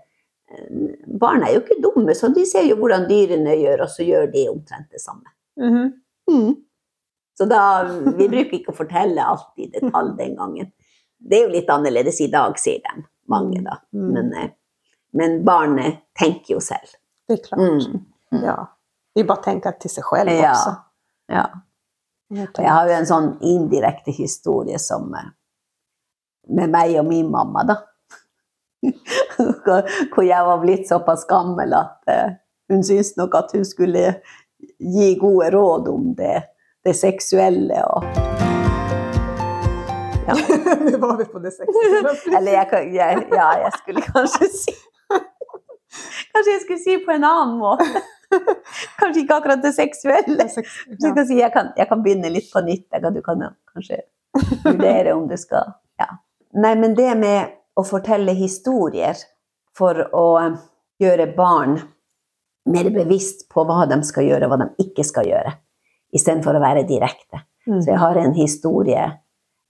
barn 1.21 1.43
er 1.45 1.53
jo 1.53 1.61
ikke 1.61 1.81
dumme, 1.83 2.15
så 2.17 2.31
de 2.33 2.45
ser 2.49 2.65
jo 2.65 2.79
hvordan 2.79 3.05
dyrene 3.09 3.53
gjør, 3.59 3.83
og 3.85 3.93
så 3.93 4.07
gjør 4.07 4.31
de 4.33 4.47
omtrent 4.49 4.89
det 4.93 5.03
samme. 5.03 5.29
Mhm. 5.59 5.93
Mm. 6.29 6.49
Så 7.39 7.45
da, 7.47 7.61
vi 8.17 8.27
bruker 8.27 8.57
ikke 8.57 8.73
å 8.73 8.75
fortelle 8.75 9.23
alt 9.23 9.61
i 9.61 9.69
detalj 9.71 10.11
den 10.17 10.33
gangen. 10.35 10.71
Det 11.19 11.37
er 11.37 11.45
jo 11.45 11.53
litt 11.53 11.69
annerledes 11.71 12.19
i 12.21 12.27
dag, 12.31 12.57
sier 12.59 12.81
de, 12.83 13.05
mange 13.31 13.61
da. 13.63 13.77
Mm. 13.95 14.09
Men, 14.15 14.33
eh, 14.35 14.49
men 15.15 15.37
barnet 15.47 16.01
tenker 16.19 16.57
jo 16.57 16.59
selv. 16.63 16.97
Det 17.29 17.37
er 17.37 17.45
klart. 17.45 17.61
Mm. 17.61 18.03
Mm. 18.33 18.43
Ja. 18.43 18.57
Det 19.19 19.23
är 19.23 19.27
bara 19.27 19.37
tänka 19.37 19.71
till 19.71 19.89
sig 19.89 20.03
själv 20.03 20.29
Ja. 20.31 20.51
också. 20.51 20.75
Ja. 21.27 21.49
Jag 22.57 22.73
har 22.73 22.87
jo 22.87 22.93
en 22.93 23.05
sånn 23.07 23.37
indirekte 23.41 24.11
historie 24.11 24.79
som 24.79 25.09
eh, 25.13 25.25
med 26.55 26.69
meg 26.71 26.93
og 27.01 27.05
min 27.05 27.27
mamma, 27.31 27.63
da. 27.67 27.75
Hvor 30.13 30.23
jeg 30.23 30.45
var 30.45 30.61
blitt 30.61 30.87
såpass 30.87 31.25
gammel 31.27 31.73
at 31.75 32.07
eh, 32.07 32.31
hun 32.71 32.83
syntes 32.83 33.17
nok 33.17 33.35
at 33.35 33.51
hun 33.57 33.65
skulle 33.67 34.13
gi 34.79 35.09
gode 35.19 35.49
råd 35.51 35.89
om 35.91 36.13
det, 36.15 36.43
det 36.87 36.93
seksuelle 36.95 37.81
og 37.89 38.07
ja. 40.27 40.37
nu 40.85 40.95
var 40.97 41.17
vi 41.17 41.25
på 41.25 41.39
det 41.43 41.51
sexuella. 41.51 42.15
Eller 42.37 42.51
jeg, 42.51 42.87
jeg, 42.95 43.27
ja, 43.35 43.49
jeg 43.65 43.73
skulle 43.81 44.05
kanskje 44.07 44.47
si 44.61 44.77
Kanskje 46.31 46.51
jeg 46.55 46.61
skulle 46.63 46.79
si 46.85 46.97
på 47.05 47.11
en 47.17 47.23
annen 47.27 47.57
måte. 47.59 48.05
Kanskje 48.99 49.23
ikke 49.23 49.37
akkurat 49.39 49.61
det 49.63 49.73
seksuelle. 49.75 50.47
Så 50.51 50.61
jeg, 50.63 51.13
kan 51.15 51.25
si, 51.27 51.39
jeg, 51.39 51.51
kan, 51.53 51.71
jeg 51.77 51.89
kan 51.89 52.03
begynne 52.05 52.31
litt 52.33 52.49
på 52.53 52.61
nytt. 52.65 52.87
Kan, 52.93 53.13
du 53.15 53.21
kan 53.25 53.41
kanskje 53.73 54.03
vurdere 54.63 55.15
om 55.17 55.27
du 55.29 55.37
skal 55.39 55.73
ja. 55.99 56.09
Nei, 56.59 56.73
men 56.79 56.95
det 56.97 57.11
med 57.19 57.55
å 57.77 57.83
fortelle 57.85 58.33
historier 58.37 59.17
for 59.77 59.99
å 60.15 60.27
gjøre 61.01 61.29
barn 61.35 61.77
mer 62.69 62.89
bevisst 62.93 63.47
på 63.49 63.63
hva 63.65 63.85
de 63.89 63.97
skal 64.05 64.27
gjøre, 64.27 64.45
og 64.45 64.51
hva 64.53 64.59
de 64.63 64.85
ikke 64.85 65.05
skal 65.07 65.27
gjøre, 65.29 65.53
istedenfor 66.15 66.57
å 66.57 66.61
være 66.63 66.85
direkte. 66.89 67.43
Mm. 67.67 67.79
Så 67.81 67.91
jeg 67.91 67.99
har 68.01 68.17
en 68.17 68.33
historie 68.37 69.03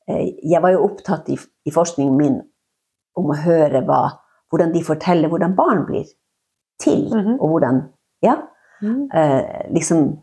eh, 0.07 0.26
Jeg 0.45 0.62
var 0.64 0.72
jo 0.74 0.86
opptatt 0.86 1.30
i, 1.34 1.38
i 1.66 1.72
forskningen 1.74 2.16
min 2.18 2.38
om 3.20 3.32
å 3.34 3.38
høre 3.43 3.82
hva, 3.88 4.01
hvordan 4.51 4.72
de 4.74 4.84
forteller 4.86 5.32
hvordan 5.32 5.55
barn 5.57 5.86
blir 5.88 6.05
til, 6.80 7.10
Mhm. 7.12 7.39
og 7.41 7.49
hvordan 7.55 7.82
Ja, 8.22 8.41
Mm. 8.82 9.09
eh, 9.13 9.72
liksom 9.74 10.20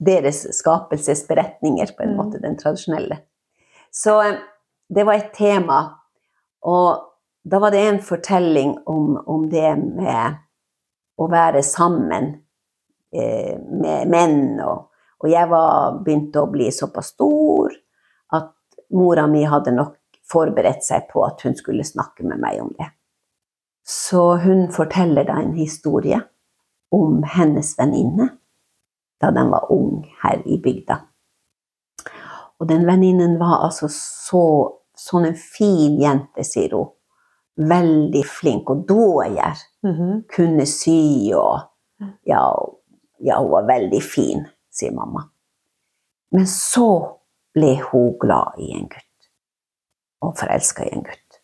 deres 0.00 0.46
skapelsesberetninger, 0.58 1.86
på 1.96 2.02
en 2.02 2.08
Mm. 2.08 2.16
måte, 2.16 2.38
den 2.40 2.56
tradisjonelle. 2.58 3.18
Så 3.90 4.22
eh, 4.22 4.38
det 4.88 5.04
var 5.04 5.14
et 5.14 5.34
tema, 5.34 5.94
og 6.62 7.02
da 7.44 7.58
var 7.58 7.70
det 7.70 7.80
en 7.88 8.00
fortelling 8.00 8.78
om, 8.86 9.16
om 9.26 9.48
det 9.50 9.76
med 9.78 10.36
å 11.18 11.28
være 11.30 11.62
sammen 11.62 12.38
eh, 13.12 13.58
med 13.60 14.08
menn, 14.08 14.60
og, 14.60 14.88
og 15.24 15.30
jeg 15.30 15.48
var 15.48 15.98
begynte 16.04 16.40
å 16.40 16.50
bli 16.50 16.70
såpass 16.72 17.06
stor 17.12 17.72
at 18.32 18.52
mora 18.90 19.26
mi 19.26 19.44
hadde 19.44 19.72
nok 19.72 19.96
forberedt 20.32 20.84
seg 20.84 21.08
på 21.12 21.26
at 21.26 21.42
hun 21.42 21.54
skulle 21.54 21.84
snakke 21.84 22.24
med 22.24 22.40
meg 22.40 22.60
om 22.62 22.70
det. 22.78 22.88
Så 23.84 24.36
hun 24.40 24.68
forteller 24.72 25.24
da 25.24 25.40
en 25.42 25.52
historie 25.54 26.22
om 26.92 27.22
hennes 27.24 27.74
venninne 27.78 28.28
da 29.22 29.30
den 29.30 29.50
var 29.50 29.70
ung 29.72 30.02
her 30.22 30.42
i 30.46 30.58
bygda. 30.62 30.98
Og 32.60 32.68
den 32.68 32.86
venninnen 32.86 33.38
var 33.40 33.64
altså 33.66 33.88
så, 33.90 34.44
sånn 34.98 35.28
en 35.30 35.38
fin 35.38 35.98
jente, 36.02 36.44
sier 36.46 36.74
hun. 36.76 36.90
Veldig 37.68 38.22
flink 38.26 38.70
og 38.70 38.86
dåjer. 38.88 39.58
Mm 39.82 39.94
-hmm. 39.94 40.22
Kunne 40.36 40.66
sy 40.66 41.32
og 41.34 41.60
ja, 42.24 42.42
ja, 43.18 43.38
hun 43.38 43.50
var 43.50 43.66
veldig 43.66 44.02
fin, 44.02 44.46
sier 44.70 44.92
mamma. 44.92 45.28
Men 46.30 46.46
så 46.46 47.18
ble 47.54 47.76
hun 47.90 48.18
glad 48.18 48.58
i 48.58 48.72
en 48.72 48.88
gutt. 48.88 49.30
Og 50.20 50.38
forelska 50.38 50.84
i 50.84 50.92
en 50.92 51.02
gutt. 51.02 51.40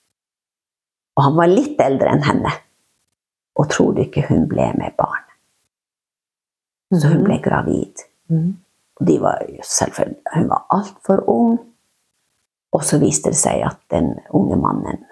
Og 1.16 1.22
han 1.22 1.36
var 1.36 1.50
litt 1.50 1.80
eldre 1.80 2.08
enn 2.14 2.22
henne. 2.22 2.52
Og 3.58 3.70
tror 3.70 3.94
du 3.94 4.04
ikke 4.04 4.26
hun 4.28 4.46
ble 4.48 4.72
med 4.78 4.94
barn? 4.98 5.27
Så 6.94 7.08
hun 7.12 7.24
ble 7.24 7.38
gravid. 7.44 8.04
Mhm. 8.30 8.56
De 9.00 9.18
var 9.22 9.44
hun 10.34 10.48
var 10.48 10.64
altfor 10.74 11.22
ung. 11.30 11.58
Og 12.72 12.84
så 12.84 12.98
viste 12.98 13.30
det 13.30 13.38
seg 13.38 13.62
at 13.64 13.78
den 13.90 14.14
unge 14.34 14.56
mannen 14.56 15.04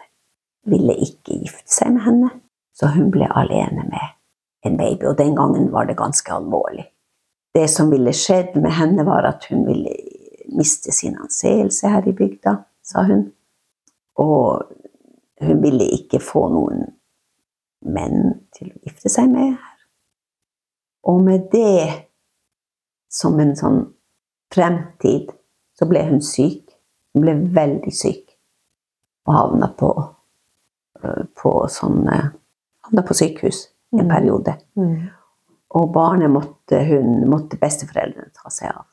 ville 0.67 0.97
ikke 1.07 1.39
gifte 1.45 1.73
seg 1.73 1.95
med 1.95 2.05
henne. 2.05 2.31
Så 2.77 2.91
hun 2.93 3.11
ble 3.11 3.29
alene 3.31 3.87
med 3.89 4.13
en 4.67 4.77
baby, 4.77 5.07
og 5.07 5.19
den 5.19 5.37
gangen 5.37 5.71
var 5.73 5.87
det 5.87 5.97
ganske 5.97 6.33
alvorlig. 6.33 6.85
Det 7.55 7.69
som 7.71 7.91
ville 7.91 8.13
skjedd 8.13 8.59
med 8.61 8.75
henne, 8.77 9.07
var 9.07 9.25
at 9.25 9.47
hun 9.49 9.65
ville 9.67 9.95
miste 10.57 10.93
sin 10.93 11.17
anseelse 11.17 11.89
her 11.89 12.09
i 12.09 12.13
bygda, 12.13 12.57
sa 12.85 13.07
hun. 13.07 13.31
Og 14.21 14.67
hun 15.41 15.63
ville 15.63 15.89
ikke 15.97 16.21
få 16.21 16.47
noen 16.53 16.85
menn 17.87 18.35
til 18.57 18.73
å 18.73 18.83
gifte 18.85 19.13
seg 19.13 19.31
med 19.33 19.55
her. 19.55 19.76
Og 21.07 21.21
med 21.23 21.49
det 21.53 21.93
som 23.13 23.39
en 23.41 23.55
sånn 23.57 23.83
fremtid, 24.55 25.31
så 25.79 25.87
ble 25.89 26.03
hun 26.09 26.23
syk. 26.25 26.65
Hun 27.15 27.25
ble 27.25 27.35
veldig 27.57 27.93
syk. 27.95 28.25
Og 29.27 29.35
havna 29.35 29.69
på, 29.79 29.91
øh, 31.03 31.23
på 31.39 31.55
sånn 31.73 32.03
øh, 32.09 32.27
Havna 32.87 33.03
på 33.03 33.15
sykehus 33.19 33.65
en 33.93 34.05
Mm. 34.05 34.09
periode. 34.09 34.53
Mm. 34.77 35.09
Og 35.75 35.93
barnet 35.93 36.31
måtte, 36.31 36.79
hun, 36.87 37.25
måtte 37.31 37.59
besteforeldrene 37.59 38.31
ta 38.35 38.51
seg 38.51 38.71
av. 38.71 38.85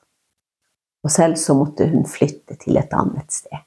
Og 1.04 1.12
selv 1.12 1.36
så 1.38 1.54
måtte 1.54 1.86
hun 1.92 2.06
flytte 2.10 2.56
til 2.58 2.78
et 2.78 2.94
annet 2.94 3.32
sted. 3.32 3.58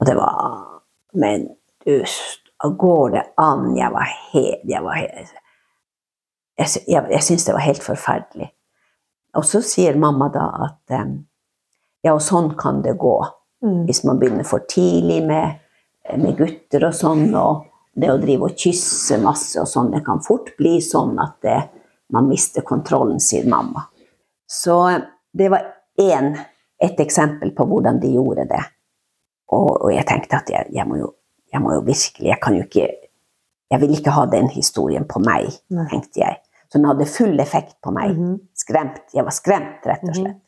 Og 0.00 0.06
det 0.06 0.16
var 0.16 0.66
Men 1.14 1.48
du, 1.86 2.04
går 2.76 3.10
det 3.10 3.22
an? 3.36 3.76
Jeg 3.76 3.92
var 3.92 4.04
helt, 4.32 4.60
jeg 4.68 4.82
var 4.84 4.94
helt 5.00 5.32
Jeg, 6.56 6.84
jeg, 6.88 7.02
jeg 7.12 7.22
syns 7.22 7.44
det 7.44 7.54
var 7.56 7.66
helt 7.66 7.84
forferdelig. 7.84 8.50
Og 9.36 9.44
så 9.44 9.60
sier 9.60 9.98
mamma 10.00 10.30
da 10.32 10.46
at 10.68 10.94
eh, 10.96 11.10
ja, 12.06 12.14
og 12.14 12.22
sånn 12.24 12.54
kan 12.56 12.80
det 12.84 12.96
gå 13.00 13.18
Mm. 13.62 13.84
hvis 13.84 14.04
man 14.04 14.18
begynner 14.18 14.44
for 14.44 14.58
tidlig 14.68 15.22
med, 15.26 15.58
med 16.18 16.36
gutter 16.36 16.84
og 16.86 16.94
sånn, 16.94 17.30
og 17.34 17.64
det 17.96 18.10
å 18.12 18.18
drive 18.20 18.50
og 18.50 18.58
kysse 18.60 19.16
masse 19.22 19.56
og 19.60 19.68
sånn, 19.70 19.90
det 19.94 20.02
kan 20.04 20.20
fort 20.24 20.52
bli 20.58 20.76
sånn 20.84 21.16
at 21.22 21.38
det, 21.42 21.56
man 22.12 22.28
mister 22.28 22.62
kontrollen, 22.66 23.18
sier 23.20 23.48
mamma. 23.48 23.88
Så 24.46 24.76
eh, 24.92 25.00
det 25.32 25.50
var 25.52 25.64
én, 26.00 26.34
et 26.78 27.00
eksempel 27.00 27.54
på 27.56 27.64
hvordan 27.66 27.98
de 28.02 28.12
gjorde 28.14 28.44
det. 28.52 28.62
Og, 29.56 29.70
og 29.86 29.90
jeg 29.94 30.04
tenkte 30.06 30.42
at 30.42 30.50
jeg, 30.52 30.68
jeg, 30.74 30.86
må 30.86 31.00
jo, 31.00 31.10
jeg 31.54 31.62
må 31.62 31.76
jo 31.76 31.82
virkelig 31.86 32.32
Jeg 32.32 32.40
kan 32.42 32.56
jo 32.56 32.64
ikke 32.64 32.86
Jeg 33.70 33.78
vil 33.78 33.92
ikke 33.94 34.10
ha 34.10 34.24
den 34.26 34.48
historien 34.50 35.04
på 35.06 35.20
meg, 35.22 35.52
tenkte 35.90 36.20
jeg. 36.20 36.40
Så 36.72 36.78
den 36.78 36.88
hadde 36.88 37.06
full 37.06 37.40
effekt 37.40 37.76
på 37.84 37.92
meg. 37.94 38.16
Mhm. 38.18 38.38
Skremt. 38.54 39.02
Jeg 39.14 39.24
var 39.24 39.30
skremt, 39.34 39.86
rett 39.86 40.02
og 40.02 40.08
Mhm. 40.14 40.20
slett. 40.24 40.40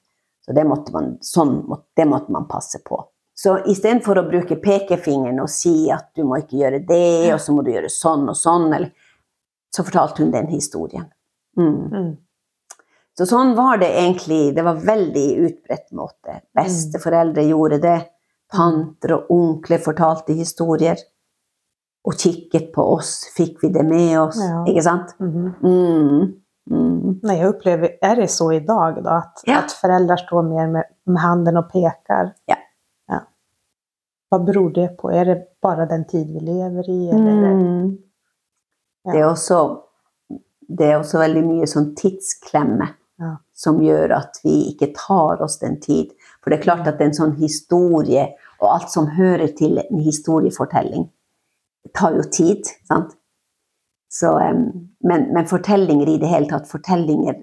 Så 0.44 0.54
det 0.54 0.64
måtte 0.66 0.92
man, 0.92 1.18
sånn, 1.20 1.82
det 1.96 2.06
måtte 2.08 2.30
man 2.30 2.48
passe 2.48 2.78
på. 2.84 3.04
Så 3.34 3.58
istedenfor 3.66 4.16
å 4.18 4.28
bruke 4.30 4.56
pekefingeren 4.56 5.40
og 5.40 5.48
si 5.48 5.90
at 5.90 6.08
du 6.16 6.24
må 6.24 6.38
ikke 6.40 6.58
gjøre 6.58 6.86
det, 6.86 7.32
og 7.34 7.38
så 7.38 7.52
må 7.54 7.62
du 7.64 7.70
gjøre 7.70 7.90
sånn 7.92 8.28
og 8.28 8.34
sånn, 8.34 8.74
eller, 8.74 8.90
så 9.70 9.84
fortalte 9.84 10.18
hun 10.24 10.32
den 10.32 10.48
historien. 10.48 11.06
Mm. 11.56 11.90
Mm. 11.92 12.16
Så 13.16 13.26
sånn 13.26 13.54
var 13.54 13.78
det 13.78 13.90
egentlig. 13.94 14.54
Det 14.54 14.64
var 14.64 14.74
veldig 14.74 15.38
utbredt 15.46 15.92
måte. 15.92 16.40
Besteforeldre 16.56 17.44
gjorde 17.48 17.80
det. 17.80 18.08
Tanter 18.52 19.12
og 19.12 19.30
onkler 19.30 19.78
fortalte 19.78 20.34
historier. 20.34 20.96
Og 22.08 22.16
kikket 22.16 22.70
på 22.72 22.84
oss. 22.94 23.26
Fikk 23.36 23.62
vi 23.62 23.68
det 23.74 23.84
med 23.84 24.14
oss? 24.20 24.38
Ja. 24.40 24.62
Ikke 24.70 24.84
sant? 24.86 25.14
Mhm. 25.20 25.48
Mm. 25.62 26.28
Mm. 26.68 27.20
Nei, 27.24 27.34
jeg 27.38 27.48
opplever, 27.48 27.94
Er 28.02 28.16
det 28.16 28.28
så 28.30 28.50
i 28.52 28.60
dag, 28.60 29.02
da? 29.04 29.18
At, 29.22 29.42
Ja. 29.46 29.58
at 29.62 29.72
foreldre 29.72 30.18
står 30.20 30.42
mer 30.44 30.66
med, 30.68 30.84
med 31.06 31.20
handen 31.22 31.56
og 31.56 31.70
peker? 31.72 32.34
Ja. 32.48 32.56
ja. 33.08 33.20
Hva 34.30 34.38
beror 34.44 34.72
det 34.74 34.96
på? 34.98 35.10
Er 35.12 35.24
det 35.24 35.38
bare 35.62 35.88
den 35.88 36.04
tid 36.04 36.26
vi 36.32 36.40
lever 36.44 36.88
i? 36.88 37.10
Mm. 37.12 37.98
Det, 39.04 39.16
er 39.16 39.24
også, 39.24 39.62
det 40.68 40.90
er 40.90 40.98
også 40.98 41.22
veldig 41.22 41.44
mye 41.46 41.66
sånn 41.66 41.94
tidsklemme 41.96 42.90
som 43.58 43.80
gjør 43.82 44.12
at 44.14 44.38
vi 44.44 44.68
ikke 44.70 44.92
tar 44.94 45.40
oss 45.42 45.58
den 45.58 45.80
tid. 45.82 46.12
For 46.42 46.50
det 46.50 46.60
er 46.60 46.66
klart 46.68 46.86
at 46.86 47.00
en 47.02 47.14
sånn 47.16 47.34
historie, 47.40 48.28
og 48.60 48.68
alt 48.70 48.92
som 48.92 49.08
hører 49.16 49.50
til 49.58 49.80
en 49.82 50.02
historiefortelling, 50.04 51.08
tar 51.94 52.16
jo 52.16 52.22
tid. 52.32 52.66
sant? 52.88 53.14
Så, 54.10 54.32
men, 55.04 55.26
men 55.34 55.46
fortellinger 55.46 56.08
i 56.08 56.18
det 56.18 56.30
hele 56.30 56.48
tatt, 56.48 56.68
fortellinger 56.70 57.42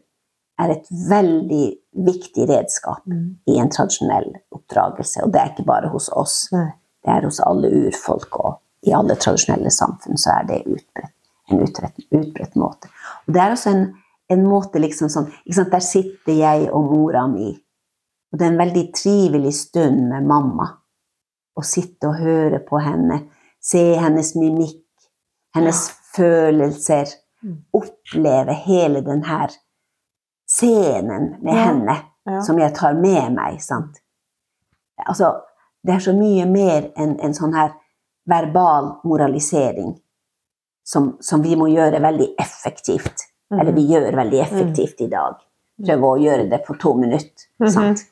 er 0.62 0.72
et 0.72 0.88
veldig 1.10 1.66
viktig 2.08 2.48
redskap 2.50 3.04
Mm. 3.06 3.38
i 3.48 3.58
en 3.60 3.70
tradisjonell 3.70 4.32
oppdragelse. 4.56 5.24
Og 5.24 5.34
det 5.34 5.42
er 5.42 5.52
ikke 5.52 5.66
bare 5.68 5.90
hos 5.92 6.10
oss. 6.10 6.48
Nei. 6.56 6.72
Det 7.06 7.12
er 7.14 7.28
hos 7.28 7.40
alle 7.44 7.70
urfolk, 7.70 8.40
og 8.40 8.88
i 8.88 8.94
alle 8.98 9.16
tradisjonelle 9.16 9.70
samfunn 9.70 10.18
så 10.18 10.40
er 10.40 10.48
det 10.50 10.64
utbredt, 10.66 11.14
en 11.52 11.62
utbredt, 11.62 12.56
måte. 12.58 12.90
Og 13.28 13.34
det 13.36 13.42
er 13.44 13.54
også 13.54 13.70
en, 13.76 13.84
en 14.34 14.46
måte 14.48 14.82
liksom 14.82 15.12
sånn? 15.14 15.28
Der 15.46 15.84
sitter 15.86 16.34
jeg 16.34 16.72
og 16.74 16.90
mora 16.90 17.28
mi, 17.30 17.52
og 18.32 18.40
det 18.40 18.48
er 18.48 18.54
en 18.56 18.64
veldig 18.64 18.86
trivelig 18.98 19.54
stund 19.54 20.08
med 20.10 20.26
mamma. 20.26 20.72
Å 21.56 21.62
sitte 21.64 22.10
og 22.10 22.18
høre 22.20 22.60
på 22.66 22.82
henne, 22.82 23.22
se 23.66 23.82
hennes 23.98 24.34
mimikk, 24.38 24.82
hennes 25.56 25.88
følelser, 26.16 27.06
Mm. 27.46 27.58
oppleve 27.78 28.54
hele 28.66 29.02
den 29.06 29.20
her 29.28 29.52
scenen 30.50 31.36
med 31.44 31.54
Ja. 31.54 31.64
henne 31.66 31.96
Ja. 32.26 32.42
som 32.42 32.58
jeg 32.60 32.74
tar 32.76 32.94
med 32.94 33.34
meg. 33.36 33.62
sant? 33.62 34.00
Altså, 35.08 35.42
det 35.86 35.94
er 35.96 36.00
så 36.00 36.14
mye 36.14 36.46
mer 36.46 36.92
enn 36.98 37.20
en 37.22 37.34
sånn 37.34 37.54
her 37.54 37.74
verbal 38.28 38.96
moralisering 39.04 40.00
som, 40.84 41.18
som 41.22 41.42
vi 41.44 41.56
må 41.56 41.68
gjøre 41.70 42.02
veldig 42.02 42.36
effektivt. 42.40 43.28
Mhm. 43.52 43.60
Eller 43.60 43.72
vi 43.72 43.88
gjør 43.88 44.16
veldig 44.16 44.42
effektivt 44.42 45.02
i 45.02 45.08
dag. 45.08 45.36
Prøve 45.86 46.02
å 46.02 46.20
gjøre 46.20 46.50
det 46.50 46.66
på 46.66 46.80
to 46.80 46.94
minutter. 46.94 47.46
Mhm. 47.60 47.70
sant? 47.72 48.06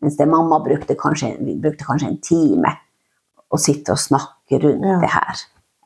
Mens 0.00 0.16
det 0.16 0.28
mamma 0.28 0.60
brukte 0.64 0.94
kanskje, 0.96 1.36
brukte 1.60 1.84
kanskje 1.84 2.06
en 2.08 2.18
time 2.20 2.78
å 3.52 3.58
sitte 3.58 3.90
og 3.90 3.98
snakke 3.98 4.37
rundt 4.50 4.84
Ja. 4.84 4.98
det 5.00 5.10
her 5.12 5.36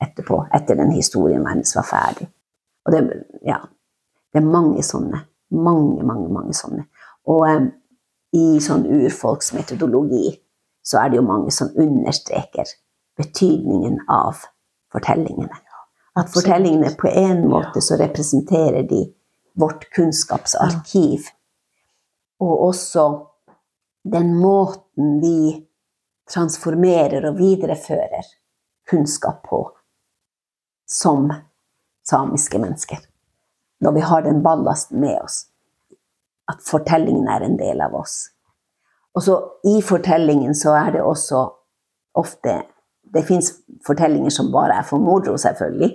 etterpå, 0.03 0.47
etter 0.55 0.75
den 0.77 0.91
historien 0.93 1.47
hennes 1.47 1.77
var 1.77 1.83
ferdig. 1.83 2.29
Og 2.87 2.93
det, 2.93 3.25
ja, 3.47 3.59
det 4.33 4.43
er 4.43 4.47
mange 4.47 4.83
sånne. 4.83 5.25
Mange, 5.51 6.03
mange, 6.03 6.29
mange 6.33 6.55
sånne. 6.57 6.87
Og 7.29 7.43
um, 7.47 7.73
i 8.33 8.61
sånn 8.61 8.87
urfolksmetodologi 8.87 10.39
så 10.83 10.99
er 11.03 11.11
det 11.11 11.21
jo 11.21 11.27
mange 11.27 11.53
som 11.55 11.71
understreker 11.79 12.71
betydningen 13.19 14.01
av 14.11 14.41
fortellingene. 14.93 15.59
At 16.19 16.33
fortellingene 16.33 16.95
på 16.99 17.09
en 17.09 17.47
måte 17.49 17.81
så 17.85 17.97
representerer 18.01 18.83
de 18.89 19.05
vårt 19.61 19.87
kunnskapsarkiv. 19.95 21.29
Og 22.41 22.67
også 22.69 23.05
den 24.13 24.35
måten 24.41 25.21
vi 25.23 25.63
transformerer 26.33 27.29
og 27.29 27.39
viderefører 27.39 28.27
kunnskap 28.93 29.43
på 29.49 29.65
som 30.93 31.33
samiske 32.09 32.59
mennesker. 32.59 32.99
Når 33.81 33.93
vi 33.93 34.01
har 34.01 34.23
den 34.23 34.43
ballasten 34.43 35.01
med 35.01 35.21
oss. 35.25 35.47
At 36.49 36.61
fortellingen 36.67 37.29
er 37.29 37.41
en 37.41 37.57
del 37.57 37.81
av 37.81 37.95
oss. 37.95 38.29
Og 39.15 39.23
så 39.23 39.37
i 39.69 39.81
fortellingen 39.83 40.55
så 40.55 40.75
er 40.77 40.93
det 40.97 41.03
også 41.03 41.47
ofte 42.19 42.63
Det 43.13 43.27
fins 43.29 43.51
fortellinger 43.85 44.33
som 44.33 44.47
bare 44.53 44.79
er 44.81 44.85
for 44.89 44.97
moro, 44.97 45.35
selvfølgelig. 45.37 45.91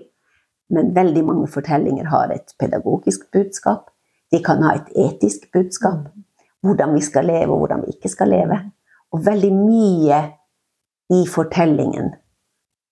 Men 0.70 0.92
veldig 0.94 1.24
mange 1.26 1.48
fortellinger 1.50 2.06
har 2.12 2.30
et 2.30 2.54
pedagogisk 2.60 3.24
budskap. 3.34 3.88
De 4.32 4.38
kan 4.46 4.62
ha 4.62 4.76
et 4.76 4.92
etisk 4.94 5.48
budskap. 5.54 6.12
Hvordan 6.62 6.94
vi 6.94 7.02
skal 7.02 7.26
leve, 7.26 7.52
og 7.52 7.64
hvordan 7.64 7.82
vi 7.82 7.96
ikke 7.96 8.12
skal 8.14 8.30
leve. 8.30 8.60
Og 9.12 9.26
veldig 9.26 9.50
mye 9.56 10.20
i 11.10 11.24
fortellingen 11.26 12.14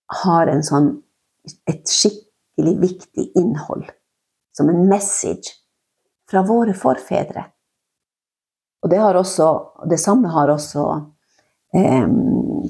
har 0.06 0.50
en 0.50 0.62
sånn, 0.64 0.90
et 1.68 1.88
skikkelig 1.90 2.74
viktig 2.82 3.30
innhold. 3.38 3.88
Som 4.56 4.70
en 4.72 4.86
message 4.88 5.52
fra 6.30 6.42
våre 6.46 6.74
forfedre. 6.74 7.44
Og 8.82 8.90
det, 8.90 9.00
har 9.02 9.18
også, 9.18 9.48
det 9.90 9.98
samme 10.00 10.30
har 10.32 10.50
også 10.52 10.84
em, 11.76 12.16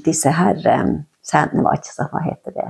disse 0.05 0.33
her 0.33 0.59
um, 0.81 0.97
Sædene 1.27 1.63
var 1.65 1.75
ikke 1.75 1.91
så 1.91 2.05
Hva 2.07 2.21
heter 2.23 2.53
det? 2.55 2.67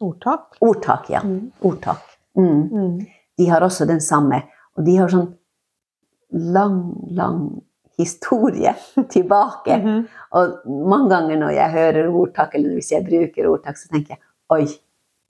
Ordtak? 0.00 0.60
Ordtak, 0.62 1.08
ja. 1.10 1.24
Mm. 1.26 1.48
Ordtak. 1.66 2.04
Mm. 2.38 2.60
Mm. 2.70 3.00
De 3.38 3.48
har 3.50 3.64
også 3.66 3.86
den 3.88 4.00
samme. 4.00 4.44
Og 4.78 4.84
de 4.86 4.94
har 4.94 5.10
sånn 5.10 5.32
lang, 6.54 6.78
lang 7.18 7.40
historie 7.98 8.74
tilbake. 9.14 9.76
Mhm. 9.76 10.06
Og 10.38 10.70
mange 10.88 11.10
ganger 11.14 11.40
når 11.40 11.56
jeg 11.56 11.72
hører 11.72 12.08
ordtak, 12.10 12.54
eller 12.54 12.78
hvis 12.78 12.92
jeg 12.92 13.06
bruker 13.06 13.50
ordtak, 13.50 13.78
så 13.80 13.88
tenker 13.92 14.16
jeg 14.16 14.24
oi, 14.54 14.64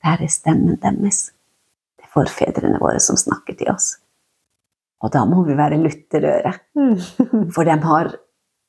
der 0.05 0.23
er 0.23 0.31
stemmen 0.31 0.79
deres. 0.83 1.33
Det 1.99 2.07
er 2.07 2.12
forfedrene 2.14 2.79
våre 2.83 3.01
som 3.03 3.19
snakker 3.19 3.57
til 3.59 3.73
oss. 3.73 3.97
Og 5.03 5.12
da 5.14 5.25
må 5.31 5.45
vi 5.47 5.57
være 5.59 5.79
lutterøre. 5.79 6.53
Mm. 6.75 6.97
For 7.55 7.66
dem 7.66 7.83
har, 7.87 8.12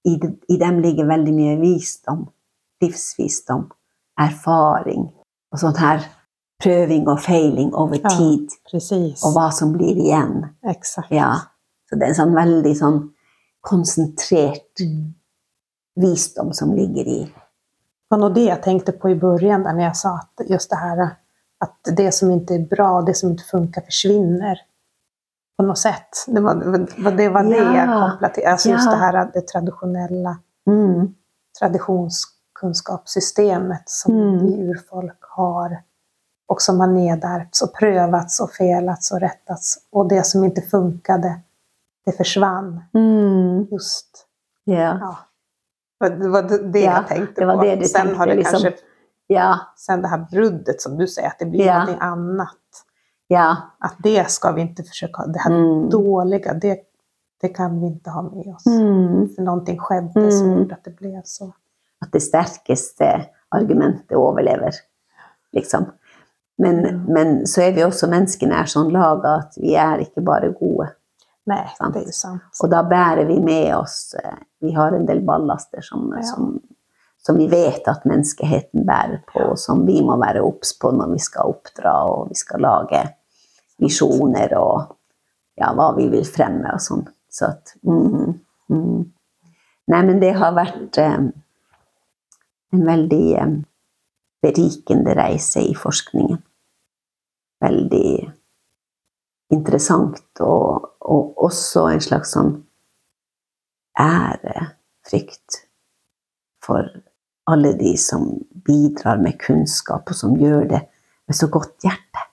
i, 0.06 0.16
i 0.50 0.58
dem 0.62 0.82
ligger 0.84 1.10
veldig 1.10 1.34
mye 1.34 1.56
visdom. 1.62 2.28
Livsvisdom, 2.82 3.66
erfaring 4.20 5.10
og 5.50 5.60
sånn 5.60 5.80
her 5.82 6.06
prøving 6.64 7.08
og 7.10 7.22
feiling 7.24 7.72
over 7.76 8.00
tid. 8.06 8.52
Ja, 8.72 8.80
Og 9.26 9.34
hva 9.36 9.48
som 9.56 9.74
blir 9.76 9.98
igjen. 9.98 10.44
Exakt. 10.68 11.12
Ja. 11.12 11.32
Så 11.90 11.98
det 11.98 12.06
er 12.06 12.14
en 12.14 12.20
sånn 12.20 12.36
veldig 12.38 12.74
sånn 12.78 13.00
konsentrert 13.70 14.80
Mm. 14.80 15.14
visdom 15.96 16.54
som 16.54 16.74
ligger 16.76 17.08
i 17.08 17.24
Det 17.24 17.32
var 18.16 18.18
nog 18.18 18.34
det 18.34 18.44
jag 18.44 18.64
tänkte 18.64 18.92
på 18.92 19.10
i 19.10 19.16
början 19.16 19.64
där 19.64 19.74
när 19.74 19.84
jag 19.84 19.98
sa 19.98 20.16
att 20.16 20.42
just 20.50 20.70
det 20.70 20.76
här 20.76 21.16
att 21.60 21.80
det 21.98 22.12
som 22.12 22.32
inte 22.32 22.56
är 22.56 22.60
bra, 22.60 23.02
det 23.02 23.14
som 23.14 23.30
inte 23.30 23.44
funkar 23.44 23.82
försvinner. 23.82 24.60
På 25.58 25.64
något 25.64 25.78
sätt. 25.78 26.10
Det 26.28 26.42
var 26.42 26.56
det, 27.12 27.30
var 27.30 27.44
det 27.44 27.58
Ja. 27.58 27.76
jag 27.76 28.12
kopplade 28.12 28.34
till. 28.34 28.46
Alltså 28.46 28.70
just 28.70 28.90
det 28.92 28.98
här 28.98 29.30
det 29.34 29.48
traditionella 29.48 30.38
mm. 30.68 31.16
traditionskunskapssystemet 31.60 33.84
som 33.86 34.14
Mm. 34.14 34.46
vi 34.46 34.54
urfolk 34.54 35.18
har. 35.22 35.84
Och 36.48 36.62
som 36.62 36.80
har 36.80 36.88
nedärvts 36.88 37.62
och 37.62 37.74
prövats 37.74 38.40
och 38.40 38.52
felats 38.52 39.12
och 39.12 39.20
rättats. 39.20 39.78
Och 39.92 40.08
det 40.08 40.26
som 40.26 40.44
inte 40.44 40.62
funkade, 40.62 41.40
det 42.12 42.18
försvann. 42.18 42.82
Mm. 42.94 43.68
Just, 43.72 44.26
Yeah. 44.68 44.98
ja. 45.02 45.18
Det 46.10 46.30
var 46.30 46.42
det 46.72 46.80
Ja, 46.80 46.92
jag 46.94 47.08
tänkte 47.08 47.42
det 47.42 47.46
var 47.46 47.58
på. 47.58 47.64
det 47.64 47.76
du 47.76 47.86
Sen 47.86 48.02
tänkte, 48.02 48.18
har 48.20 48.28
det 48.28 48.36
liksom. 48.36 48.52
kanske 48.62 48.74
Ja, 49.28 49.60
Sen 49.78 50.02
det 50.02 50.08
här 50.08 50.28
bruddet 50.32 50.82
som 50.82 50.98
du 50.98 51.08
säger, 51.08 51.28
att 51.28 51.40
det 51.40 51.46
blir 51.46 51.66
Ja. 51.66 51.74
någonting 51.74 51.98
annat. 52.02 52.58
ja. 53.28 53.58
Att 53.80 53.96
det 54.00 54.30
ska 54.30 54.52
vi 54.52 54.62
inte 54.62 54.84
försöka, 54.84 55.26
det 55.26 55.40
här 55.40 55.52
Mm. 55.52 55.90
dåliga, 55.90 56.54
det, 56.54 56.80
det 57.42 57.50
kan 57.50 57.80
vi 57.82 57.88
inte 57.88 58.10
ha 58.10 58.22
med 58.22 58.48
oss. 58.56 58.66
Mm. 58.68 59.30
För 59.36 59.42
någonting 59.42 59.80
skedde 59.80 60.32
som 60.32 60.48
Mm. 60.48 60.60
gjorde 60.60 60.74
att 60.76 60.84
det 60.84 60.96
blev 60.96 61.22
så. 61.26 61.54
At 62.06 62.12
det 62.12 62.20
sterkeste 62.20 63.26
argumentet 63.50 64.18
overlever, 64.18 64.72
liksom. 65.52 65.86
Men, 66.58 66.80
Mm. 66.86 67.04
men 67.04 67.48
så 67.48 67.62
er 67.62 67.72
vi 67.72 67.84
også 67.84 68.08
menneskene 68.10 68.54
er 68.62 68.66
sånn 68.66 68.92
laga 68.92 69.30
at 69.36 69.54
vi 69.58 69.76
er 69.76 69.98
ikke 70.00 70.22
bare 70.22 70.52
gode. 70.60 70.90
Nej, 71.50 71.70
Sant. 71.78 71.96
det 71.96 72.08
er 72.12 72.16
sant. 72.16 72.44
Og 72.64 72.70
da 72.72 72.84
bærer 72.86 73.26
vi 73.30 73.40
med 73.42 73.72
oss 73.78 74.14
eh, 74.20 74.38
Vi 74.62 74.74
har 74.76 74.94
en 74.94 75.08
del 75.08 75.22
ballaster 75.26 75.82
som, 75.86 76.10
Ja. 76.16 76.22
som, 76.28 76.60
som 77.26 77.38
vi 77.40 77.48
vet 77.52 77.88
at 77.88 78.06
menneskeheten 78.06 78.86
bærer 78.88 79.22
på, 79.28 79.52
og 79.54 79.58
som 79.60 79.86
vi 79.88 80.02
må 80.06 80.18
være 80.22 80.44
obs 80.46 80.74
på 80.80 80.92
når 80.96 81.14
vi 81.16 81.20
skal 81.24 81.54
oppdra 81.56 81.96
og 82.12 82.30
vi 82.30 82.38
skal 82.38 82.62
lage 82.66 83.02
visjoner 83.80 84.54
og 84.60 84.96
ja, 85.60 85.72
hva 85.76 85.94
vi 85.98 86.10
vil 86.12 86.28
fremme 86.28 86.74
og 86.76 86.84
sånn. 86.84 87.06
Så 87.32 87.50
at 87.54 87.74
mm, 87.84 88.34
mm. 88.74 89.00
Nei, 89.90 90.02
men 90.06 90.20
det 90.22 90.36
har 90.38 90.54
vært 90.54 90.98
eh, 91.02 91.18
en 92.76 92.86
veldig 92.86 93.26
eh, 93.42 93.56
berikende 94.44 95.16
reise 95.18 95.64
i 95.66 95.74
forskningen. 95.76 96.38
Veldig 97.64 98.12
interessant, 99.54 100.22
og, 100.40 100.90
og 101.02 101.46
også 101.50 101.88
en 101.94 102.04
slags 102.04 102.36
sånn 102.36 102.54
ærefrykt 104.00 105.64
for 106.64 106.88
alle 107.50 107.74
de 107.80 107.96
som 107.98 108.28
bidrar 108.66 109.22
med 109.22 109.40
kunnskap, 109.42 110.10
og 110.10 110.16
som 110.16 110.38
gjør 110.38 110.68
det 110.70 110.84
med 111.30 111.38
så 111.38 111.50
godt 111.50 111.82
hjerte. 111.84 112.26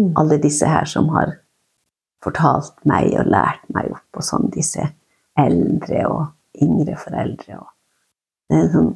Mm. 0.00 0.12
Alle 0.16 0.40
disse 0.40 0.68
her 0.68 0.88
som 0.88 1.10
har 1.12 1.36
fortalt 2.24 2.78
meg 2.88 3.12
og 3.18 3.28
lært 3.28 3.64
meg 3.74 3.92
opp, 3.92 4.08
og 4.16 4.24
sånn 4.24 4.48
disse 4.54 4.86
eldre 5.38 6.06
og 6.08 6.62
yngre 6.64 6.96
foreldre. 7.00 7.60
Og 7.60 7.68
det 8.48 8.56
er 8.56 8.64
en 8.64 8.72
sånn 8.72 8.92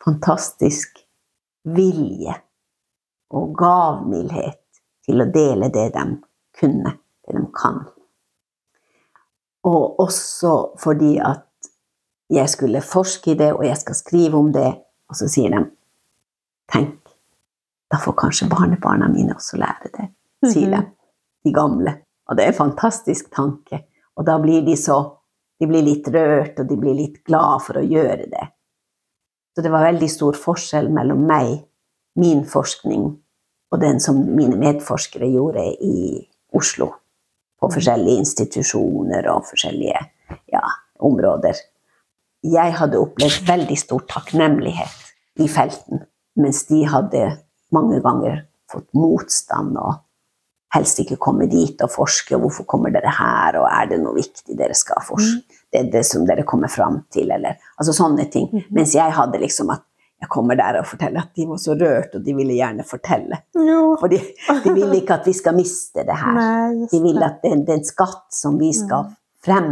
fantastisk 0.00 1.02
vilje 1.68 2.34
og 3.36 3.52
gavmildhet 3.56 4.60
til 5.06 5.22
å 5.22 5.28
dele 5.32 5.68
det 5.72 5.90
de 5.94 6.04
kunne, 6.60 6.94
det 7.26 7.36
de 7.36 7.46
kan. 7.56 7.82
Og 9.68 10.00
også 10.00 10.54
fordi 10.80 11.16
at 11.18 11.46
jeg 12.30 12.48
skulle 12.48 12.80
forske 12.80 13.32
i 13.32 13.38
det, 13.38 13.52
og 13.52 13.64
jeg 13.66 13.76
skal 13.76 13.94
skrive 13.98 14.38
om 14.38 14.52
det, 14.54 14.70
og 15.10 15.18
så 15.18 15.28
sier 15.28 15.52
de 15.56 15.64
Tenk, 16.70 17.10
da 17.90 17.98
får 17.98 18.14
kanskje 18.20 18.46
barnebarna 18.48 19.08
mine 19.10 19.34
også 19.34 19.58
lære 19.58 19.90
det, 19.96 20.04
sier 20.52 20.70
de, 20.70 20.84
de 21.44 21.52
gamle. 21.54 21.96
Og 22.30 22.38
det 22.38 22.44
er 22.44 22.52
en 22.52 22.60
fantastisk 22.60 23.32
tanke. 23.34 23.80
Og 24.14 24.26
da 24.28 24.36
blir 24.38 24.62
de 24.66 24.76
så 24.78 25.00
De 25.60 25.66
blir 25.68 25.82
litt 25.84 26.06
rørt, 26.08 26.56
og 26.56 26.68
de 26.70 26.76
blir 26.80 26.94
litt 26.96 27.18
glad 27.28 27.60
for 27.60 27.76
å 27.76 27.82
gjøre 27.84 28.30
det. 28.32 28.46
Så 29.52 29.60
det 29.60 29.68
var 29.68 29.82
veldig 29.84 30.06
stor 30.08 30.38
forskjell 30.40 30.86
mellom 30.88 31.26
meg, 31.28 31.50
min 32.16 32.46
forskning, 32.48 33.02
og 33.68 33.82
den 33.82 34.00
som 34.00 34.22
mine 34.38 34.56
medforskere 34.56 35.28
gjorde 35.28 35.66
i 35.84 35.98
Oslo. 36.56 36.92
På 37.60 37.68
forskjellige 37.72 38.22
institusjoner 38.22 39.26
og 39.32 39.44
forskjellige 39.50 39.98
ja, 40.52 40.62
områder. 41.04 41.58
Jeg 42.46 42.76
hadde 42.78 43.00
opplevd 43.00 43.44
veldig 43.48 43.76
stor 43.76 44.06
takknemlighet 44.08 45.42
i 45.44 45.48
felten, 45.48 46.06
mens 46.40 46.64
de 46.70 46.86
hadde 46.88 47.24
mange 47.74 48.00
ganger 48.04 48.46
fått 48.70 48.88
motstand 48.96 49.76
og 49.80 49.98
helst 50.74 51.02
ikke 51.02 51.18
komme 51.20 51.48
dit 51.50 51.80
og 51.84 51.90
forske. 51.92 52.36
og 52.36 52.46
Hvorfor 52.46 52.66
kommer 52.70 52.94
dere 52.94 53.12
her, 53.12 53.58
og 53.60 53.66
er 53.68 53.90
det 53.90 54.00
noe 54.02 54.16
viktig 54.16 54.56
dere 54.58 54.76
skal 54.78 55.02
forske? 55.04 55.58
Det 55.70 55.82
er 55.82 55.92
det 55.92 56.04
som 56.06 56.24
dere 56.26 56.46
kommer 56.46 56.70
fram 56.70 57.02
til, 57.12 57.30
eller 57.30 57.58
altså 57.76 57.94
sånne 57.96 58.26
ting. 58.30 58.48
Mhm. 58.52 58.70
Mens 58.70 58.94
jeg 58.94 59.16
hadde 59.16 59.42
liksom 59.42 59.70
at 59.74 59.84
jeg 60.20 60.28
kommer 60.28 60.58
der 60.58 60.76
og 60.82 60.86
forteller 60.86 61.22
at 61.24 61.30
de 61.36 61.46
var 61.48 61.60
så 61.62 61.72
rørt, 61.80 62.14
og 62.14 62.24
de 62.26 62.34
ville 62.36 62.52
gjerne 62.58 62.84
fortelle. 62.84 63.38
Jo. 63.56 63.96
For 64.00 64.12
de, 64.12 64.18
de 64.66 64.72
vil 64.76 64.92
ikke 64.98 65.16
at 65.16 65.28
vi 65.30 65.32
skal 65.32 65.56
miste 65.56 66.04
det 66.04 66.16
her. 66.20 66.34
Nei, 66.36 66.88
De 66.92 67.00
vil 67.00 67.22
at 67.24 67.38
det, 67.44 67.54
det 67.64 67.72
er 67.72 67.80
en 67.80 67.88
skatt 67.88 68.26
som 68.36 68.58
vi 68.60 68.72
skal 68.76 69.08
Mm. 69.08 69.16
frem, 69.46 69.68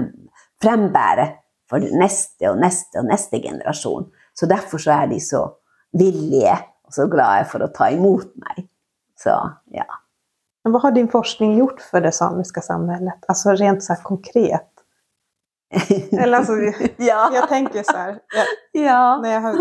frembære 0.63 1.27
for 1.69 1.85
neste 2.01 2.49
og 2.49 2.57
neste 2.63 3.03
og 3.03 3.05
neste 3.11 3.37
generasjon. 3.45 4.07
Så 4.33 4.47
derfor 4.49 4.81
så 4.81 4.95
er 5.03 5.11
de 5.11 5.19
så 5.21 5.43
villige 5.93 6.55
og 6.89 6.95
så 6.97 7.05
glade 7.13 7.45
for 7.51 7.61
å 7.61 7.69
ta 7.75 7.91
imot 7.93 8.31
meg. 8.41 8.65
Så 9.21 9.35
ja. 9.77 9.85
Vad 10.65 10.81
har 10.83 10.93
din 10.97 11.09
forskning 11.13 11.59
gjort 11.59 11.83
for 11.85 12.01
det 12.01 12.15
samiske 12.17 12.63
samfunnet, 12.65 13.21
altså 13.29 13.53
rent 13.61 13.85
så 13.85 13.95
konkret. 14.05 14.69
Eller 16.13 16.39
altså, 16.39 16.57
ja. 16.99 17.29
jeg 17.33 17.45
tenker 17.51 17.85
sånn 17.85 18.17
ja. 18.73 19.19
Når 19.21 19.29
jeg 19.29 19.43
har 19.45 19.59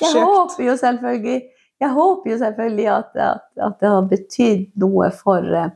Jeg 0.00 0.24
håper 0.24 0.64
jo 0.64 0.76
selvfølgelig, 0.80 1.42
håper 1.92 2.30
jo 2.30 2.38
selvfølgelig 2.38 2.88
at, 2.88 3.16
at, 3.16 3.44
at 3.60 3.78
det 3.80 3.88
har 3.88 4.08
betydd 4.10 4.66
noe 4.80 5.10
for 5.14 5.44
eh, 5.58 5.72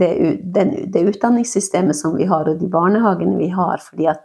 det, 0.00 0.10
den, 0.54 0.74
det 0.92 1.04
utdanningssystemet 1.12 1.96
som 1.96 2.16
vi 2.16 2.26
har, 2.28 2.48
og 2.48 2.60
de 2.60 2.68
barnehagene 2.72 3.38
vi 3.38 3.48
har. 3.54 3.80
fordi 3.84 4.08
at 4.10 4.24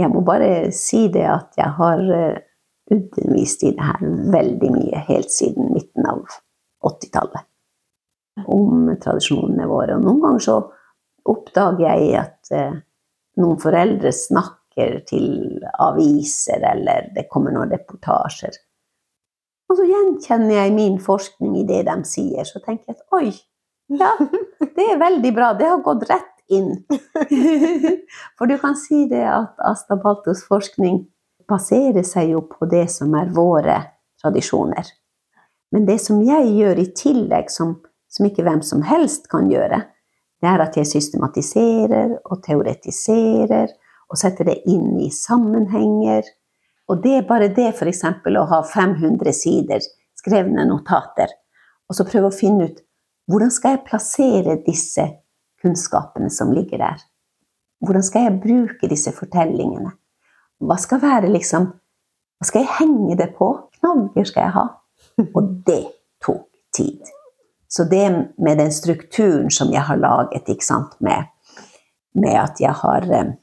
jeg 0.00 0.10
må 0.10 0.22
bare 0.24 0.70
si 0.72 1.06
det 1.12 1.26
at 1.28 1.58
jeg 1.60 1.76
har 1.78 2.02
eh, 2.16 2.42
undervist 2.90 3.62
i 3.62 3.74
det 3.76 3.86
her 3.86 4.04
veldig 4.34 4.72
mye 4.74 5.04
helt 5.08 5.32
siden 5.32 5.72
midten 5.74 6.06
av 6.08 6.24
80-tallet. 6.86 7.46
Om 8.46 8.94
tradisjonene 9.02 9.66
våre. 9.68 9.98
Og 9.98 10.06
noen 10.06 10.22
ganger 10.22 10.44
så 10.44 10.56
oppdager 11.28 11.84
jeg 11.90 12.14
at 12.22 12.54
eh, 12.56 12.78
noen 13.40 13.60
foreldre 13.60 14.12
snakker 14.14 14.59
til 15.08 15.60
aviser, 15.82 16.62
eller 16.72 17.10
det 17.16 17.28
kommer 17.32 17.54
noen 17.54 17.72
reportasjer. 17.72 18.56
Og 19.70 19.78
så 19.78 19.86
gjenkjenner 19.86 20.56
jeg 20.64 20.74
min 20.74 20.98
forskning 21.02 21.60
i 21.60 21.66
det 21.68 21.84
de 21.86 21.96
sier, 22.08 22.46
så 22.46 22.62
tenker 22.64 22.90
jeg 22.90 22.98
at 22.98 23.16
oi, 23.20 23.30
ja, 24.00 24.10
det 24.76 24.86
er 24.86 25.00
veldig 25.00 25.32
bra, 25.34 25.52
det 25.58 25.68
har 25.70 25.84
gått 25.86 26.08
rett 26.10 26.36
inn. 26.50 26.72
For 28.38 28.50
du 28.50 28.56
kan 28.58 28.76
si 28.78 29.04
det 29.10 29.22
at 29.30 29.62
Asta 29.66 29.98
Baltos 30.00 30.42
forskning 30.48 31.04
baserer 31.50 32.06
seg 32.06 32.34
jo 32.34 32.44
på 32.50 32.66
det 32.70 32.86
som 32.92 33.14
er 33.18 33.30
våre 33.34 33.78
tradisjoner. 34.22 34.90
Men 35.70 35.86
det 35.86 36.00
som 36.02 36.18
jeg 36.26 36.50
gjør 36.56 36.82
i 36.82 36.88
tillegg, 36.98 37.50
som, 37.50 37.76
som 38.10 38.26
ikke 38.26 38.44
hvem 38.46 38.62
som 38.66 38.82
helst 38.86 39.30
kan 39.30 39.50
gjøre, 39.50 39.84
det 40.40 40.48
er 40.48 40.62
at 40.64 40.76
jeg 40.78 40.88
systematiserer 40.88 42.16
og 42.24 42.42
teoretiserer 42.46 43.70
og 44.10 44.18
setter 44.18 44.48
det 44.50 44.58
inn 44.68 44.98
i 45.00 45.08
sammenhenger. 45.14 46.26
Og 46.90 47.02
det 47.04 47.16
er 47.20 47.28
bare 47.28 47.50
det 47.54 47.70
f.eks. 47.72 48.04
å 48.04 48.46
ha 48.50 48.60
500 48.66 49.34
sider 49.36 49.84
skrevne 50.18 50.66
notater, 50.68 51.30
og 51.88 51.96
så 51.96 52.06
prøve 52.06 52.28
å 52.28 52.34
finne 52.34 52.68
ut 52.68 52.82
hvordan 53.30 53.52
skal 53.54 53.76
jeg 53.76 53.86
plassere 53.86 54.56
disse 54.66 55.04
kunnskapene 55.62 56.30
som 56.34 56.50
ligger 56.54 56.82
der? 56.82 57.02
Hvordan 57.84 58.04
skal 58.04 58.26
jeg 58.26 58.40
bruke 58.42 58.90
disse 58.90 59.12
fortellingene? 59.14 59.92
Hva 60.60 60.76
skal 60.80 61.00
være 61.02 61.30
liksom 61.30 61.70
Hva 62.40 62.48
skal 62.48 62.64
jeg 62.64 62.76
henge 62.78 63.16
det 63.20 63.30
på? 63.36 63.46
Knagger 63.76 64.24
skal 64.28 64.46
jeg 64.46 64.54
ha? 64.54 64.66
Og 65.36 65.48
det 65.68 65.82
tok 66.24 66.46
tid. 66.72 67.10
Så 67.68 67.84
det 67.84 68.06
med 68.40 68.58
den 68.58 68.72
strukturen 68.72 69.50
som 69.52 69.68
jeg 69.74 69.84
har 69.84 70.00
laget, 70.00 70.48
ikke 70.48 70.64
sant, 70.64 70.94
med, 71.04 71.28
med 72.16 72.38
at 72.40 72.62
jeg 72.62 72.72
har 72.80 73.04
eh, 73.12 73.34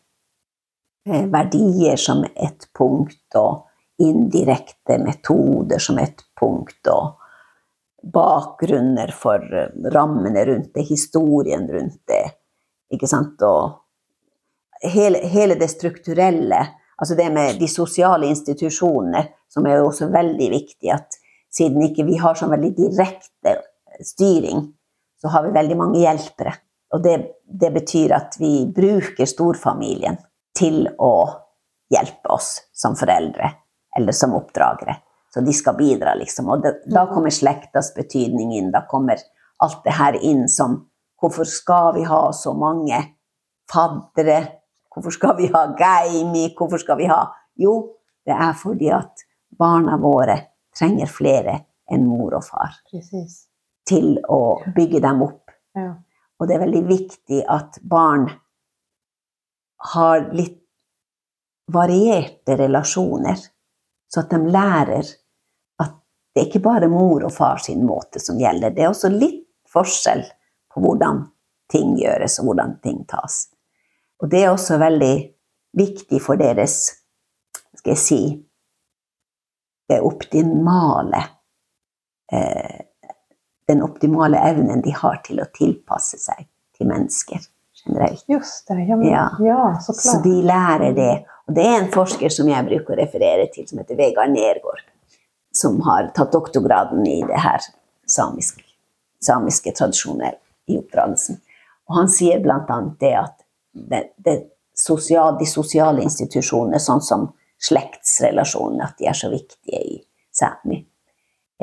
verdier 1.07 1.95
som 1.95 2.23
ett 2.23 2.67
punkt, 2.77 3.35
og 3.35 3.63
indirekte 3.97 4.99
metoder 5.01 5.79
som 5.81 5.97
ett 5.97 6.21
punkt, 6.39 6.87
og 6.87 7.15
bakgrunner 8.13 9.11
for 9.15 9.41
eh, 9.53 9.73
rammene 9.91 10.45
rundt 10.45 10.73
det, 10.73 10.85
historien 10.87 11.67
rundt 11.67 12.01
det, 12.07 12.23
ikke 12.93 13.09
sant, 13.09 13.41
og 13.43 14.87
hele, 14.93 15.23
hele 15.27 15.57
det 15.59 15.69
strukturelle, 15.73 16.61
altså 16.97 17.17
det 17.17 17.31
med 17.33 17.57
de 17.59 17.67
sosiale 17.67 18.29
institusjonene, 18.29 19.25
som 19.49 19.65
er 19.65 19.79
jo 19.79 19.89
også 19.89 20.11
veldig 20.13 20.51
viktig, 20.53 20.91
at 20.93 21.17
siden 21.53 21.81
ikke 21.89 22.05
vi 22.07 22.19
har 22.21 22.37
sånn 22.37 22.53
veldig 22.53 22.73
direkte 22.77 23.57
styring, 24.05 24.67
så 25.17 25.33
har 25.33 25.47
vi 25.47 25.55
veldig 25.55 25.77
mange 25.79 26.01
hjelpere. 26.03 26.53
Og 26.93 27.01
det, 27.03 27.15
det 27.43 27.71
betyr 27.73 28.13
at 28.15 28.37
vi 28.39 28.67
bruker 28.71 29.27
storfamilien 29.27 30.19
til 30.57 30.87
å 30.97 31.13
hjelpe 31.93 32.33
oss 32.33 32.67
som 32.75 32.97
foreldre 32.99 33.51
eller 33.97 34.15
som 34.15 34.35
oppdragere. 34.37 34.97
Så 35.33 35.41
de 35.45 35.53
skal 35.53 35.75
bidra, 35.77 36.15
liksom. 36.17 36.49
Og 36.49 36.63
det, 36.63 36.73
da 36.89 37.05
kommer 37.11 37.33
slektas 37.33 37.93
betydning 37.95 38.55
inn. 38.57 38.71
Da 38.73 38.83
kommer 38.89 39.21
alt 39.63 39.83
det 39.85 39.97
her 39.97 40.19
inn 40.21 40.47
som 40.49 40.83
Hvorfor 41.17 41.47
skal 41.49 41.95
vi 41.95 42.03
ha 42.05 42.27
så 42.33 42.51
mange 42.53 42.97
faddere? 43.71 44.35
Hvorfor 44.93 45.15
skal 45.15 45.33
vi 45.39 45.47
ha 45.49 45.63
geimi? 45.79 46.43
Hvorfor 46.53 46.77
skal 46.77 46.99
vi 46.99 47.07
ha 47.09 47.23
Jo, 47.57 47.73
det 48.25 48.35
er 48.37 48.53
fordi 48.53 48.91
at 48.93 49.23
barna 49.57 49.97
våre 49.97 50.35
trenger 50.77 51.09
flere 51.09 51.55
enn 51.89 52.05
mor 52.05 52.35
og 52.37 52.45
far 52.45 52.75
Precis. 52.91 53.47
til 53.89 54.19
å 54.29 54.59
bygge 54.75 55.01
dem 55.01 55.23
opp. 55.25 55.49
Ja. 55.73 55.95
Og 56.37 56.49
det 56.49 56.57
er 56.57 56.65
veldig 56.67 56.83
viktig 56.85 57.41
at 57.49 57.79
barn 57.81 58.27
har 59.77 60.29
litt 60.33 60.63
varierte 61.71 62.57
relasjoner, 62.57 63.37
så 64.07 64.23
at 64.23 64.31
de 64.31 64.39
lærer 64.51 65.09
at 65.83 65.95
det 66.33 66.41
er 66.41 66.47
ikke 66.47 66.63
bare 66.63 66.89
mor 66.91 67.25
og 67.27 67.33
far 67.35 67.59
sin 67.63 67.83
måte 67.85 68.21
som 68.23 68.39
gjelder, 68.39 68.71
det 68.71 68.85
er 68.85 68.93
også 68.93 69.11
litt 69.11 69.43
forskjell 69.67 70.23
på 70.73 70.83
hvordan 70.83 71.25
ting 71.71 71.97
gjøres, 71.99 72.39
og 72.39 72.49
hvordan 72.49 72.77
ting 72.83 73.03
tas. 73.09 73.49
Og 74.23 74.31
det 74.31 74.45
er 74.45 74.53
også 74.53 74.79
veldig 74.79 75.15
viktig 75.77 76.21
for 76.23 76.39
deres, 76.39 76.77
skal 77.75 77.93
jeg 77.93 78.01
si, 78.01 78.21
det 79.87 80.01
optimale 80.03 81.21
eh, 82.31 82.83
Den 83.67 83.81
optimale 83.83 84.39
evnen 84.47 84.79
de 84.81 84.93
har 84.95 85.17
til 85.27 85.41
å 85.43 85.49
tilpasse 85.51 86.15
seg 86.19 86.45
til 86.77 86.87
mennesker 86.87 87.41
generelt. 87.87 88.23
Just 88.27 88.67
det, 88.67 88.83
ja, 88.83 88.95
men, 88.95 89.07
ja. 89.07 89.29
Ja. 89.39 89.79
såklart. 89.81 90.15
Så 90.15 90.21
de 90.23 90.41
lærer 90.43 90.93
det. 90.93 91.25
Og 91.47 91.55
det 91.55 91.65
er 91.65 91.79
en 91.79 91.91
forsker 91.91 92.29
som 92.33 92.49
jeg 92.49 92.67
bruker 92.67 92.95
å 92.95 92.99
referere 92.99 93.47
til, 93.53 93.67
som 93.69 93.79
heter 93.81 93.99
Vegard 93.99 94.33
Nergård, 94.33 94.83
som 95.55 95.79
har 95.87 96.11
tatt 96.15 96.33
doktorgraden 96.35 97.07
i 97.07 97.21
det 97.27 97.39
her 97.39 97.63
samisk, 98.07 98.59
samiske 99.23 99.71
tradisjoner 99.77 100.35
i 100.67 100.79
oppdragelsen. 100.81 101.39
Og 101.87 102.01
han 102.01 102.11
sier 102.11 102.43
bl.a. 102.43 102.79
det 102.99 103.13
at 103.15 103.37
det, 103.71 104.03
det 104.17 104.37
sosial, 104.77 105.37
de 105.39 105.47
sosiale 105.47 106.03
institusjonene, 106.03 106.79
sånn 106.83 107.01
som 107.01 107.29
slektsrelasjonene, 107.63 108.85
at 108.85 108.99
de 108.99 109.07
er 109.09 109.17
så 109.17 109.31
viktige 109.31 109.79
i 109.79 109.97
Sápmi. 110.35 110.83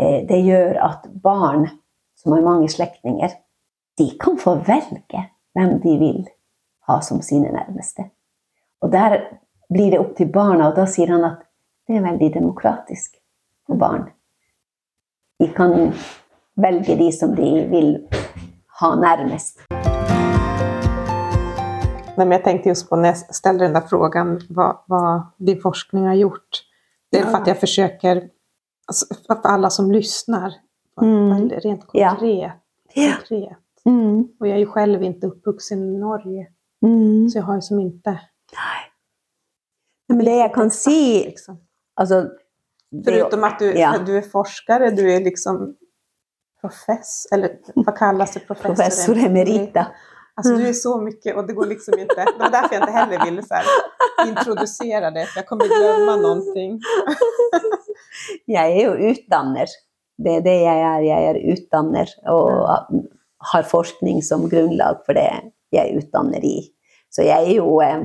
Eh, 0.00 0.24
det 0.26 0.40
gjør 0.42 0.80
at 0.82 1.04
barn 1.22 1.68
som 2.18 2.32
har 2.34 2.46
mange 2.46 2.70
slektninger, 2.72 3.36
de 3.98 4.08
kan 4.18 4.38
få 4.40 4.56
velge 4.66 5.28
hvem 5.54 5.80
de 5.80 5.98
vil 5.98 6.24
ha 6.88 7.00
som 7.00 7.22
sine 7.22 7.52
nærmeste. 7.52 8.04
Og 8.82 8.92
der 8.92 9.18
blir 9.72 9.90
det 9.90 10.00
opp 10.00 10.16
til 10.16 10.32
barna, 10.32 10.68
og 10.68 10.76
da 10.76 10.86
sier 10.86 11.12
han 11.14 11.24
at 11.24 11.40
det 11.88 11.96
er 11.96 12.04
veldig 12.04 12.34
demokratisk 12.34 13.16
for 13.66 13.78
barn. 13.80 14.08
De 15.40 15.48
kan 15.56 15.92
velge 16.56 16.96
de 16.96 17.12
som 17.12 17.34
de 17.36 17.50
vil 17.70 17.90
ha 18.80 18.94
nærmest. 18.94 19.60
Men 22.16 22.30
jag 22.30 22.44
tänkte 22.44 22.68
just 22.68 22.90
på 22.90 22.96
när 22.96 23.08
jag 23.08 23.16
ställde 23.34 23.64
den 23.64 23.72
där 23.72 23.80
frågan 23.80 24.40
vad, 24.50 24.76
vad 24.86 25.22
din 25.38 25.60
forskning 25.60 26.06
har 26.06 26.14
gjort. 26.14 26.62
Det 27.10 27.18
är 27.18 27.22
for 27.22 27.30
för 27.30 27.38
att 27.38 27.46
jag 27.46 27.60
försöker, 27.60 28.28
alltså, 28.86 29.14
för 29.26 29.40
alla 29.42 29.70
som 29.70 29.92
lyssnar, 29.92 30.52
Mm. 31.02 31.50
rent 31.50 31.86
konkret. 31.86 32.52
Ja. 32.94 33.10
konkret. 33.18 33.58
Mm. 33.88 34.28
Och 34.40 34.48
jag 34.48 34.54
är 34.54 34.58
ju 34.60 34.66
själv 34.66 35.02
inte 35.02 35.26
uppvuxen 35.26 35.82
i 35.94 35.98
Norge, 35.98 36.46
Mm. 36.84 37.28
så 37.28 37.38
jag 37.38 37.42
har 37.42 37.54
ju 37.54 37.60
som 37.60 37.80
inte... 37.80 38.20
Men 40.08 40.18
det 40.24 40.36
jeg 40.36 40.54
kan 40.54 40.70
si 40.70 41.24
Liksom. 41.24 41.56
alltså, 42.00 42.28
Förutom 43.04 43.44
att 43.44 43.58
du, 43.58 43.78
ja. 43.78 43.98
du 44.06 44.16
är 44.16 44.22
forskare, 44.22 44.90
du 44.90 45.12
är 45.12 45.20
liksom 45.20 45.76
profess, 46.60 47.26
eller 47.32 47.58
vad 47.74 47.96
kallas 47.98 48.34
det? 48.34 48.40
Professor, 48.40 48.74
Professor 48.74 49.16
emerita. 49.18 49.86
Alltså 50.36 50.56
du 50.56 50.68
är 50.68 50.72
så 50.72 51.00
mycket 51.00 51.36
och 51.36 51.46
det 51.46 51.52
går 51.52 51.66
liksom 51.66 51.98
inte. 51.98 52.14
Det 52.14 52.38
var 52.38 52.50
därför 52.50 52.74
jag 52.74 52.82
inte 52.82 52.92
heller 52.92 53.24
ville 53.24 53.42
så 53.42 53.54
här, 53.54 53.64
introducera 54.28 55.10
det, 55.10 55.26
för 55.26 55.38
jag 55.40 55.46
kommer 55.46 55.64
glömma 55.78 56.16
någonting. 56.16 56.80
Jeg 58.46 58.70
er 58.78 58.84
jo 58.86 59.10
utdanner. 59.10 59.66
Det 60.24 60.32
er 60.38 60.42
det 60.44 60.54
jeg 60.62 60.80
er. 60.86 61.00
Jeg 61.06 61.28
er 61.30 61.38
utdanner 61.52 62.10
og 62.30 62.50
har 63.52 63.62
forskning 63.68 64.22
som 64.22 64.48
grunnlag 64.48 65.02
for 65.06 65.14
det 65.14 65.28
jeg 65.74 65.96
utdanner 65.98 66.44
i. 66.44 66.70
Så 67.10 67.22
jeg 67.26 67.48
er 67.50 67.56
jo 67.56 67.80
eh, 67.82 68.04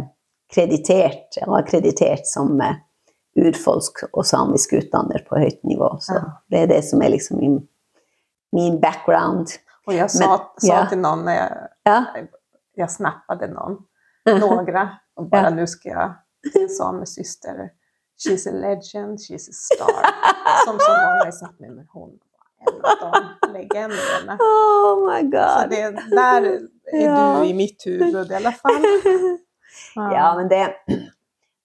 kreditert, 0.53 1.37
jeg 1.37 1.47
var 1.49 1.65
kreditert 1.67 2.27
som 2.27 2.59
eh, 2.61 2.75
urfolk 3.39 4.03
og 4.13 4.25
samisk 4.25 4.73
utdanner 4.79 5.23
på 5.29 5.37
høyt 5.39 5.63
nivå. 5.63 5.91
Så 6.01 6.13
Ja. 6.17 6.23
det 6.49 6.59
er 6.63 6.67
det 6.67 6.83
som 6.85 7.01
er 7.01 7.09
liksom 7.09 7.37
min, 7.39 7.59
min 8.51 8.79
background. 8.81 9.47
Og 9.87 9.93
jeg 9.95 10.09
sa, 10.11 10.27
Men- 10.27 10.39
sa 10.61 10.67
ja. 10.73 10.85
till 10.89 10.99
noen. 10.99 11.25
jag, 11.27 11.67
Ja. 11.85 12.05
jeg 12.77 12.89
snappet 12.89 13.49
noen, 13.53 13.77
några, 14.25 14.89
og 15.17 15.29
bare 15.31 15.43
Ja. 15.43 15.49
nu 15.49 15.67
ska 15.67 15.89
jag, 15.89 16.13
en 16.55 16.69
samesyster, 16.69 17.69
she's 18.19 18.47
a 18.47 18.51
legend, 18.51 19.19
she's 19.19 19.49
a 19.49 19.53
star. 19.53 20.05
Som 20.65 20.79
så 20.79 20.91
mange 20.91 21.25
har 21.25 21.31
sagt, 21.31 21.59
med, 21.59 21.71
men 21.75 21.87
hon 21.93 22.19
legenderna. 23.53 24.37
Oh 24.41 25.05
my 25.07 25.21
Så 25.21 25.27
god! 25.29 25.69
det, 25.69 25.91
där 26.15 26.41
är 26.43 26.59
Ja. 27.05 27.39
du 27.41 27.47
i 27.47 27.53
mitt 27.53 27.85
huvud 27.85 28.31
i 28.31 28.35
alla 28.35 28.51
fall. 28.51 28.81
Ja, 29.95 30.33
men 30.37 30.47
det 30.49 30.73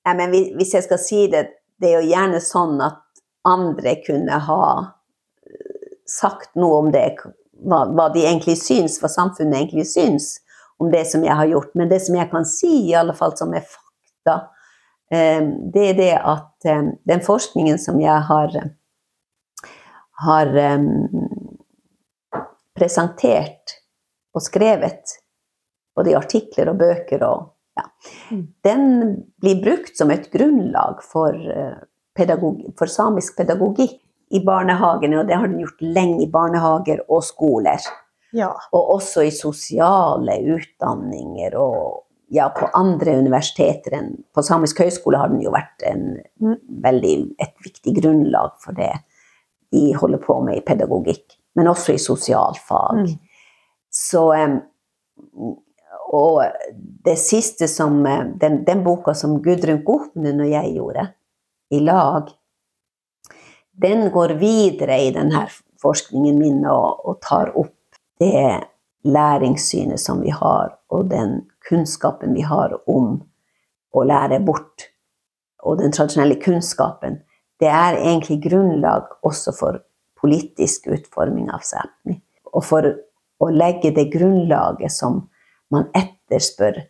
Nei, 0.05 0.15
men 0.17 0.31
hvis 0.31 0.51
hvis 0.57 0.75
jeg 0.75 0.85
skal 0.85 0.99
si 1.01 1.27
det, 1.33 1.47
det 1.81 1.89
er 1.95 2.03
jo 2.03 2.11
gjerne 2.11 2.41
sånn 2.45 2.77
at 2.85 2.99
andre 3.49 3.95
kunne 4.05 4.37
ha 4.47 4.67
eh, 5.49 5.95
sagt 6.09 6.51
noe 6.61 6.83
om 6.83 6.91
det, 6.93 7.07
hva, 7.65 7.79
hva 7.89 8.11
de 8.13 8.21
egentlig 8.27 8.59
syns, 8.61 8.99
hva 9.01 9.09
samfunnet 9.09 9.57
egentlig 9.63 9.87
syns 9.89 10.27
om 10.79 10.91
det 10.93 11.07
som 11.09 11.25
jeg 11.25 11.33
har 11.39 11.49
gjort. 11.49 11.71
Men 11.75 11.89
det 11.89 12.03
som 12.05 12.17
jeg 12.21 12.29
kan 12.31 12.45
si, 12.45 12.73
i 12.91 12.95
alle 13.01 13.15
fall 13.17 13.33
som 13.41 13.55
er 13.57 13.65
fakta, 13.65 14.37
eh, 15.11 15.41
det 15.73 15.87
er 15.95 15.99
det 16.03 16.13
at 16.21 16.69
eh, 16.69 16.85
den 17.09 17.25
forskningen 17.25 17.81
som 17.81 17.97
jeg 18.05 18.21
har, 18.29 18.53
har 20.23 20.47
eh, 20.57 20.79
presentert 22.79 23.77
og 24.35 24.43
skrevet, 24.43 25.17
både 25.95 26.11
i 26.11 26.17
artikler 26.19 26.73
og 26.73 26.81
bøker 26.83 27.23
og 27.27 27.51
ja, 27.79 27.85
Mm. 28.31 28.43
den 28.63 28.83
blir 29.43 29.61
brukt 29.63 29.97
som 29.97 30.11
et 30.11 30.31
grunnlag 30.31 31.01
for, 31.03 31.35
eh, 31.35 31.75
pedagog, 32.15 32.61
for 32.79 32.87
samisk 32.87 33.37
pedagogikk 33.37 33.99
i 34.31 34.41
barnehagene, 34.45 35.19
og 35.19 35.27
det 35.27 35.37
har 35.37 35.49
den 35.49 35.59
gjort 35.61 35.81
lenge 35.81 36.23
i 36.23 36.31
barnehager 36.31 37.01
og 37.09 37.23
skoler. 37.23 37.81
Ja, 38.33 38.53
Og 38.73 38.95
også 39.01 39.25
i 39.27 39.31
sosiale 39.31 40.39
utdanninger 40.57 41.55
og 41.57 42.05
ja, 42.31 42.49
på 42.49 42.69
andre 42.75 43.19
universiteter 43.19 43.93
enn 43.93 44.25
På 44.35 44.43
Samisk 44.43 44.79
høgskole 44.79 45.19
har 45.19 45.29
den 45.29 45.41
jo 45.43 45.51
vært 45.51 45.83
en, 45.87 46.23
Mm. 46.41 46.57
veldig, 46.83 47.35
et 47.41 47.55
viktig 47.63 48.03
grunnlag 48.03 48.53
for 48.61 48.73
det 48.73 48.93
de 49.75 49.89
holder 49.99 50.23
på 50.23 50.39
med 50.47 50.61
i 50.61 50.65
pedagogikk, 50.67 51.37
men 51.59 51.71
også 51.71 51.97
i 51.97 52.03
sosialfag. 52.03 53.03
Mm. 53.03 53.19
Så 53.91 54.23
Og 56.15 56.43
det 57.05 57.17
siste 57.19 57.67
som 57.69 58.03
Den, 58.41 58.65
den 58.65 58.85
boka 58.85 59.15
som 59.15 59.41
Gudrun 59.43 59.83
Gohnen 59.85 60.41
og 60.41 60.51
jeg 60.51 60.75
gjorde 60.77 61.07
i 61.71 61.81
lag, 61.81 62.31
den 63.83 64.11
går 64.11 64.37
videre 64.39 65.01
i 65.03 65.11
denne 65.15 65.47
forskningen 65.83 66.39
min 66.39 66.63
og, 66.71 67.03
og 67.03 67.19
tar 67.23 67.51
opp 67.59 67.99
det 68.23 68.61
læringssynet 69.05 70.01
som 70.01 70.23
vi 70.23 70.31
har, 70.31 70.77
og 70.89 71.11
den 71.11 71.41
kunnskapen 71.69 72.35
vi 72.35 72.45
har 72.47 72.77
om 72.91 73.19
å 73.95 74.05
lære 74.07 74.41
bort. 74.45 74.89
Og 75.65 75.81
den 75.81 75.93
tradisjonelle 75.93 76.39
kunnskapen. 76.41 77.23
Det 77.61 77.71
er 77.71 77.99
egentlig 78.01 78.41
grunnlag 78.49 79.11
også 79.23 79.55
for 79.55 79.81
politisk 80.21 80.89
utforming 80.91 81.51
av 81.53 81.63
Sápmi. 81.67 82.19
Og 82.55 82.65
for 82.65 82.89
å 83.43 83.51
legge 83.51 83.93
det 83.95 84.09
grunnlaget 84.15 84.93
som 84.93 85.25
man 85.75 85.89
etterspør 85.97 86.83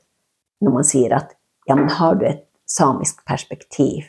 når 0.65 0.75
man 0.75 0.87
sier 0.87 1.15
at 1.17 1.35
ja, 1.69 1.77
men 1.77 1.91
har 1.93 2.19
du 2.21 2.27
et 2.29 2.45
samisk 2.69 3.25
perspektiv 3.29 4.07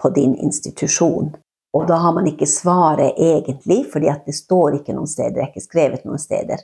på 0.00 0.10
din 0.14 0.36
institusjon? 0.42 1.34
Og 1.76 1.86
da 1.90 1.98
har 2.00 2.14
man 2.16 2.28
ikke 2.30 2.48
svaret 2.48 3.18
egentlig, 3.20 3.82
fordi 3.92 4.08
at 4.08 4.24
det 4.26 4.36
står 4.38 4.80
ikke 4.80 4.94
noen 4.96 5.10
steder, 5.10 5.34
det 5.34 5.44
er 5.44 5.50
ikke 5.50 5.66
skrevet 5.66 6.06
noen 6.08 6.22
steder. 6.22 6.62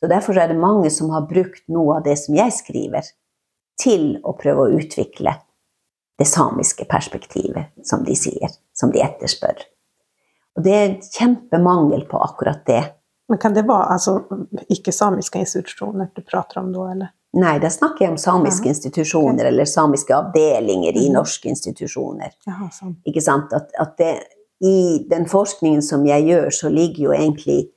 Så 0.00 0.10
derfor 0.10 0.38
er 0.38 0.50
det 0.50 0.58
mange 0.58 0.90
som 0.94 1.12
har 1.14 1.28
brukt 1.30 1.64
noe 1.70 1.98
av 1.98 2.06
det 2.06 2.16
som 2.18 2.36
jeg 2.38 2.54
skriver, 2.56 3.06
til 3.78 4.16
å 4.26 4.34
prøve 4.38 4.64
å 4.64 4.80
utvikle 4.80 5.36
det 6.18 6.26
samiske 6.26 6.84
perspektivet, 6.90 7.70
som 7.86 8.04
de 8.04 8.14
sier, 8.18 8.50
som 8.74 8.90
de 8.90 9.02
etterspør. 9.04 9.60
Og 10.58 10.64
det 10.64 10.72
er 10.74 10.96
kjempemangel 11.14 12.06
på 12.10 12.18
akkurat 12.18 12.64
det. 12.66 12.84
men 13.28 13.38
kan 13.38 13.52
det 13.54 13.66
være 13.68 13.92
altså, 13.92 14.22
ikke-samiske 14.72 15.38
institusjoner 15.38 16.08
du 16.16 16.22
prater 16.22 16.60
om 16.62 16.72
da, 16.72 16.86
eller? 16.92 17.08
Nei, 17.36 17.58
da 17.60 17.68
snakker 17.68 18.04
jeg 18.06 18.10
om 18.10 18.16
samiske 18.16 18.64
Ja, 18.64 18.70
institusjoner, 18.72 19.44
eller 19.44 19.64
samiske 19.68 20.14
avdelinger 20.16 20.96
i 20.96 21.08
Mhm. 21.08 21.12
norske 21.12 21.48
institusjoner. 21.48 22.30
Ja, 22.46 22.70
sånn. 22.72 22.96
Ikke 23.06 23.20
sant? 23.20 23.52
At, 23.52 23.68
at 23.78 23.96
det, 23.98 24.14
I 24.60 25.04
den 25.10 25.26
forskningen 25.26 25.82
som 25.82 26.06
jeg 26.06 26.24
gjør, 26.24 26.48
så 26.50 26.68
ligger 26.72 27.02
jo 27.04 27.10
egentlig 27.12 27.68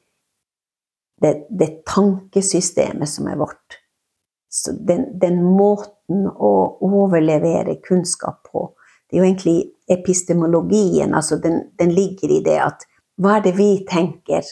det, 1.21 1.45
det 1.51 1.83
tankesystemet 1.85 3.09
som 3.09 3.27
er 3.27 3.35
vårt. 3.35 3.80
Den, 4.67 5.05
den 5.19 5.43
måten 5.43 6.25
å 6.27 6.51
overlevere 6.83 7.77
kunnskap 7.85 8.43
på, 8.51 8.65
det 9.07 9.17
er 9.17 9.21
jo 9.21 9.27
egentlig 9.27 9.59
epistemologien, 9.91 11.13
altså 11.15 11.37
den, 11.39 11.61
den 11.79 11.93
ligger 11.95 12.31
i 12.31 12.41
det 12.43 12.57
at 12.63 12.85
hva 13.21 13.37
er 13.37 13.45
det 13.45 13.53
vi 13.57 13.69
tenker 13.87 14.47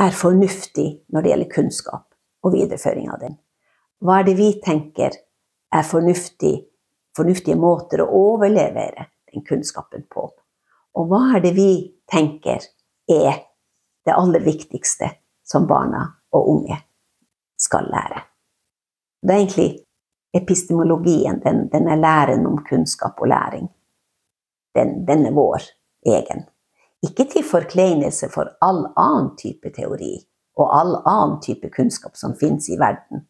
er 0.00 0.14
fornuftig 0.16 0.86
når 1.10 1.22
det 1.22 1.32
gjelder 1.32 1.50
kunnskap 1.54 2.06
og 2.44 2.54
videreføring 2.54 3.10
av 3.10 3.20
den? 3.22 3.36
Hva 4.00 4.20
er 4.20 4.28
det 4.30 4.36
vi 4.38 4.50
tenker 4.64 5.18
er 5.70 5.86
fornuftig, 5.86 6.54
fornuftige 7.16 7.58
måter 7.60 8.04
å 8.04 8.08
overlevere 8.34 9.10
den 9.32 9.46
kunnskapen 9.46 10.06
på? 10.10 10.30
Og 10.98 11.10
hva 11.10 11.22
er 11.36 11.44
det 11.44 11.54
vi 11.58 11.70
tenker 12.10 12.66
er 13.10 13.44
det 14.06 14.16
aller 14.16 14.42
viktigste 14.46 15.12
som 15.46 15.68
barna 15.70 16.06
og 16.34 16.50
unge 16.56 16.80
skal 17.60 17.86
lære? 17.92 18.29
Det 19.22 19.34
er 19.34 19.42
egentlig 19.42 19.70
epistemologien, 20.34 21.40
den, 21.44 21.68
denne 21.72 21.96
læren 21.96 22.46
om 22.46 22.58
kunnskap 22.64 23.20
og 23.20 23.28
læring. 23.28 23.68
Den, 24.74 25.06
den 25.06 25.26
er 25.26 25.34
vår 25.34 25.62
egen. 26.06 26.46
Ikke 27.02 27.24
til 27.32 27.44
forkleinelse 27.44 28.28
for 28.34 28.52
all 28.62 28.84
annen 28.96 29.32
type 29.36 29.72
teori 29.76 30.14
og 30.60 30.72
all 30.80 30.96
annen 31.08 31.40
type 31.42 31.70
kunnskap 31.76 32.16
som 32.16 32.36
finnes 32.40 32.68
i 32.68 32.78
verden. 32.78 33.26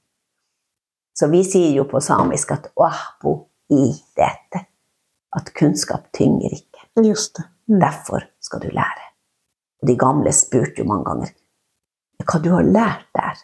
Så 1.14 1.28
vi 1.30 1.42
sier 1.44 1.74
jo 1.76 1.84
på 1.84 2.00
samisk 2.00 2.52
at 2.52 2.70
'ahbo 2.76 3.32
i 3.70 3.92
dette'. 4.18 4.64
At 5.36 5.52
kunnskap 5.54 6.12
tynger 6.12 6.50
ikke. 6.52 7.06
Just 7.08 7.36
det. 7.36 7.44
Mm. 7.68 7.80
Derfor 7.80 8.20
skal 8.40 8.60
du 8.62 8.68
lære. 8.68 9.04
Og 9.82 9.88
de 9.88 9.98
gamle 9.98 10.32
spurte 10.32 10.78
jo 10.78 10.84
mange 10.84 11.04
ganger 11.04 11.28
hva 12.24 12.40
du 12.44 12.50
har 12.50 12.62
lært 12.62 13.06
der. 13.14 13.36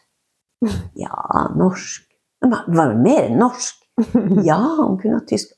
Ja, 1.04 1.14
norsk. 1.56 2.05
Var 2.44 2.92
det 2.92 3.02
mer 3.02 3.28
enn 3.30 3.38
norsk? 3.40 3.82
Ja, 4.48 4.58
hun 4.76 4.98
kunne 5.00 5.22
tysk. 5.28 5.54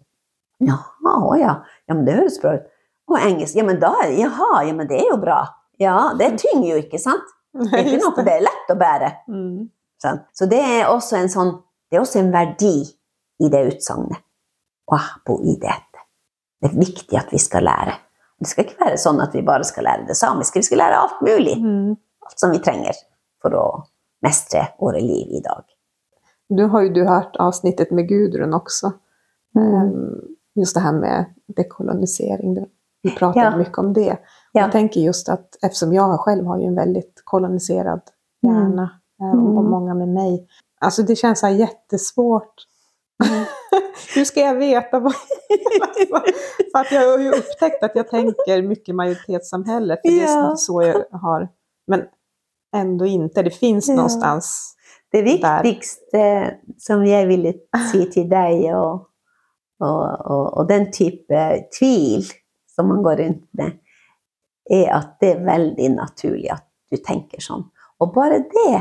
Ja, 0.63 0.79
å 1.07 1.35
ja. 1.39 1.57
Ja, 1.87 1.95
men 1.95 2.05
det 2.07 2.19
høres 2.19 2.39
bra 2.43 2.55
ut. 2.59 2.69
Og 3.09 3.19
engelsk. 3.19 3.57
Ja, 3.59 3.65
men 3.67 3.81
da 3.83 3.95
Jaha, 4.13 4.63
ja, 4.69 4.75
men 4.77 4.89
det 4.91 5.01
er 5.01 5.11
jo 5.13 5.19
bra. 5.23 5.41
Ja, 5.81 6.13
det 6.19 6.35
tynger 6.43 6.75
jo 6.75 6.79
ikke, 6.83 7.01
sant? 7.03 7.35
Det 7.59 7.73
er 7.75 7.87
ikke 7.89 8.03
noe 8.03 8.23
det 8.27 8.33
er 8.37 8.43
lett 8.45 8.69
å 8.71 8.75
bære. 8.79 9.09
Mm. 9.33 9.69
Så 10.37 10.47
det 10.47 10.59
er 10.63 10.91
også 10.93 11.17
en 11.19 11.31
sånn 11.33 11.49
Det 11.89 11.97
er 11.97 12.03
også 12.05 12.21
en 12.21 12.29
verdi 12.31 12.75
i 13.41 13.49
det 13.51 13.63
utsagnet. 13.71 14.21
Wahbo 14.91 15.39
idete. 15.43 16.05
Det 16.61 16.69
er 16.69 16.77
viktig 16.77 17.19
at 17.19 17.33
vi 17.33 17.41
skal 17.41 17.65
lære. 17.67 17.95
Det 18.39 18.51
skal 18.51 18.67
ikke 18.67 18.85
være 18.85 19.01
sånn 19.01 19.23
at 19.25 19.35
vi 19.35 19.43
bare 19.47 19.67
skal 19.67 19.89
lære 19.89 20.07
det 20.11 20.17
samiske. 20.19 20.61
Vi 20.61 20.69
skal 20.69 20.83
lære 20.83 21.01
alt 21.01 21.23
mulig. 21.25 21.57
Mm. 21.63 21.97
Alt 22.29 22.45
som 22.45 22.53
vi 22.53 22.61
trenger 22.63 23.01
for 23.43 23.57
å 23.57 23.65
mestre 24.27 24.67
våre 24.79 25.01
liv 25.03 25.33
i 25.39 25.43
dag. 25.43 25.65
Nu 26.49 26.65
har 26.65 26.83
ju 26.83 26.89
du 26.89 27.05
hört 27.05 27.37
avsnittet 27.37 27.91
med 27.91 28.09
Gudrun 28.09 28.55
också. 28.55 28.93
Mm. 29.57 30.21
Just 30.55 30.75
det 30.75 30.81
här 30.81 30.93
med 30.93 31.25
dekolonisering. 31.57 32.67
Vi 33.03 33.11
pratade 33.11 33.45
Ja. 33.47 33.57
mycket 33.57 33.79
om 33.79 33.93
det. 33.93 34.19
Ja. 34.53 34.61
Jag 34.61 34.73
tänker 34.73 35.01
just 35.01 35.29
att 35.29 35.57
eftersom 35.63 35.93
jag 35.93 36.21
själv 36.21 36.47
har 36.47 36.59
ju 36.59 36.65
en 36.65 36.75
väldigt 36.75 37.23
koloniserad 37.25 38.01
Mm. 38.47 38.57
hjärna 38.57 38.91
mm. 39.23 39.45
och 39.47 39.61
Mm. 39.61 39.71
många 39.71 39.95
med 39.95 40.09
mig. 40.09 40.47
Alltså 40.81 41.03
det 41.03 41.17
känns 41.17 41.41
så 41.41 41.47
här 41.47 41.55
jättesvårt. 41.55 42.55
Hur 44.15 44.25
ska 44.25 44.41
jag 44.41 44.55
veta 44.55 45.01
vad... 45.01 45.13
för 46.73 46.79
att 46.81 46.93
jag 46.93 47.11
har 47.11 47.19
ju 47.19 47.29
upptäckt 47.33 47.83
att 47.83 47.93
jag 47.95 48.09
tänker 48.09 48.63
mycket 48.63 48.95
majoritetssamhälle. 48.95 49.97
För 49.97 50.09
det 50.11 50.23
är 50.23 50.57
så 50.57 50.83
jag 50.83 51.19
har. 51.19 51.49
Men 51.87 52.03
ändå 52.77 53.07
inte. 53.07 53.43
Det 53.43 53.51
finns 53.51 53.89
Ja. 53.89 53.95
någonstans. 53.95 54.75
Det 55.13 55.23
viktigste 55.25 56.23
som 56.81 57.05
jeg 57.07 57.29
ville 57.31 57.55
si 57.89 58.03
til 58.13 58.27
deg, 58.29 58.67
og, 58.77 59.07
og, 59.81 60.03
og, 60.05 60.45
og 60.61 60.69
den 60.69 60.91
type 60.93 61.45
tvil 61.75 62.27
som 62.69 62.91
man 62.93 63.03
går 63.07 63.23
rundt 63.23 63.47
med, 63.59 63.79
er 64.69 64.93
at 64.99 65.17
det 65.23 65.33
er 65.33 65.47
veldig 65.47 65.89
naturlig 65.97 66.51
at 66.53 66.67
du 66.93 67.01
tenker 67.01 67.41
sånn. 67.43 67.65
Og 67.99 68.13
bare 68.15 68.43
det 68.53 68.77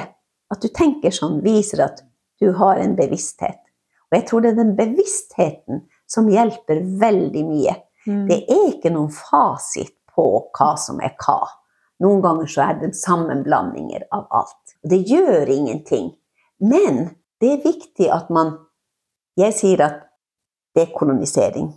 at 0.52 0.64
du 0.64 0.68
tenker 0.72 1.16
sånn, 1.16 1.40
viser 1.44 1.86
at 1.88 2.04
du 2.42 2.52
har 2.60 2.80
en 2.80 2.96
bevissthet. 2.98 3.60
Og 4.08 4.20
jeg 4.20 4.28
tror 4.30 4.44
det 4.44 4.54
er 4.54 4.60
den 4.62 4.76
bevisstheten 4.78 5.84
som 6.08 6.30
hjelper 6.32 6.84
veldig 7.02 7.44
mye. 7.48 7.76
Mm. 8.08 8.26
Det 8.30 8.38
er 8.46 8.68
ikke 8.70 8.92
noen 8.94 9.12
fasit 9.12 9.96
på 10.14 10.28
hva 10.56 10.70
som 10.80 11.02
er 11.04 11.16
hva. 11.20 11.42
Noen 12.04 12.22
ganger 12.24 12.52
så 12.52 12.64
er 12.70 12.80
det 12.84 12.94
sammenblandinger 12.96 14.08
av 14.16 14.28
alt. 14.40 14.67
Og 14.84 14.92
det 14.94 15.02
gjør 15.10 15.50
ingenting. 15.52 16.12
Men 16.60 17.10
det 17.42 17.52
er 17.54 17.66
viktig 17.66 18.10
at 18.14 18.32
man 18.34 18.58
Jeg 19.38 19.54
sier 19.54 19.82
at 19.86 19.98
det 20.74 20.88
er 20.88 20.94
kolonisering. 20.98 21.68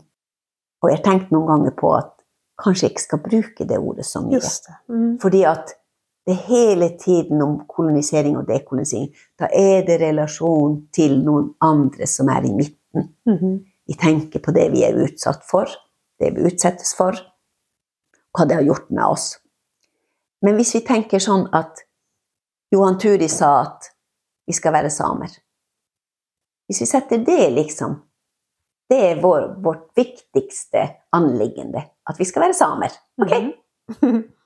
Og 0.81 0.89
jeg 0.89 0.97
har 0.97 1.05
tenkt 1.05 1.33
noen 1.33 1.45
ganger 1.45 1.75
på 1.77 1.91
at 1.93 2.15
kanskje 2.63 2.87
jeg 2.87 2.95
ikke 2.95 3.03
skal 3.03 3.21
bruke 3.25 3.67
det 3.69 3.77
ordet 3.77 4.07
så 4.09 4.23
mye. 4.25 4.41
Mm. 4.89 5.19
Fordi 5.21 5.43
at 5.45 5.75
det 6.25 6.37
er 6.39 6.47
hele 6.47 6.89
tiden 7.01 7.43
om 7.45 7.59
kolonisering 7.69 8.39
og 8.39 8.49
dekolonisering. 8.49 9.11
Da 9.37 9.51
er 9.53 9.85
det 9.85 9.99
relasjon 10.01 10.79
til 10.95 11.19
noen 11.25 11.51
andre 11.61 12.09
som 12.09 12.33
er 12.33 12.49
i 12.49 12.55
midten. 12.55 13.13
Mhm. 13.27 13.59
Vi 13.89 13.97
tenker 13.99 14.39
på 14.39 14.53
det 14.55 14.69
vi 14.73 14.85
er 14.87 14.97
utsatt 15.03 15.43
for, 15.51 15.67
det 16.21 16.37
vi 16.37 16.47
utsettes 16.47 16.95
for, 16.95 17.17
hva 18.31 18.45
det 18.47 18.61
har 18.61 18.63
gjort 18.63 18.91
med 18.91 19.05
oss. 19.05 19.41
Men 20.43 20.55
hvis 20.55 20.75
vi 20.77 20.81
tenker 20.87 21.19
sånn 21.19 21.49
at 21.53 21.83
Johan 22.71 22.99
Turi 22.99 23.29
sa 23.29 23.61
at 23.61 23.91
vi 24.47 24.55
skal 24.55 24.73
være 24.73 24.91
samer 24.91 25.31
Hvis 26.69 26.81
vi 26.83 26.87
setter 26.87 27.23
det, 27.27 27.51
liksom 27.55 27.97
Det 28.91 28.99
er 29.11 29.23
vår, 29.23 29.63
vårt 29.63 29.91
viktigste 29.95 30.83
anliggende. 31.15 31.83
At 32.11 32.19
vi 32.19 32.25
skal 32.27 32.43
være 32.49 32.55
samer. 32.59 32.95
Ok? 33.23 33.35
Mhm. 34.01 34.23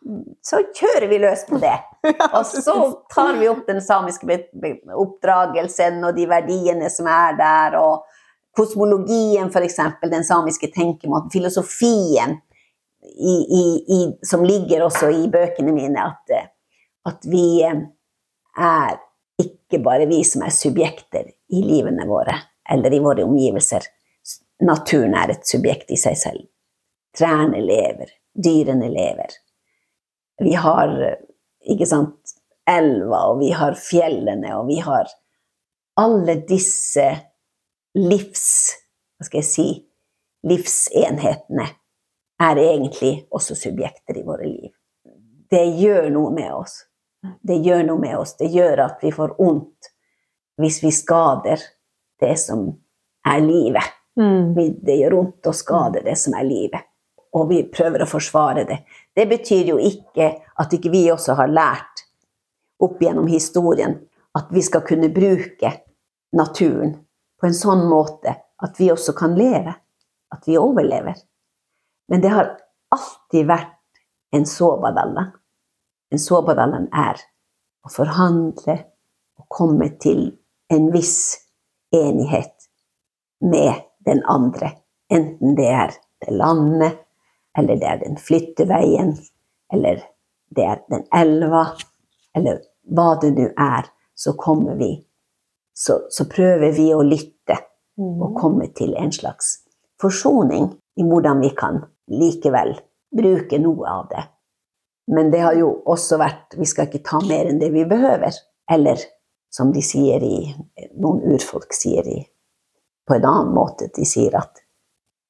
Så 0.44 0.60
kjører 0.76 1.06
vi 1.08 1.18
løs 1.18 1.46
på 1.48 1.56
det. 1.62 1.78
Og 2.36 2.42
så 2.46 2.74
tar 3.08 3.38
vi 3.38 3.48
opp 3.48 3.62
den 3.66 3.80
samiske 3.80 4.36
oppdragelsen 4.92 6.04
og 6.04 6.12
de 6.18 6.26
verdiene 6.28 6.90
som 6.92 7.08
er 7.08 7.38
der, 7.38 7.78
og 7.80 8.04
kosmologien, 8.56 9.48
f.eks., 9.48 9.78
den 10.02 10.26
samiske 10.28 10.68
tenkemåten, 10.74 11.32
filosofien 11.32 12.36
i, 13.00 13.36
i, 13.60 13.64
i, 13.96 14.00
som 14.26 14.44
ligger 14.44 14.84
også 14.84 15.08
i 15.08 15.24
bøkene 15.32 15.72
mine, 15.72 16.04
at, 16.04 16.52
at 17.08 17.24
vi 17.30 17.62
eh, 17.64 17.80
er 18.58 18.98
ikke 19.40 19.80
bare 19.82 20.06
vi 20.10 20.22
som 20.26 20.44
er 20.46 20.54
subjekter 20.54 21.30
i 21.52 21.62
livene 21.64 22.06
våre 22.08 22.36
eller 22.70 22.94
i 22.94 23.02
våre 23.02 23.24
omgivelser. 23.26 23.86
Naturen 24.64 25.16
er 25.18 25.34
et 25.34 25.48
subjekt 25.48 25.90
i 25.92 25.98
seg 26.00 26.16
selv. 26.18 26.46
Trærne 27.14 27.60
lever, 27.62 28.10
dyrene 28.34 28.88
lever. 28.90 29.34
Vi 30.42 30.54
har 30.58 30.94
ikke 31.70 31.86
sant, 31.86 32.34
elva, 32.66 33.26
og 33.30 33.42
vi 33.42 33.50
har 33.54 33.76
fjellene, 33.78 34.54
og 34.56 34.68
vi 34.70 34.80
har 34.82 35.10
alle 36.00 36.38
disse 36.48 37.06
livs... 37.98 38.46
Hva 39.14 39.28
skal 39.28 39.40
jeg 39.42 39.50
si? 39.50 39.66
Livsenhetene 40.44 41.68
er 42.42 42.60
egentlig 42.60 43.12
også 43.32 43.56
subjekter 43.56 44.18
i 44.18 44.24
våre 44.26 44.48
liv. 44.48 44.72
Det 45.50 45.62
gjør 45.78 46.10
noe 46.12 46.32
med 46.34 46.50
oss. 46.52 46.80
Det 47.42 47.56
gjør 47.64 47.84
noe 47.88 48.00
med 48.00 48.16
oss. 48.18 48.36
Det 48.38 48.50
gjør 48.52 48.84
at 48.86 49.04
vi 49.04 49.12
får 49.14 49.36
vondt 49.38 49.90
hvis 50.60 50.80
vi 50.84 50.92
skader 50.94 51.62
det 52.22 52.34
som 52.38 52.66
er 53.26 53.40
livet. 53.42 53.94
Mm. 54.20 54.54
Det 54.54 54.98
gjør 55.00 55.16
vondt 55.18 55.50
å 55.50 55.54
skade 55.56 56.04
det 56.04 56.16
som 56.20 56.36
er 56.38 56.46
livet. 56.46 56.86
Og 57.34 57.48
vi 57.50 57.64
prøver 57.66 58.04
å 58.04 58.08
forsvare 58.08 58.66
det. 58.68 58.82
Det 59.16 59.26
betyr 59.30 59.72
jo 59.72 59.78
ikke 59.82 60.30
at 60.60 60.74
ikke 60.76 60.92
vi 60.92 61.08
også 61.10 61.34
har 61.38 61.50
lært 61.50 62.04
opp 62.84 63.00
gjennom 63.02 63.26
historien 63.30 63.96
at 64.38 64.50
vi 64.54 64.62
skal 64.62 64.84
kunne 64.86 65.10
bruke 65.14 65.70
naturen 66.34 66.94
på 67.40 67.48
en 67.48 67.56
sånn 67.56 67.84
måte 67.90 68.36
at 68.64 68.78
vi 68.80 68.90
også 68.92 69.14
kan 69.18 69.34
leve. 69.38 69.74
At 70.34 70.46
vi 70.48 70.58
overlever. 70.58 71.14
Men 72.10 72.22
det 72.22 72.32
har 72.34 72.54
alltid 72.94 73.46
vært 73.46 73.74
en 74.34 74.46
såbadalla. 74.48 75.28
En 76.12 76.20
såbadallen 76.20 76.88
er 76.92 77.20
å 77.84 77.92
forhandle 77.92 78.76
og 79.40 79.46
komme 79.52 79.88
til 80.02 80.26
en 80.72 80.90
viss 80.94 81.46
enighet 81.94 82.68
med 83.44 83.84
den 84.06 84.22
andre. 84.30 84.74
Enten 85.12 85.56
det 85.58 85.70
er 85.70 85.96
det 86.24 86.34
landet, 86.34 87.00
eller 87.58 87.80
det 87.80 87.88
er 87.88 88.02
den 88.02 88.20
flytteveien, 88.20 89.16
eller 89.72 90.04
det 90.54 90.64
er 90.64 90.84
den 90.90 91.04
elva, 91.14 91.66
eller 92.34 92.62
hva 92.84 93.14
det 93.20 93.34
nå 93.36 93.50
er, 93.60 93.90
så 94.14 94.34
kommer 94.38 94.78
vi 94.78 94.94
så, 95.74 95.98
så 96.10 96.24
prøver 96.30 96.72
vi 96.72 96.90
å 96.94 97.02
lytte 97.02 97.56
og 97.98 98.36
komme 98.38 98.68
til 98.78 98.94
en 98.98 99.12
slags 99.12 99.56
forsoning 100.00 100.70
i 100.98 101.06
hvordan 101.06 101.42
vi 101.42 101.50
kan 101.58 101.80
likevel 102.10 102.76
bruke 103.14 103.58
noe 103.62 103.90
av 103.90 104.06
det. 104.12 104.22
Men 105.06 105.30
det 105.30 105.42
har 105.44 105.54
jo 105.58 105.68
også 105.84 106.16
vært 106.16 106.54
Vi 106.56 106.64
skal 106.64 106.88
ikke 106.88 107.04
ta 107.04 107.18
mer 107.20 107.50
enn 107.50 107.58
det 107.60 107.70
vi 107.74 107.84
behøver. 107.88 108.36
Eller 108.70 109.00
som 109.52 109.72
de 109.72 109.82
sier 109.84 110.22
i 110.24 110.38
Noen 110.98 111.20
urfolk 111.34 111.74
sier 111.76 112.06
i, 112.08 112.20
på 113.06 113.16
en 113.18 113.26
annen 113.28 113.52
måte. 113.54 113.90
De 113.94 114.06
sier 114.08 114.34
at 114.38 114.64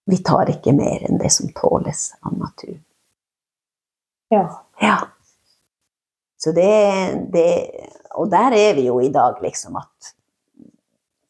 vi 0.06 0.20
tar 0.24 0.52
ikke 0.52 0.74
mer 0.76 1.04
enn 1.08 1.18
det 1.20 1.32
som 1.32 1.50
tåles 1.56 2.12
av 2.22 2.36
naturen. 2.38 2.82
Ja. 4.32 4.46
Ja. 4.80 4.98
Så 6.40 6.52
det, 6.52 6.70
det 7.32 7.48
Og 8.14 8.30
der 8.30 8.54
er 8.54 8.74
vi 8.76 8.86
jo 8.86 9.00
i 9.00 9.08
dag, 9.10 9.40
liksom, 9.42 9.76
at 9.76 10.14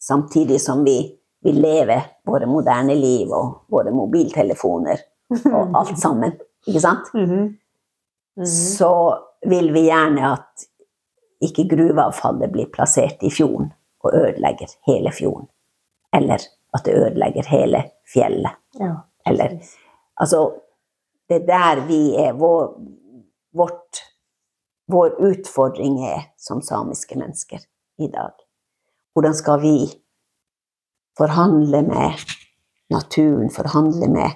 samtidig 0.01 0.61
som 0.61 0.83
vi, 0.85 0.99
vi 1.41 1.53
lever 1.53 2.03
våre 2.29 2.47
moderne 2.47 2.95
liv 2.95 3.31
og 3.33 3.65
våre 3.73 3.93
mobiltelefoner 3.95 5.01
og 5.33 5.71
alt 5.81 5.99
sammen, 5.99 6.35
ikke 6.67 6.83
sant? 6.83 7.09
Mhm. 7.17 7.55
Mhm. 8.37 8.47
så 8.47 9.19
vil 9.47 9.73
vi 9.73 9.87
gjerne 9.87 10.33
at 10.33 10.67
ikke 11.45 11.69
gruveavfallet 11.77 12.53
blir 12.53 12.71
plassert 12.73 13.23
i 13.23 13.31
fjorden 13.31 13.73
og 14.05 14.15
ødelegger 14.15 14.71
hele 14.89 15.13
fjorden. 15.13 15.49
Eller 16.15 16.41
at 16.75 16.85
det 16.85 16.95
ødelegger 16.95 17.47
hele 17.49 17.85
fjellet. 18.15 18.57
ja. 18.81 18.95
Eller. 19.27 19.59
Altså, 20.17 20.53
det 21.29 21.37
er 21.43 21.47
der 21.47 21.87
vi 21.87 22.17
er. 22.17 22.33
Vår, 22.33 22.75
vårt, 23.57 24.03
vår 24.93 25.17
utfordring 25.21 26.05
er 26.07 26.27
som 26.37 26.61
samiske 26.63 27.19
mennesker 27.19 27.59
i 27.99 28.09
dag. 28.13 28.35
Hvordan 29.15 29.35
skal 29.35 29.63
vi 29.63 29.77
forhandle 31.19 31.83
med 31.83 32.21
naturen, 32.91 33.51
forhandle 33.51 34.09
med 34.13 34.31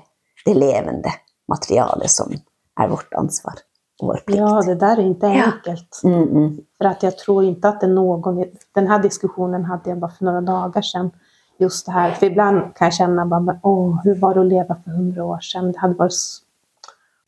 det 0.46 0.56
levende 0.56 1.12
materialet 1.48 2.10
som 2.10 2.32
er 2.80 2.88
vårt 2.88 3.12
ansvar 3.12 3.60
vår 4.02 4.14
plikt. 4.26 4.38
Ja, 4.38 4.62
det 4.66 4.74
där 4.74 4.96
är 4.96 5.00
inte 5.02 5.26
Ja. 5.26 5.44
enkelt. 5.44 6.00
Mm, 6.04 6.22
mm. 6.22 6.58
För 6.78 6.84
att 6.84 7.02
jag 7.02 7.18
tror 7.18 7.44
inte 7.44 7.68
att 7.68 7.80
det 7.80 7.86
någon... 7.86 8.44
Den 8.74 8.86
här 8.86 9.02
diskussionen 9.02 9.64
hade 9.64 9.90
jag 9.90 9.98
bara 9.98 10.10
för 10.10 10.24
några 10.24 10.40
dagar 10.40 10.82
sedan. 10.82 11.10
Just 11.58 11.86
det 11.86 11.92
här. 11.92 12.10
För 12.10 12.26
ibland 12.26 12.60
kan 12.74 12.86
jag 12.86 12.94
känna 12.94 13.26
bara, 13.26 13.40
men, 13.40 13.58
åh, 13.62 14.00
hur 14.04 14.14
var 14.14 14.34
det 14.34 14.40
att 14.40 14.46
leva 14.46 14.76
för 14.84 14.90
hundra 14.90 15.24
år 15.24 15.38
sedan? 15.40 15.72
Det 15.72 15.78
hade 15.78 15.94
varit... 15.94 16.12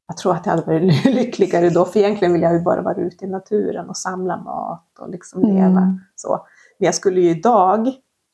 Jag 0.09 0.17
tror 0.17 0.33
att 0.35 0.47
jag 0.47 0.53
hade 0.53 0.67
varit 0.67 1.05
lyckligare 1.15 1.71
då. 1.71 1.85
För 1.85 1.99
egentligen 2.01 2.33
vill 2.33 2.43
jag 2.43 2.53
ju 2.53 2.61
bara 2.61 2.83
vara 2.83 2.95
ute 2.95 3.25
i 3.25 3.29
naturen 3.29 3.89
och 3.89 3.97
samla 3.97 4.37
mat 4.37 4.85
och 5.01 5.11
liksom 5.11 5.43
Mm. 5.45 5.57
leva 5.57 5.99
så. 6.17 6.47
Men 6.79 6.87
jag 6.87 6.95
skulle 6.95 7.21
ju 7.21 7.31
idag, 7.31 7.91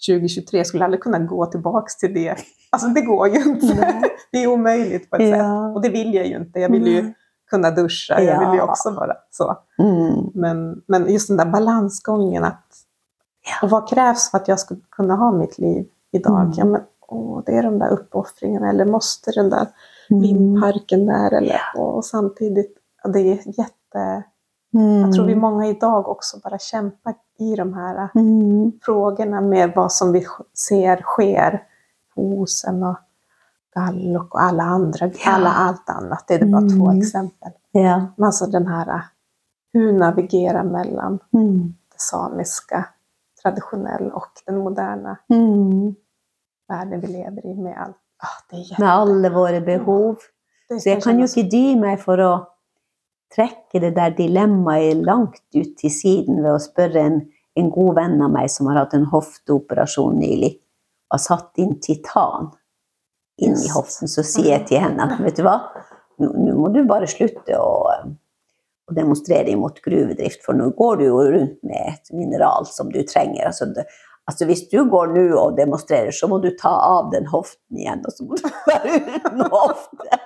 2023, 0.09 0.65
skulle 0.65 0.85
aldrig 0.85 1.01
kunna 1.03 1.19
gå 1.19 1.47
tillbaks 1.47 1.97
till 1.97 2.15
det. 2.15 2.37
Alltså 2.71 2.89
det 2.89 3.01
går 3.01 3.29
ju 3.29 3.43
inte. 3.43 4.03
Det 4.33 4.43
är 4.43 4.47
omöjligt 4.47 5.11
på 5.11 5.17
ett 5.17 5.23
sätt. 5.31 5.39
Ja. 5.39 5.73
Och 5.73 5.83
det 5.83 5.89
vill 5.89 6.15
jag 6.15 6.27
ju 6.27 6.37
inte. 6.37 6.61
Jag 6.61 6.71
vill 6.73 6.87
ju. 6.87 7.13
Kunna 7.51 7.71
duscha. 7.71 8.21
Jag 8.21 8.39
vill 8.41 8.49
ju 8.49 8.57
Ja. 8.57 8.65
också 8.71 8.91
vara 8.91 9.15
så. 9.31 9.57
Mm. 9.79 10.31
Men, 10.35 10.83
men 10.87 11.13
just 11.13 11.29
den 11.29 11.37
där 11.37 11.47
balansgången 11.47 12.45
att 12.45 12.63
Ja. 13.49 13.67
och 13.67 13.71
vad 13.71 13.89
krävs 13.89 14.31
för 14.31 14.39
att 14.39 14.49
jag 14.49 14.61
ska 14.61 14.75
kunna 14.91 15.17
ha 15.17 15.33
mitt 15.33 15.59
liv 15.59 15.87
idag? 16.13 16.41
Mm. 16.41 16.53
Ja, 16.57 16.65
men, 16.65 16.81
åh, 17.09 17.43
det 17.47 17.53
är 17.53 17.63
de 17.63 17.79
där 17.79 17.89
uppoffringarna 17.93 18.71
eller 18.71 18.85
måste 18.85 19.31
den 19.31 19.51
där 19.51 19.67
Mm. 20.11 20.23
vindparken 20.23 21.07
där 21.07 21.35
eller 21.35 21.61
och 21.77 22.05
samtidigt, 22.05 22.77
ja, 23.03 23.11
det 23.11 23.21
är 23.21 23.59
jätte... 23.59 24.23
Mm. 24.75 25.01
Jag 25.01 25.13
tror 25.15 25.25
vi 25.27 25.35
många 25.35 25.67
idag 25.67 26.09
också 26.09 26.39
bara 26.45 26.59
kämpar 26.59 27.15
i 27.39 27.57
de 27.57 27.75
här 27.75 28.09
Mm. 28.15 28.73
frågorna 28.83 29.41
med 29.41 29.73
vad 29.77 29.93
som 29.93 30.13
vi 30.13 30.27
ser 30.69 30.97
sker. 31.03 31.63
hos 32.15 32.65
en. 32.65 32.83
och 32.83 32.97
Gallok 33.77 34.35
och 34.35 34.43
alla 34.43 34.63
andra, 34.63 35.07
Ja. 35.07 35.31
alla 35.33 35.51
allt 35.53 35.91
annat. 35.91 36.25
Det 36.29 36.35
är 36.35 36.45
bara 36.47 36.63
Mm. 36.63 36.79
två 36.79 36.91
exempel. 36.91 37.53
Ja. 37.73 38.07
Men 38.17 38.27
alltså 38.27 38.47
den 38.47 38.67
här 38.67 39.03
hur 39.73 39.93
navigera 39.93 40.63
mellan 40.65 41.19
Mm. 41.35 41.75
det 41.93 42.01
samiska, 42.01 42.87
traditionell 43.43 44.11
och 44.13 44.31
den 44.47 44.59
moderna 44.59 45.17
Mm. 45.31 45.95
världen 46.69 47.01
vi 47.01 47.07
lever 47.07 47.47
i 47.47 47.55
med 47.55 47.79
allt. 47.79 47.97
Ah, 48.23 48.43
det. 48.57 48.79
Med 48.79 48.89
alle 48.93 49.31
våre 49.31 49.61
behov. 49.61 50.17
det 50.69 50.81
Så 50.81 50.89
jeg 50.89 51.03
kan 51.03 51.19
jo 51.21 51.27
ikke 51.27 51.51
dy 51.51 51.77
meg 51.81 52.01
for 52.01 52.17
å 52.19 52.47
trekke 53.37 53.81
det 53.81 53.95
der 53.95 54.11
dilemmaet 54.11 54.97
langt 55.07 55.43
ut 55.55 55.77
til 55.79 55.91
siden 55.91 56.43
ved 56.43 56.53
å 56.55 56.59
spørre 56.59 57.01
en, 57.07 57.21
en 57.57 57.71
god 57.71 57.95
venn 57.95 58.23
av 58.23 58.31
meg 58.31 58.51
som 58.51 58.67
har 58.67 58.77
hatt 58.79 58.95
en 58.95 59.05
hofteoperasjon 59.07 60.19
nylig, 60.19 60.59
og 61.11 61.21
satt 61.21 61.59
inn 61.59 61.79
titan 61.81 62.51
inn 63.43 63.57
i 63.57 63.73
hoften. 63.73 64.09
Så 64.09 64.25
sier 64.27 64.53
jeg 64.55 64.67
til 64.71 64.83
henne 64.85 65.07
at 65.07 65.21
vet 65.23 65.39
du 65.39 65.45
hva, 65.47 65.59
nå, 66.23 66.33
må 66.57 66.71
du 66.75 66.83
bare 66.89 67.09
slutte 67.11 67.59
å, 67.61 67.71
å 68.87 68.97
demonstrere 68.97 69.53
imot 69.53 69.83
gruvedrift, 69.85 70.43
for 70.47 70.57
nå 70.57 70.71
går 70.79 71.01
du 71.01 71.07
jo 71.09 71.23
rundt 71.23 71.59
med 71.67 71.95
et 71.95 72.13
mineral 72.17 72.69
som 72.71 72.93
du 72.93 73.03
trenger. 73.09 73.49
Altså, 73.51 73.69
det, 73.77 73.87
altså 74.31 74.49
Hvis 74.49 74.67
du 74.73 74.79
går 74.91 75.13
nå 75.15 75.27
og 75.41 75.59
demonstrerer, 75.59 76.15
så 76.15 76.31
må 76.33 76.41
du 76.45 76.53
ta 76.59 76.73
av 76.87 77.13
den 77.15 77.29
hoften 77.33 77.83
igjen, 77.83 78.05
og 78.07 78.17
så 78.17 78.29
må 78.29 78.41
du 78.41 78.49
være 78.71 79.01
uten 79.03 79.47
hofte. 79.53 80.23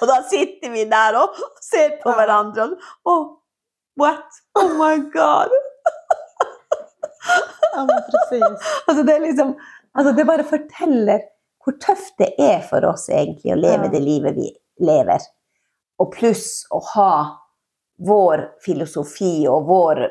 Og 0.00 0.06
da 0.08 0.22
sitter 0.24 0.72
vi 0.72 0.86
der 0.88 1.18
og 1.20 1.36
ser 1.60 1.98
på 2.00 2.14
hverandre 2.16 2.70
og 2.72 3.10
oh, 3.12 3.26
What? 3.96 4.28
Oh 4.60 4.74
my 4.76 4.98
god! 5.08 5.52
Ja, 7.72 7.84
men 7.84 8.02
precis. 8.10 8.66
Altså 8.86 9.02
det, 9.02 9.14
er 9.14 9.22
liksom, 9.24 9.54
altså 9.96 10.12
det 10.16 10.26
bare 10.28 10.44
forteller 10.44 11.24
hvor 11.66 11.74
tøft 11.82 12.14
det 12.18 12.28
er 12.38 12.60
for 12.62 12.84
oss 12.86 13.08
egentlig 13.10 13.52
å 13.52 13.58
leve 13.58 13.88
Ja. 13.88 13.90
det 13.90 14.00
livet 14.04 14.36
vi 14.36 14.52
lever. 14.80 15.18
Og 15.98 16.12
pluss 16.12 16.66
å 16.70 16.80
ha 16.94 17.38
vår 17.98 18.44
filosofi 18.64 19.48
og 19.48 19.66
vår, 19.66 20.02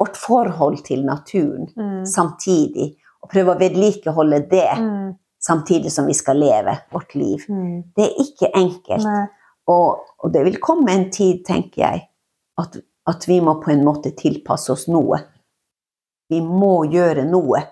vårt 0.00 0.16
forhold 0.16 0.82
til 0.84 1.04
naturen 1.04 1.68
Mm. 1.76 2.04
samtidig. 2.06 2.96
Og 3.22 3.30
prøve 3.30 3.54
å 3.54 3.58
vedlikeholde 3.60 4.48
det 4.50 4.76
Mm. 4.78 5.14
samtidig 5.40 5.92
som 5.92 6.06
vi 6.06 6.14
skal 6.14 6.36
leve 6.36 6.78
vårt 6.92 7.14
liv. 7.14 7.44
Mm. 7.48 7.84
Det 7.96 8.04
er 8.04 8.22
ikke 8.24 8.50
enkelt. 8.54 9.28
Og, 9.68 9.98
og 10.24 10.32
det 10.32 10.44
vil 10.44 10.58
komme 10.60 10.88
en 10.90 11.10
tid, 11.10 11.44
tenker 11.44 11.82
jeg, 11.82 12.08
at, 12.58 12.76
at 13.06 13.24
vi 13.28 13.40
må 13.40 13.60
på 13.62 13.70
en 13.72 13.84
måte 13.84 14.10
tilpasse 14.16 14.70
oss 14.72 14.88
noe. 14.88 15.18
Vi 16.30 16.40
må 16.40 16.84
gjøre 16.90 17.24
noe. 17.28 17.62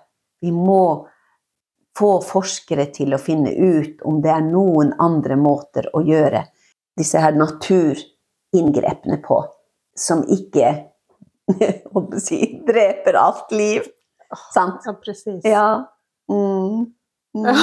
Vi 0.43 0.51
må 0.51 1.07
få 1.99 2.17
forskere 2.25 2.89
til 2.95 3.15
å 3.15 3.21
finne 3.23 3.53
ut 3.55 4.03
om 4.07 4.21
det 4.23 4.33
er 4.35 4.45
noen 4.47 4.93
andre 5.03 5.37
måter 5.39 5.89
å 5.95 6.03
gjøre 6.05 6.45
disse 6.99 7.21
her 7.23 7.37
naturinngrepene 7.39 9.21
på, 9.23 9.41
som 9.99 10.25
ikke 10.31 10.75
si, 12.25 12.41
dreper 12.67 13.19
alt 13.21 13.55
liv. 13.55 13.87
Sant? 14.55 14.83
Ja, 14.87 14.95
precis. 14.99 15.41
Ja. 15.47 15.69
Mm. 16.31 16.93
Mm. 17.35 17.51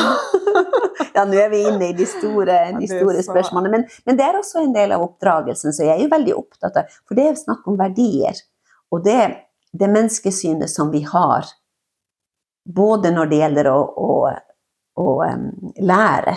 Ja, 1.16 1.24
nå 1.28 1.36
er 1.40 1.50
vi 1.52 1.62
inne 1.68 1.90
i 1.90 1.96
de 1.96 2.06
store, 2.08 2.58
de 2.78 2.88
store 2.88 3.24
spørsmålene. 3.26 3.72
Men, 3.74 3.86
men 4.08 4.18
det 4.20 4.24
er 4.24 4.38
også 4.40 4.62
en 4.62 4.76
del 4.76 4.94
av 4.96 5.04
oppdragelsen, 5.04 5.74
så 5.76 5.88
jeg 5.88 5.98
er 5.98 6.04
jo 6.06 6.12
veldig 6.12 6.36
opptatt 6.38 6.78
av 6.80 6.94
For 7.08 7.18
det 7.18 7.26
er 7.28 7.40
snakk 7.40 7.68
om 7.68 7.80
verdier. 7.80 8.38
Og 8.94 9.04
det, 9.04 9.18
det 9.76 9.90
menneskesynet 9.92 10.72
som 10.72 10.92
vi 10.94 11.02
har, 11.08 11.50
både 12.66 13.12
når 13.12 13.30
det 13.32 13.42
gjelder 13.42 13.70
å, 13.72 13.80
å, 13.82 14.12
å 15.02 15.08
lære, 15.82 16.36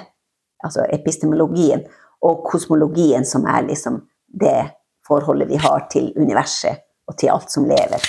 altså 0.65 0.87
epistemologien, 0.93 1.85
og 2.25 2.45
kosmologien, 2.49 3.27
som 3.29 3.45
er 3.51 3.67
liksom 3.69 4.01
det 4.27 4.71
forholdet 5.05 5.51
vi 5.51 5.59
har 5.61 5.85
til 5.93 6.13
universet 6.17 6.85
og 7.09 7.19
til 7.21 7.33
alt 7.35 7.53
som 7.53 7.67
lever. 7.69 8.07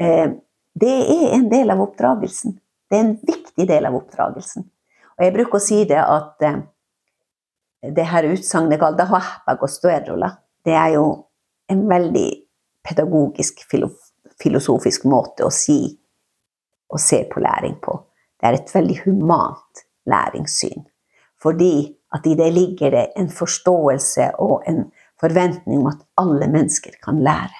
Eh, 0.00 0.30
det 0.76 0.94
er 1.12 1.34
en 1.36 1.50
del 1.50 1.72
av 1.72 1.82
oppdragelsen. 1.84 2.56
Det 2.88 2.96
er 2.96 3.04
en 3.04 3.14
viktig 3.26 3.66
del 3.68 3.88
av 3.88 3.96
oppdragelsen. 3.98 4.64
Og 5.16 5.24
jeg 5.24 5.34
bruker 5.36 5.58
å 5.58 5.66
si 5.66 5.82
det 5.88 6.00
at 6.00 6.46
eh, 6.46 6.62
det 7.96 8.08
her 8.08 8.28
utsagnet 8.32 8.80
«Galdahuahpagostuerola», 8.80 10.32
det 10.66 10.74
er 10.74 10.96
jo 10.96 11.06
en 11.70 11.84
veldig 11.88 12.28
pedagogisk, 12.86 13.62
filo 13.70 13.90
filosofisk 14.42 15.06
måte 15.08 15.46
å 15.46 15.52
si 15.54 15.78
og 16.90 17.00
se 17.00 17.24
på 17.32 17.40
læring 17.40 17.78
på. 17.82 17.96
Det 18.40 18.48
er 18.48 18.52
et 18.58 18.74
veldig 18.74 18.98
humant 19.04 19.84
læringssyn. 20.06 20.84
Fordi 21.42 21.96
at 22.14 22.26
i 22.26 22.34
det 22.34 22.52
ligger 22.54 22.90
det 22.90 23.06
en 23.16 23.28
forståelse 23.30 24.30
og 24.38 24.62
en 24.68 24.92
forventning 25.20 25.80
om 25.80 25.86
at 25.86 26.04
alle 26.18 26.46
mennesker 26.52 26.90
kan 27.04 27.18
lære. 27.24 27.54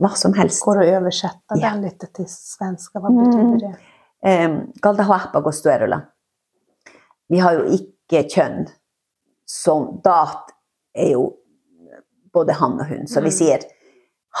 Hva 0.00 0.08
som 0.16 0.32
helst. 0.36 0.62
Går 0.64 0.82
å 0.82 0.88
oversette 1.00 1.56
Ja. 1.60 1.70
den 1.72 1.82
litt 1.82 2.04
til 2.14 2.26
svenska? 2.28 2.98
Hva 3.00 3.08
betyder 3.08 3.58
det? 3.58 3.76
Eh, 4.24 4.58
Galdahuahpagostuerola. 4.82 6.00
Vi 7.28 7.38
har 7.38 7.52
jo 7.54 7.64
ikke 7.64 8.28
kjønn. 8.28 8.66
Som 9.46 10.00
dat 10.04 10.50
er 10.94 11.10
jo 11.12 11.36
både 12.32 12.52
han 12.52 12.80
og 12.80 12.86
hun. 12.86 13.06
Så 13.06 13.20
vi 13.20 13.28
Mm. 13.28 13.32
sier 13.32 13.58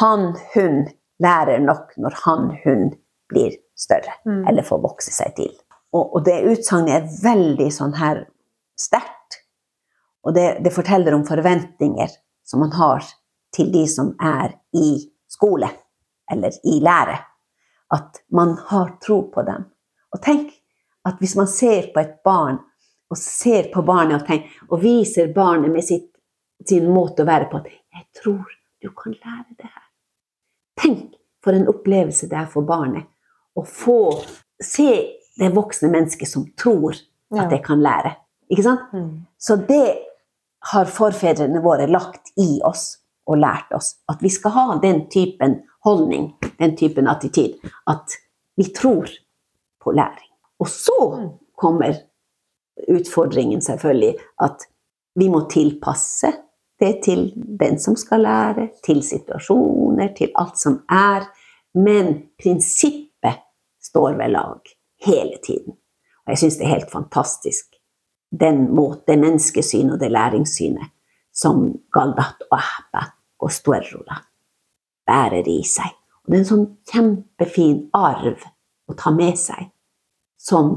han, 0.00 0.34
hun 0.54 0.88
lærer 1.22 1.58
nok 1.60 1.92
når 1.96 2.12
han, 2.24 2.58
hun 2.64 2.94
blir 3.28 3.56
større. 3.76 4.18
Mm. 4.26 4.46
Eller 4.48 4.66
får 4.66 4.82
vokse 4.82 5.12
seg 5.14 5.34
til. 5.36 5.52
Og, 5.94 6.16
og 6.16 6.24
det 6.26 6.42
utsagnet 6.50 6.96
er 6.98 7.20
veldig 7.22 7.68
sånn 7.72 7.94
her 7.98 8.24
sterkt. 8.78 9.42
Og 10.26 10.34
det, 10.34 10.58
det 10.64 10.74
forteller 10.74 11.14
om 11.14 11.24
forventninger 11.26 12.10
som 12.46 12.62
man 12.64 12.74
har 12.76 13.04
til 13.54 13.70
de 13.72 13.86
som 13.88 14.12
er 14.22 14.56
i 14.76 14.98
skole, 15.30 15.68
eller 16.32 16.58
i 16.66 16.78
lære. 16.82 17.16
At 17.94 18.22
man 18.34 18.56
har 18.68 18.96
tro 19.02 19.22
på 19.32 19.44
dem. 19.46 19.68
Og 20.14 20.22
tenk 20.22 20.50
at 21.06 21.20
hvis 21.22 21.36
man 21.38 21.48
ser 21.50 21.92
på 21.94 22.02
et 22.02 22.18
barn 22.26 22.58
og 23.10 23.18
ser 23.20 23.70
på 23.70 23.84
barnet 23.86 24.18
og, 24.18 24.26
tenker, 24.26 24.50
og 24.66 24.82
viser 24.82 25.30
barnet 25.34 25.70
med 25.70 25.86
sitt, 25.86 26.10
sin 26.66 26.88
måte 26.90 27.22
å 27.22 27.28
være 27.28 27.46
på 27.50 27.60
at 27.60 27.66
'Jeg 27.70 28.06
tror 28.18 28.46
du 28.82 28.90
kan 28.90 29.12
lære 29.12 29.54
det 29.58 29.70
her'. 29.70 29.90
Tenk 30.82 31.14
for 31.44 31.52
en 31.54 31.68
opplevelse 31.68 32.28
det 32.28 32.38
er 32.38 32.50
for 32.50 32.66
barnet 32.66 33.06
å 33.56 33.64
få 33.66 33.98
se 34.62 34.90
det 35.38 35.52
voksne 35.54 35.90
mennesket 35.92 36.28
som 36.28 36.46
tror 36.58 36.96
at 37.36 37.50
det 37.50 37.62
kan 37.64 37.82
lære. 37.82 38.14
Ikke 38.52 38.62
sant? 38.62 38.92
Mm. 38.92 39.26
Så 39.38 39.56
det 39.68 39.98
har 40.72 40.88
forfedrene 40.90 41.60
våre 41.62 41.86
lagt 41.90 42.32
i 42.40 42.60
oss 42.64 42.98
og 43.26 43.40
lært 43.42 43.72
oss. 43.74 43.96
At 44.08 44.22
vi 44.22 44.30
skal 44.30 44.54
ha 44.54 44.66
den 44.82 45.06
typen 45.10 45.60
holdning, 45.84 46.30
den 46.58 46.76
typen 46.78 47.08
attityd. 47.10 47.58
At 47.90 48.14
vi 48.56 48.68
tror 48.74 49.10
på 49.82 49.92
læring. 49.92 50.30
Og 50.60 50.68
så 50.68 50.98
Mm. 51.16 51.30
kommer 51.58 51.94
utfordringen 52.88 53.60
selvfølgelig 53.62 54.14
at 54.40 54.66
vi 55.16 55.28
må 55.28 55.48
tilpasse 55.50 56.32
det 56.80 57.02
til 57.04 57.32
den 57.60 57.78
som 57.78 57.96
skal 57.96 58.20
lære, 58.20 58.68
til 58.84 59.02
situasjoner, 59.02 60.14
til 60.16 60.30
alt 60.34 60.58
som 60.58 60.82
er. 60.90 61.26
Men 61.74 62.22
prinsippet 62.42 63.05
står 63.96 64.12
ved 64.12 64.30
lag 64.30 64.60
hele 65.04 65.38
tiden. 65.42 65.72
Og 66.26 66.34
jeg 66.34 66.38
syns 66.38 66.58
det 66.58 66.66
er 66.66 66.74
helt 66.76 66.92
fantastisk 66.92 67.78
den 68.30 68.66
måte, 68.74 69.06
det 69.06 69.20
menneskesynet 69.22 69.94
og 69.94 70.00
det 70.02 70.10
læringssynet 70.12 70.92
som 71.32 71.70
Galdat 71.94 72.42
og 72.50 72.58
Ahba 72.58 73.04
og 73.40 73.52
Stuerrola 73.52 74.18
bærer 75.06 75.48
i 75.48 75.62
seg. 75.64 75.94
Og 76.24 76.32
det 76.32 76.36
er 76.36 76.42
en 76.42 76.50
sånn 76.50 76.66
kjempefin 76.90 77.78
arv 77.96 78.44
å 78.90 78.96
ta 78.98 79.14
med 79.14 79.38
seg 79.40 79.70
som 80.36 80.74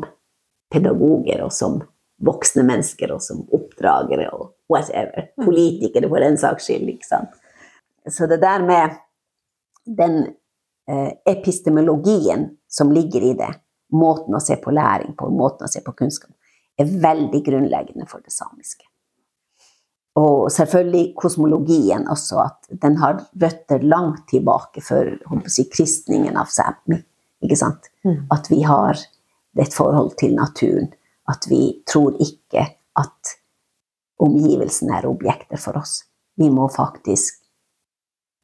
pedagoger 0.72 1.44
og 1.44 1.52
som 1.52 1.80
voksne 2.24 2.64
mennesker 2.68 3.12
og 3.16 3.24
som 3.26 3.42
oppdragere 3.56 4.30
og 4.32 4.54
whatever. 4.72 5.32
Mm. 5.36 5.50
Politikere 5.50 6.12
for 6.12 6.24
den 6.24 6.40
saks 6.40 6.70
skyld. 6.70 6.94
ikke 6.94 7.10
sant? 7.10 7.36
Så 8.08 8.30
det 8.30 8.40
der 8.46 8.64
med 8.64 8.96
den 9.84 10.22
epistemologien 11.30 12.48
som 12.70 12.92
ligger 12.92 13.26
i 13.30 13.34
det, 13.38 13.50
måten 13.94 14.36
å 14.36 14.42
se 14.42 14.56
på 14.62 14.74
læring 14.74 15.16
på, 15.18 15.30
måten 15.34 15.68
å 15.68 15.72
se 15.72 15.82
på 15.86 15.94
kunnskap, 15.98 16.32
er 16.80 16.90
veldig 17.02 17.42
grunnleggende 17.46 18.08
for 18.10 18.24
det 18.24 18.34
samiske. 18.34 18.86
Og 20.20 20.50
selvfølgelig 20.52 21.14
kosmologien 21.20 22.08
også, 22.12 22.42
at 22.44 22.70
den 22.82 22.98
har 23.00 23.22
røtter 23.40 23.84
langt 23.86 24.26
tilbake 24.32 24.82
før 24.84 25.14
si, 25.48 25.68
kristningen 25.72 26.40
av 26.40 26.50
Sápmi. 26.52 26.98
Ikke 27.46 27.58
sant? 27.60 27.92
Mm. 28.04 28.26
At 28.34 28.50
vi 28.52 28.64
har 28.68 29.00
et 29.60 29.76
forhold 29.76 30.18
til 30.20 30.36
naturen. 30.36 30.90
At 31.30 31.46
vi 31.50 31.80
tror 31.88 32.18
ikke 32.20 32.66
at 33.00 33.36
omgivelsene 34.20 34.98
er 34.98 35.08
objekter 35.08 35.62
for 35.62 35.80
oss. 35.80 36.02
Vi 36.40 36.50
må 36.52 36.68
faktisk 36.74 37.40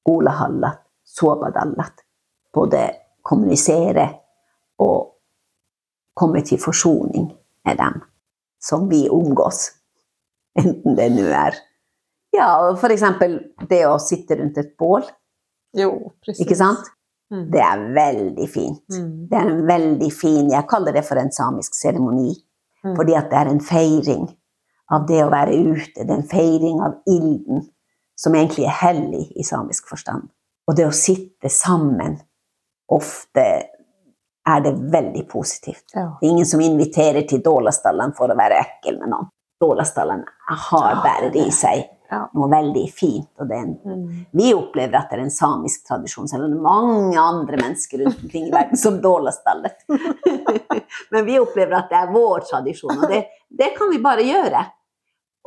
olahallat, 0.08 0.84
sobadallat, 1.04 2.05
både 2.56 2.82
kommunisere 3.26 4.08
og 4.82 5.12
komme 6.16 6.42
til 6.48 6.62
forsoning 6.62 7.30
med 7.66 7.80
dem 7.82 8.02
som 8.64 8.88
vi 8.90 9.06
omgås. 9.12 9.70
Enten 10.62 10.96
det 10.98 11.12
nå 11.16 11.28
er 11.30 11.58
Ja, 12.36 12.50
eksempel 12.92 13.38
det 13.70 13.86
å 13.88 13.98
sitte 14.02 14.36
rundt 14.40 14.58
et 14.60 14.74
bål, 14.80 15.06
Jo, 15.76 15.92
precis. 16.24 16.42
ikke 16.44 16.58
sant? 16.60 16.90
Mm. 17.32 17.46
Det 17.52 17.62
er 17.64 17.86
veldig 17.96 18.48
fint. 18.52 18.84
Mm. 18.92 19.12
Det 19.30 19.38
er 19.40 19.48
en 19.50 19.64
veldig 19.68 20.10
fin 20.14 20.52
Jeg 20.52 20.68
kaller 20.70 20.94
det 20.94 21.06
for 21.08 21.20
en 21.20 21.32
samisk 21.34 21.74
seremoni. 21.76 22.36
Mm. 22.86 22.94
Fordi 22.96 23.16
at 23.18 23.32
det 23.32 23.40
er 23.40 23.50
en 23.50 23.64
feiring 23.64 24.28
av 24.94 25.08
det 25.10 25.24
å 25.24 25.32
være 25.34 25.56
ute. 25.58 26.04
Det 26.04 26.10
er 26.10 26.20
en 26.20 26.30
feiring 26.30 26.84
av 26.86 27.00
ilden, 27.10 27.64
som 28.16 28.36
egentlig 28.38 28.68
er 28.70 28.78
hellig 28.84 29.26
i 29.36 29.46
samisk 29.48 29.90
forstand. 29.90 30.30
Og 30.70 30.78
det 30.78 30.86
å 30.88 30.94
sitte 30.96 31.50
sammen 31.52 32.20
Ofte 32.92 33.46
er 34.48 34.62
det 34.62 34.76
veldig 34.94 35.24
positivt. 35.30 35.86
Ja. 35.96 36.18
Det 36.22 36.28
er 36.28 36.32
ingen 36.36 36.46
som 36.46 36.62
inviterer 36.62 37.26
til 37.28 37.42
Dålastallen 37.42 38.14
for 38.18 38.30
å 38.30 38.38
være 38.38 38.60
ekkel 38.62 39.00
med 39.02 39.10
noen. 39.10 39.30
Dålastallen 39.62 40.24
har 40.70 40.96
bærer 41.04 41.36
i 41.46 41.50
seg 41.52 41.86
Ja. 42.12 42.28
noe 42.36 42.48
veldig 42.52 42.84
fint. 42.94 43.30
og 43.40 43.48
det 43.50 43.56
er 43.58 43.62
en 43.62 43.80
Mm. 43.84 44.26
vi 44.34 44.54
opplever 44.54 44.96
at 44.96 45.10
det 45.10 45.18
er 45.18 45.24
en 45.24 45.32
samisk 45.32 45.88
tradisjon, 45.88 46.28
selv 46.28 46.44
om 46.44 46.52
det 46.52 46.58
er 46.58 46.62
mange 46.62 47.18
andre 47.18 47.58
mennesker 47.58 47.98
rundt 48.04 48.24
omkring 48.24 48.48
i 48.48 48.52
verden 48.52 48.78
som 48.78 49.02
dålastallet. 49.02 49.74
Men 51.12 51.26
vi 51.26 51.40
opplever 51.40 51.74
at 51.80 51.90
det 51.90 51.98
er 51.98 52.12
vår 52.14 52.40
tradisjon, 52.50 53.04
og 53.04 53.10
det, 53.10 53.24
det 53.50 53.72
kan 53.78 53.90
vi 53.90 53.98
bare 54.04 54.22
gjøre. 54.22 54.66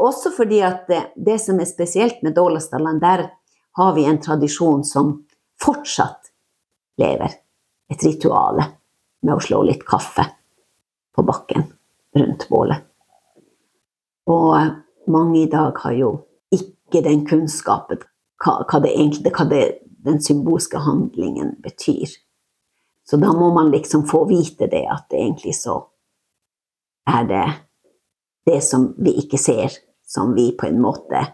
Også 0.01 0.32
fordi 0.34 0.61
at 0.62 0.86
det, 0.89 1.05
det 1.16 1.41
som 1.41 1.59
er 1.61 1.64
spesielt 1.66 2.22
med 2.22 2.34
Dålastallen, 2.34 2.99
der 3.01 3.30
har 3.76 3.95
vi 3.95 4.05
en 4.07 4.18
tradisjon 4.22 4.84
som 4.84 5.24
fortsatt 5.62 6.28
lever. 6.99 7.38
Et 7.88 8.05
rituale 8.05 8.66
med 9.24 9.34
å 9.34 9.42
slå 9.42 9.62
litt 9.66 9.84
kaffe 9.88 10.26
på 11.16 11.24
bakken 11.26 11.64
rundt 12.18 12.46
bålet. 12.51 12.84
Og 14.28 15.09
mange 15.09 15.42
i 15.42 15.51
dag 15.51 15.78
har 15.82 15.96
jo 15.96 16.12
ikke 16.55 17.03
den 17.05 17.24
kunnskapen 17.28 18.03
hva, 18.38 18.61
hva 18.68 18.80
det 18.84 18.92
egentlig 18.94 19.32
hva 19.34 19.46
det, 19.51 19.62
den 20.05 20.20
symbolske 20.22 20.80
handlingen 20.84 21.57
betyr. 21.64 22.12
Så 23.09 23.16
da 23.16 23.32
må 23.32 23.49
man 23.55 23.72
liksom 23.72 24.05
få 24.07 24.26
vite 24.28 24.68
det, 24.70 24.84
at 24.84 25.09
det 25.11 25.22
egentlig 25.22 25.57
så 25.57 25.80
er 27.09 27.24
det 27.28 27.46
det 28.49 28.61
som 28.64 28.90
vi 29.01 29.14
ikke 29.22 29.40
ser, 29.40 29.72
som 30.07 30.34
vi 30.36 30.51
på 30.57 30.68
en 30.68 30.80
måte 30.80 31.24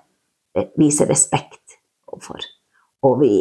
viser 0.78 1.10
respekt 1.10 1.78
overfor. 2.06 2.46
Og 3.04 3.18
vi, 3.20 3.32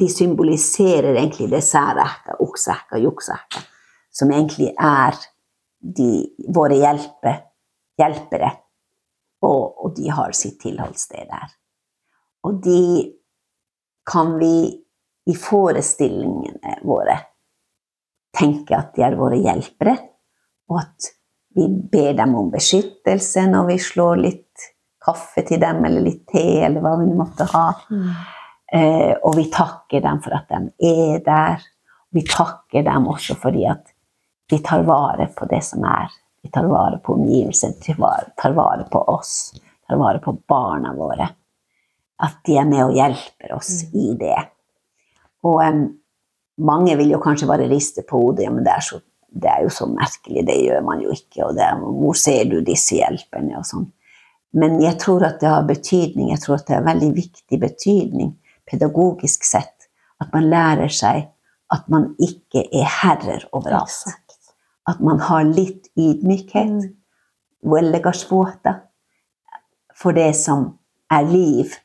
de 0.00 0.08
symboliserer 0.10 1.12
egentlig 1.14 1.50
det 1.52 1.62
særæhka, 1.64 2.38
okseekka, 2.40 2.98
jukseæhka, 3.04 3.62
som 4.12 4.32
egentlig 4.32 4.72
er 4.74 5.16
de, 5.80 6.10
våre 6.48 6.80
hjelpe, 6.80 7.36
hjelpere 8.00 8.50
og, 9.42 9.84
og 9.84 9.96
de 9.96 10.10
har 10.12 10.34
sitt 10.36 10.60
tilholdssted 10.62 11.30
der. 11.30 11.56
Og 12.44 12.60
de 12.64 12.82
kan 14.10 14.34
vi 14.40 14.54
i 15.30 15.36
forestillingene 15.36 16.80
våre 16.88 17.16
tenke 18.36 18.76
at 18.76 18.94
de 18.96 19.04
er 19.06 19.18
våre 19.18 19.38
hjelpere, 19.40 19.96
og 20.70 20.80
at 20.82 21.10
vi 21.56 21.66
ber 21.92 22.14
dem 22.18 22.36
om 22.38 22.50
beskyttelse 22.52 23.46
når 23.50 23.72
vi 23.72 23.78
slår 23.82 24.20
litt 24.22 24.68
kaffe 25.02 25.42
til 25.48 25.60
dem, 25.62 25.82
eller 25.86 26.04
litt 26.04 26.26
te, 26.30 26.44
eller 26.66 26.84
hva 26.84 26.94
vi 27.00 27.08
måtte 27.16 27.46
ha. 27.50 27.64
Eh, 28.72 29.14
og 29.26 29.34
vi 29.36 29.48
takker 29.50 30.02
dem 30.04 30.20
for 30.22 30.34
at 30.36 30.48
de 30.50 30.60
er 30.86 31.22
der. 31.26 31.64
Vi 32.14 32.22
takker 32.26 32.84
dem 32.86 33.08
også 33.10 33.34
fordi 33.38 33.64
at 33.70 33.90
de 34.50 34.58
tar 34.62 34.82
vare 34.86 35.28
på 35.36 35.46
det 35.50 35.62
som 35.66 35.84
er. 35.86 36.08
De 36.42 36.50
tar 36.54 36.66
vare 36.70 36.98
på 37.04 37.14
omgivelsene, 37.18 37.76
de 37.84 37.94
tar- 38.38 38.54
vare 38.56 38.86
på 38.90 39.02
oss, 39.12 39.52
tar 39.88 39.98
vare 40.00 40.18
på 40.22 40.32
barna 40.48 40.94
våre. 40.96 41.28
At 42.22 42.38
de 42.46 42.56
er 42.58 42.64
med 42.68 42.84
og 42.84 42.94
hjelper 42.96 43.54
oss 43.56 43.84
Mm. 43.84 44.00
i 44.00 44.14
det. 44.18 44.38
Og 45.44 45.62
um, 45.64 45.84
mange 46.58 46.96
vil 46.96 47.10
jo 47.14 47.18
kanskje 47.20 47.46
bare 47.48 47.68
riste 47.68 48.02
på 48.08 48.18
hodet. 48.20 48.44
Ja, 48.44 48.50
men 48.50 48.64
det 48.64 48.72
er, 48.72 48.80
så, 48.80 49.00
det 49.32 49.48
er 49.50 49.62
jo 49.62 49.68
så 49.70 49.86
merkelig, 49.88 50.46
det 50.46 50.58
gjør 50.66 50.82
man 50.84 51.00
jo 51.00 51.10
ikke. 51.10 51.46
Og 51.46 51.54
det, 51.56 51.62
er- 51.64 51.78
hvor 51.80 52.14
ser 52.16 52.44
du 52.44 52.60
disse 52.60 52.94
hjelperne 52.98 53.56
og 53.58 53.64
sånn. 53.64 53.86
Men 54.52 54.80
jeg 54.82 54.98
tror 54.98 55.22
at 55.24 55.40
det 55.40 55.48
har 55.48 55.62
betydning. 55.62 56.30
Jeg 56.30 56.40
tror 56.40 56.56
at 56.58 56.66
det 56.66 56.76
har 56.76 56.82
veldig 56.88 57.12
viktig 57.14 57.60
betydning 57.60 58.36
pedagogisk 58.70 59.44
sett. 59.44 59.88
At 60.20 60.32
man 60.34 60.50
lærer 60.52 60.92
seg 60.92 61.28
at 61.70 61.86
man 61.88 62.10
ikke 62.18 62.64
er 62.74 62.88
herrer 63.00 63.44
overalt. 63.54 64.14
At 64.88 65.00
man 65.00 65.20
har 65.22 65.46
litt 65.46 65.90
ydmykhet. 65.98 66.80
Mm. 66.80 66.96
Vellegarsvåta. 67.70 68.74
For 69.94 70.16
det 70.16 70.32
som 70.38 70.66
er 71.12 71.26
liv 71.28 71.76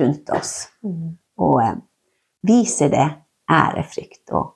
rundt 0.00 0.30
oss. 0.30 0.54
Mm. 0.84 1.16
Og 1.40 1.60
eh, 1.64 1.76
viser 2.46 2.92
det 2.92 3.06
ærefrykt 3.50 4.32
og, 4.32 4.54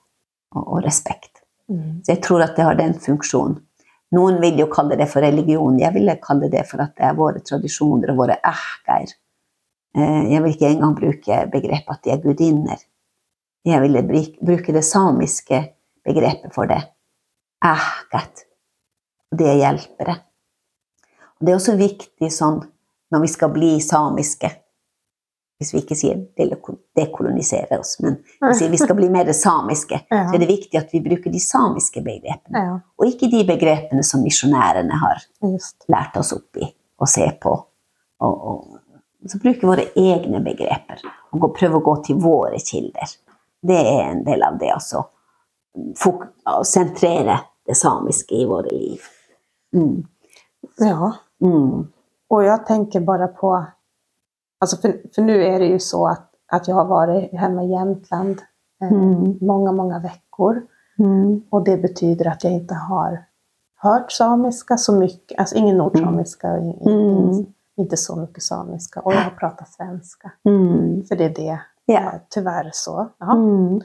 og, 0.55 0.63
og 0.63 0.83
respekt. 0.85 1.43
Mm. 1.69 2.01
Så 2.05 2.15
jeg 2.15 2.23
tror 2.23 2.45
at 2.45 2.55
det 2.57 2.65
har 2.65 2.79
den 2.79 2.95
funksjonen. 2.99 3.59
Noen 4.15 4.37
vil 4.39 4.61
jo 4.61 4.69
kalle 4.71 4.95
det 4.99 5.07
for 5.11 5.25
religion. 5.25 5.79
Jeg 5.81 5.93
ville 5.95 6.15
kalle 6.23 6.47
det 6.51 6.63
for 6.69 6.83
at 6.83 6.93
det 6.97 7.07
er 7.07 7.17
våre 7.17 7.41
tradisjoner 7.43 8.13
og 8.13 8.21
våre 8.21 8.37
æhker. 8.45 9.11
Eh, 9.95 10.31
Jeg 10.33 10.43
vil 10.43 10.51
ikke 10.55 10.69
engang 10.73 10.95
bruke 10.97 11.39
begrepet 11.51 11.95
at 11.95 12.03
de 12.03 12.11
er 12.11 12.21
gudinner. 12.23 12.81
Jeg 13.65 13.81
ville 13.81 14.03
bruke 14.45 14.73
det 14.73 14.83
samiske 14.85 15.61
begrepet 16.05 16.53
for 16.53 16.65
det. 16.69 16.81
Og 19.31 19.39
det 19.39 19.47
er 19.49 19.57
hjelpere. 19.63 20.15
Det 21.41 21.49
er 21.51 21.57
også 21.57 21.75
viktig 21.79 22.29
sånn 22.31 22.61
når 23.11 23.21
vi 23.21 23.27
skal 23.31 23.49
bli 23.53 23.71
samiske, 23.81 24.49
hvis 25.59 25.71
vi 25.73 25.79
ikke 25.81 25.95
sier 25.95 26.21
dekolonisere 26.95 27.79
oss, 27.79 27.95
men 28.03 28.17
vi 28.59 28.67
vi 28.71 28.77
skal 28.77 28.95
bli 28.95 29.09
mer 29.09 29.31
samiske, 29.33 29.99
så 30.09 30.33
er 30.35 30.39
det 30.41 30.47
viktig 30.49 30.77
at 30.79 30.91
vi 30.93 31.01
bruker 31.01 31.31
de 31.31 31.39
samiske 31.39 32.01
begrepene, 32.03 32.59
og 32.99 33.07
ikke 33.07 33.29
de 33.31 33.43
begrepene 33.47 34.03
som 34.03 34.21
misjonærene 34.23 34.99
har 35.01 35.23
lært 35.87 36.17
oss 36.17 36.33
opp 36.33 36.57
i 36.57 36.67
å 36.99 37.05
se 37.07 37.27
på. 37.41 37.55
Og, 38.19 38.35
og 38.51 38.79
så 39.31 39.37
bruke 39.41 39.67
våre 39.67 39.85
egne 39.95 40.39
begreper 40.43 41.01
og 41.31 41.39
gå, 41.39 41.49
prøve 41.57 41.79
å 41.79 41.83
gå 41.85 41.95
til 42.05 42.15
våre 42.21 42.59
kilder. 42.59 43.15
Det 43.65 43.79
er 43.81 44.03
en 44.11 44.23
del 44.23 44.43
av 44.43 44.57
det 44.59 44.73
også. 44.75 45.03
Fok 45.97 46.23
å 46.49 46.63
sentrere 46.63 47.39
det 47.65 47.75
samiske 47.77 48.35
i 48.35 48.45
våre 48.45 48.69
liv. 48.71 49.01
Mm. 49.75 50.03
Ja. 50.77 51.13
Mm. 51.41 51.87
Och 52.29 52.43
jag 52.43 52.65
tänker 52.65 52.99
bara 52.99 53.27
på, 53.27 53.65
alltså 54.59 54.77
för, 54.77 54.95
för 55.15 55.21
nu 55.21 55.43
är 55.43 55.59
det 55.59 55.65
ju 55.65 55.79
så 55.79 56.07
att, 56.07 56.31
at 56.51 56.67
jeg 56.67 56.75
har 56.75 56.85
vært 56.85 57.31
hjemme 57.33 57.63
i 57.65 57.71
Jämtland 57.71 58.41
eh, 58.81 58.91
Mm. 58.91 59.37
mange, 59.41 59.71
mange 59.71 59.99
veckor. 59.99 60.61
Mm. 60.99 61.41
Og 61.51 61.65
det 61.65 61.77
betyder 61.81 62.29
at 62.31 62.43
jeg 62.43 62.61
ikke 62.61 62.75
har 62.75 63.17
hørt 63.83 64.11
samiska 64.11 64.77
så 64.77 64.93
mycket, 64.93 65.39
alltså 65.39 65.55
ingen 65.55 65.77
nordsamiska 65.77 66.57
in, 66.57 66.75
Mm. 66.85 67.45
Inte 67.77 67.97
så 67.97 68.15
mycket 68.15 68.43
samiska. 68.43 68.99
Och 68.99 69.13
jag 69.13 69.21
har 69.21 69.31
pratat 69.31 69.69
svenska, 69.73 70.31
Mm. 70.45 71.03
för 71.03 71.15
det 71.15 71.25
är 71.25 71.29
det, 71.35 71.59
Ja. 71.85 71.99
eh, 71.99 72.13
tyvärr 72.29 72.69
så. 72.73 73.09
Mm. 73.21 73.81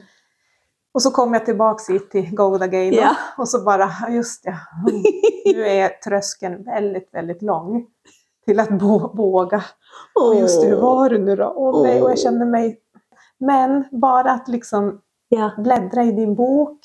Och 0.93 1.01
så 1.01 1.11
kom 1.11 1.33
jag 1.33 1.45
tillbaks 1.45 1.89
hit 1.89 2.11
till 2.11 2.35
Goda 2.35 2.67
Gay 2.67 2.93
yeah. 2.93 3.15
Och 3.37 3.49
så 3.49 3.63
bara, 3.63 3.91
just 4.09 4.43
det, 4.43 4.57
nu 5.45 5.67
är 5.67 5.89
tröskeln 5.89 6.63
väldigt, 6.63 7.09
väldigt 7.13 7.41
lång 7.41 7.85
till 8.45 8.59
att 8.59 8.71
våga. 9.13 9.63
Och 10.21 10.35
just 10.35 10.61
det, 10.61 10.67
hur 10.67 10.81
var 10.81 11.09
det 11.09 11.17
nu 11.17 11.35
då? 11.35 11.53
Åh 11.55 11.83
nej, 11.83 12.01
och 12.01 12.11
jag 12.11 12.19
känner 12.19 12.45
mig... 12.45 12.77
Men 13.37 13.85
bara 13.91 14.31
att 14.31 14.47
liksom 14.47 15.01
yeah. 15.35 15.61
bläddra 15.61 16.03
i 16.03 16.11
din 16.11 16.35
bok, 16.35 16.79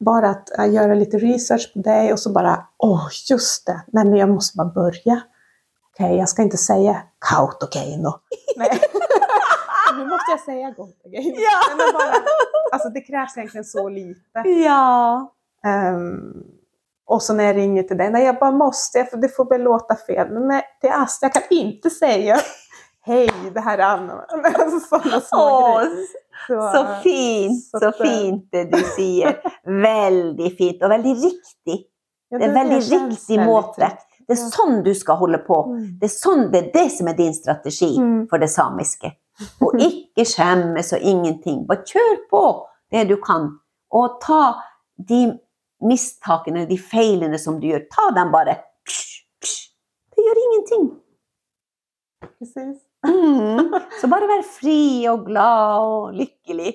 bara 0.00 0.30
att 0.30 0.58
äh, 0.58 0.72
göra 0.72 0.94
lite 0.94 1.18
research 1.18 1.72
på 1.74 1.78
dig 1.78 2.12
och 2.12 2.20
så 2.20 2.32
bara, 2.32 2.66
åh 2.78 3.08
just 3.30 3.66
det, 3.66 3.82
nej 3.86 4.04
men 4.04 4.14
jag 4.16 4.28
måste 4.28 4.56
bara 4.56 4.68
börja. 4.68 5.20
Okej, 6.00 6.16
jag 6.16 6.28
ska 6.28 6.42
inte 6.42 6.56
säga 6.56 7.02
Kautokeino. 7.30 8.12
Nej. 8.56 8.70
nu 9.98 10.06
måste 10.06 10.30
jag 10.30 10.40
säga 10.40 10.74
Kautokeino. 10.74 11.36
Ja. 11.36 11.76
Men 11.76 11.92
bara, 11.92 12.14
alltså 12.72 12.88
det 12.88 13.00
krävs 13.00 13.36
egentligen 13.36 13.64
så 13.64 13.88
lite. 13.88 14.48
Ja. 14.64 15.32
Um, 15.94 16.44
och 17.06 17.22
så 17.22 17.34
när 17.34 17.44
jag 17.44 17.56
ringer 17.56 17.82
till 17.82 17.96
dig, 17.96 18.10
nej 18.10 18.24
jag 18.24 18.38
bara 18.38 18.50
måste, 18.50 19.04
för 19.04 19.16
det 19.16 19.28
får 19.28 19.44
väl 19.44 19.62
låta 19.62 19.96
fel, 19.96 20.30
men 20.30 20.48
nej, 20.48 20.62
till 20.80 20.90
Asta, 20.90 21.26
jag 21.26 21.32
kan 21.32 21.42
inte 21.50 21.90
säga 21.90 22.40
hej, 23.02 23.30
det 23.54 23.60
här 23.60 23.78
är 23.78 23.82
Anna. 23.82 24.24
Alltså, 24.54 24.80
sådana 24.80 25.20
små 25.20 25.38
Åh, 25.38 25.78
grejer. 25.82 26.06
Så, 26.46 26.72
så 26.72 27.02
fint, 27.02 27.64
så 27.70 27.78
så 27.78 27.92
fint 27.92 28.48
det 28.52 28.64
du 28.64 28.78
sier. 28.96 29.40
Veldig 29.82 30.56
fint, 30.58 30.82
og 30.82 30.90
veldig 30.90 31.10
riktig. 31.24 31.86
ja, 32.28 32.38
Det 32.38 32.44
er 32.44 32.54
veldig 32.54 32.82
känns 32.84 33.10
riktig 33.10 33.36
väldigt 33.38 33.46
måte. 33.46 33.84
riktigt. 33.84 34.06
Det 34.30 34.36
er 34.38 34.50
sånn 34.54 34.76
du 34.86 34.92
skal 34.94 35.18
holde 35.18 35.40
på. 35.42 35.56
Mm. 35.72 35.86
Det 35.98 36.06
er, 36.06 36.12
sånn, 36.14 36.44
det 36.52 36.58
er 36.60 36.68
det 36.76 36.84
som 36.94 37.08
er 37.10 37.16
din 37.18 37.32
strategi 37.34 37.88
Mm. 37.98 38.28
for 38.30 38.38
det 38.38 38.48
samiske. 38.52 39.10
Og 39.66 39.74
ikke 39.82 40.22
skjemmes 40.28 40.92
og 40.94 41.02
ingenting. 41.02 41.64
Bare 41.66 41.82
kjør 41.88 42.18
på 42.30 42.42
det 42.94 43.08
du 43.10 43.16
kan. 43.24 43.48
Og 43.90 44.20
ta 44.22 44.54
de 45.10 45.24
mistakene, 45.82 46.66
de 46.68 46.76
feilene 46.78 47.38
som 47.40 47.58
du 47.60 47.66
gjør, 47.72 47.86
ta 47.90 48.10
dem 48.14 48.30
bare. 48.30 48.54
Det 48.86 50.26
gjør 50.26 50.40
ingenting. 50.44 50.86
Precis. 52.38 52.76
Mm. 53.06 53.72
Så 54.00 54.08
bare 54.12 54.28
vær 54.28 54.42
fri 54.44 55.06
og 55.08 55.24
glad 55.26 55.80
og 55.88 56.14
lykkelig 56.20 56.74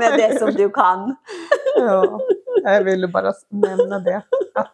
med 0.00 0.16
det 0.18 0.30
som 0.40 0.50
du 0.56 0.66
kan. 0.74 1.12
Ja, 1.76 2.00
jeg 2.64 2.84
ville 2.86 3.08
bare 3.12 3.34
nevne 3.52 3.98
det, 4.00 4.22
att 4.54 4.72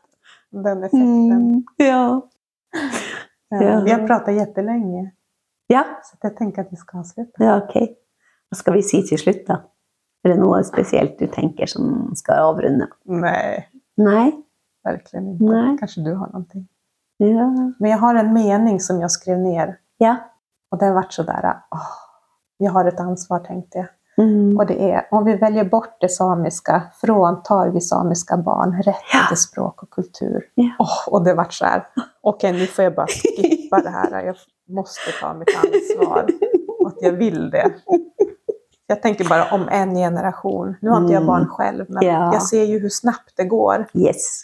den 0.53 0.85
effekten. 0.85 1.49
Mm. 1.49 1.65
Ja. 1.77 2.20
Ja. 3.53 3.81
Vi 3.85 3.91
har 3.91 4.07
pratet 4.07 4.35
jättelenge 4.35 5.11
ja. 5.66 5.83
så 6.05 6.16
jeg 6.23 6.37
tenker 6.39 6.65
at 6.65 6.70
vi 6.73 6.79
skal 6.81 7.03
ha 7.03 7.05
slutt 7.05 7.43
Ja, 7.43 7.57
ok. 7.61 7.74
Hva 8.49 8.57
skal 8.57 8.77
vi 8.79 8.85
si 8.87 9.01
til 9.09 9.20
slutt, 9.20 9.43
da? 9.49 9.59
Er 10.23 10.35
det 10.35 10.39
noe 10.41 10.61
spesielt 10.65 11.19
du 11.20 11.27
tenker 11.33 11.69
som 11.70 12.12
skal 12.16 12.47
avrunde? 12.47 12.89
Nei. 13.09 13.65
Nei? 14.01 14.27
Virkelig 14.87 15.23
ikke. 15.35 15.49
Nej. 15.49 15.70
Kanske 15.81 16.05
du 16.05 16.12
har 16.19 16.31
noe. 16.35 16.65
Ja. 17.23 17.49
Men 17.49 17.89
jeg 17.89 17.99
har 18.03 18.20
en 18.20 18.33
mening 18.35 18.81
som 18.83 19.01
jeg 19.03 19.12
skrev 19.15 19.41
ned, 19.41 19.77
ja. 20.03 20.16
og 20.73 20.81
det 20.81 20.93
har 20.93 21.11
så 21.15 21.24
der 21.29 21.49
åh, 21.77 21.91
Jeg 22.61 22.73
har 22.73 22.87
et 22.87 23.01
ansvar 23.01 23.45
tenkte 23.47 23.79
jag. 23.79 23.91
Mm. 24.18 24.56
Och 24.59 24.66
det 24.66 24.90
är, 24.93 25.06
om 25.10 25.24
vi 25.24 25.36
väljer 25.36 25.64
bort 25.64 25.97
det 26.01 26.09
samiska, 26.09 26.82
fråntar 27.01 27.68
vi 27.68 27.80
samiska 27.80 28.36
barn 28.36 28.72
rätten 28.82 28.93
Ja. 29.12 29.26
till 29.28 29.36
språk 29.36 29.82
och 29.82 29.90
kultur. 29.90 30.44
Ja. 30.55 30.70
Oh, 30.78 31.09
och 31.14 31.24
det 31.24 31.34
vart 31.34 31.52
så 31.52 31.64
här, 31.64 31.86
okej 32.20 32.52
nu 32.52 32.66
får 32.66 32.84
jag 32.84 32.94
bara 32.94 33.06
skippa 33.06 33.80
det 33.80 33.90
här, 33.90 34.22
jag 34.24 34.36
måste 34.68 35.01
ta 35.20 35.34
mitt 35.34 35.48
ansvar. 35.56 36.18
at 36.18 36.86
att 36.86 37.02
jag 37.02 37.12
vill 37.12 37.51
det. 37.51 37.72
Jag 38.86 39.02
tänker 39.02 39.28
bara 39.28 39.52
om 39.55 39.68
en 39.68 39.94
generation, 39.94 40.76
nu 40.80 40.90
har 40.90 41.01
inte 41.01 41.12
jag 41.12 41.22
Mm. 41.22 41.26
barn 41.26 41.48
själv, 41.48 41.84
men 41.89 42.06
Ja. 42.06 42.32
jag 42.32 42.43
ser 42.43 42.64
ju 42.64 42.78
hur 42.78 42.89
snabbt 42.89 43.32
det 43.36 43.44
går. 43.44 43.86
Yes. 43.94 44.43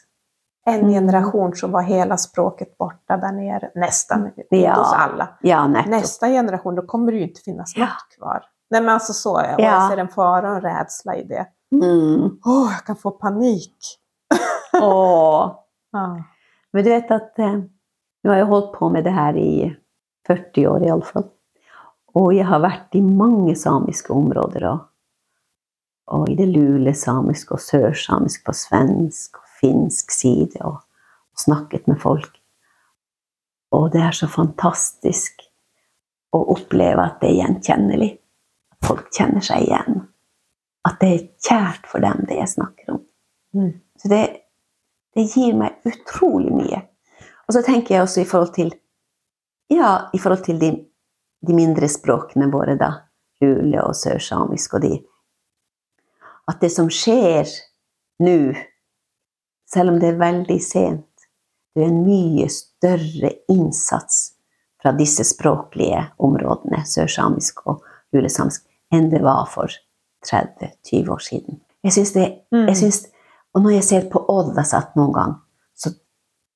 En 0.67 0.79
Mm. 0.81 0.91
generation 0.91 1.55
så 1.57 1.69
var 1.69 1.83
hela 1.83 2.17
språket 2.17 2.79
borta 2.79 3.17
där 3.17 3.33
nere, 3.33 3.71
nästan, 3.75 4.31
Ja. 4.51 4.75
hos 4.75 4.93
alla. 4.93 5.29
Ja. 5.41 5.67
Nästa 5.69 6.29
generation, 6.29 6.75
då 6.75 6.83
kommer 6.83 7.13
det 7.13 7.19
ju 7.19 7.25
inte 7.29 7.41
finnas 7.41 7.73
Ja. 7.77 7.81
något 7.85 8.19
kvar. 8.19 8.43
Nej 8.71 8.81
men 8.81 8.89
alltså 8.89 9.13
så, 9.13 9.41
jag, 9.45 9.61
Ja. 9.61 9.65
jag 9.65 9.91
ser 9.91 9.97
en 9.97 10.09
fara 10.09 10.51
och 10.51 10.57
en 10.57 10.61
rädsla 10.63 11.17
i 11.17 11.23
det. 11.25 11.47
Mm. 11.73 12.39
Åh, 12.45 12.73
jag 12.73 12.85
kan 12.87 12.97
få 12.97 13.11
panik. 13.11 13.77
Åh. 14.83 15.53
Ja. 15.93 16.25
Men 16.73 16.85
du 16.85 16.91
vet 16.91 17.11
at 17.11 17.39
eh, 17.39 17.61
Nå 18.25 18.31
har 18.31 18.37
jeg 18.37 18.47
holdt 18.51 18.73
på 18.75 18.89
med 18.91 19.05
det 19.05 19.13
her 19.15 19.37
i 19.37 19.77
40 20.27 20.67
år, 20.69 20.83
i 20.85 20.91
alla 20.91 21.05
fall. 21.05 21.25
Og 22.19 22.33
jeg 22.35 22.47
har 22.47 22.59
vært 22.61 22.97
i 22.99 23.01
mange 23.01 23.55
samiske 23.57 24.13
områder. 24.13 24.65
Og, 24.67 24.79
och 26.07 26.29
i 26.29 26.35
det 26.35 26.47
lulesamiska 26.47 27.55
og 27.55 27.61
sörsamiska 27.61 28.43
på 28.47 28.53
svensk 28.53 29.37
og 29.39 29.45
finsk 29.61 30.11
side. 30.11 30.61
och, 30.61 30.73
og 31.33 31.39
snakket 31.39 31.87
med 31.87 32.01
folk. 32.01 32.41
Og 33.71 33.93
det 33.93 34.01
er 34.01 34.11
så 34.13 34.27
fantastisk 34.27 35.43
å 36.33 36.43
oppleve 36.53 37.05
at 37.05 37.21
det 37.21 37.29
er 37.31 37.41
gjenkjennelig. 37.43 38.19
Folk 38.87 39.09
kjenner 39.15 39.45
seg 39.45 39.67
igjen. 39.67 40.03
At 40.89 41.01
det 41.03 41.09
er 41.15 41.25
kjært 41.45 41.89
for 41.91 42.05
dem, 42.05 42.25
det 42.29 42.39
jeg 42.39 42.53
snakker 42.55 42.95
om. 42.95 43.01
Mm. 43.57 43.73
Så 43.99 44.11
det, 44.13 44.23
det 45.17 45.27
gir 45.33 45.57
meg 45.59 45.81
utrolig 45.89 46.53
mye. 46.55 46.83
Og 47.49 47.57
så 47.57 47.65
tenker 47.65 47.97
jeg 47.97 48.05
også 48.05 48.23
i 48.23 48.29
forhold 48.29 48.55
til 48.57 48.75
ja, 49.69 50.11
i 50.13 50.19
forhold 50.19 50.45
til 50.45 50.59
de, 50.61 50.71
de 51.47 51.55
mindre 51.55 51.89
språkene 51.89 52.49
våre, 52.53 52.77
da. 52.81 52.93
Lule 53.39 53.83
og 53.85 53.95
sørsamisk 53.95 54.73
og 54.75 54.83
de 54.83 54.97
At 56.51 56.63
det 56.65 56.73
som 56.75 56.89
skjer 56.91 57.47
nå, 58.25 58.55
selv 59.69 59.93
om 59.93 60.01
det 60.01 60.09
er 60.11 60.19
veldig 60.19 60.57
sent, 60.65 61.29
det 61.77 61.85
er 61.85 61.93
en 61.93 62.01
mye 62.03 62.49
større 62.51 63.31
innsats 63.53 64.33
fra 64.83 64.95
disse 64.97 65.27
språklige 65.29 66.01
områdene, 66.25 66.81
sørsamisk 66.89 67.61
og 67.69 67.85
lulesamisk, 68.17 68.65
enn 68.93 69.11
det 69.13 69.21
var 69.23 69.47
for 69.53 69.73
30-20 70.27 71.09
år 71.15 71.23
siden. 71.23 71.61
Jeg 71.85 71.93
synes 71.93 72.13
det, 72.13 72.27
Mm. 72.53 72.67
jeg 72.69 72.77
synes, 72.77 73.07
og 73.55 73.63
når 73.63 73.71
jeg 73.71 73.85
ser 73.85 74.09
på 74.11 74.25
Oddasat 74.29 74.97
noen 74.97 75.13
gang, 75.15 75.35
så 75.77 75.91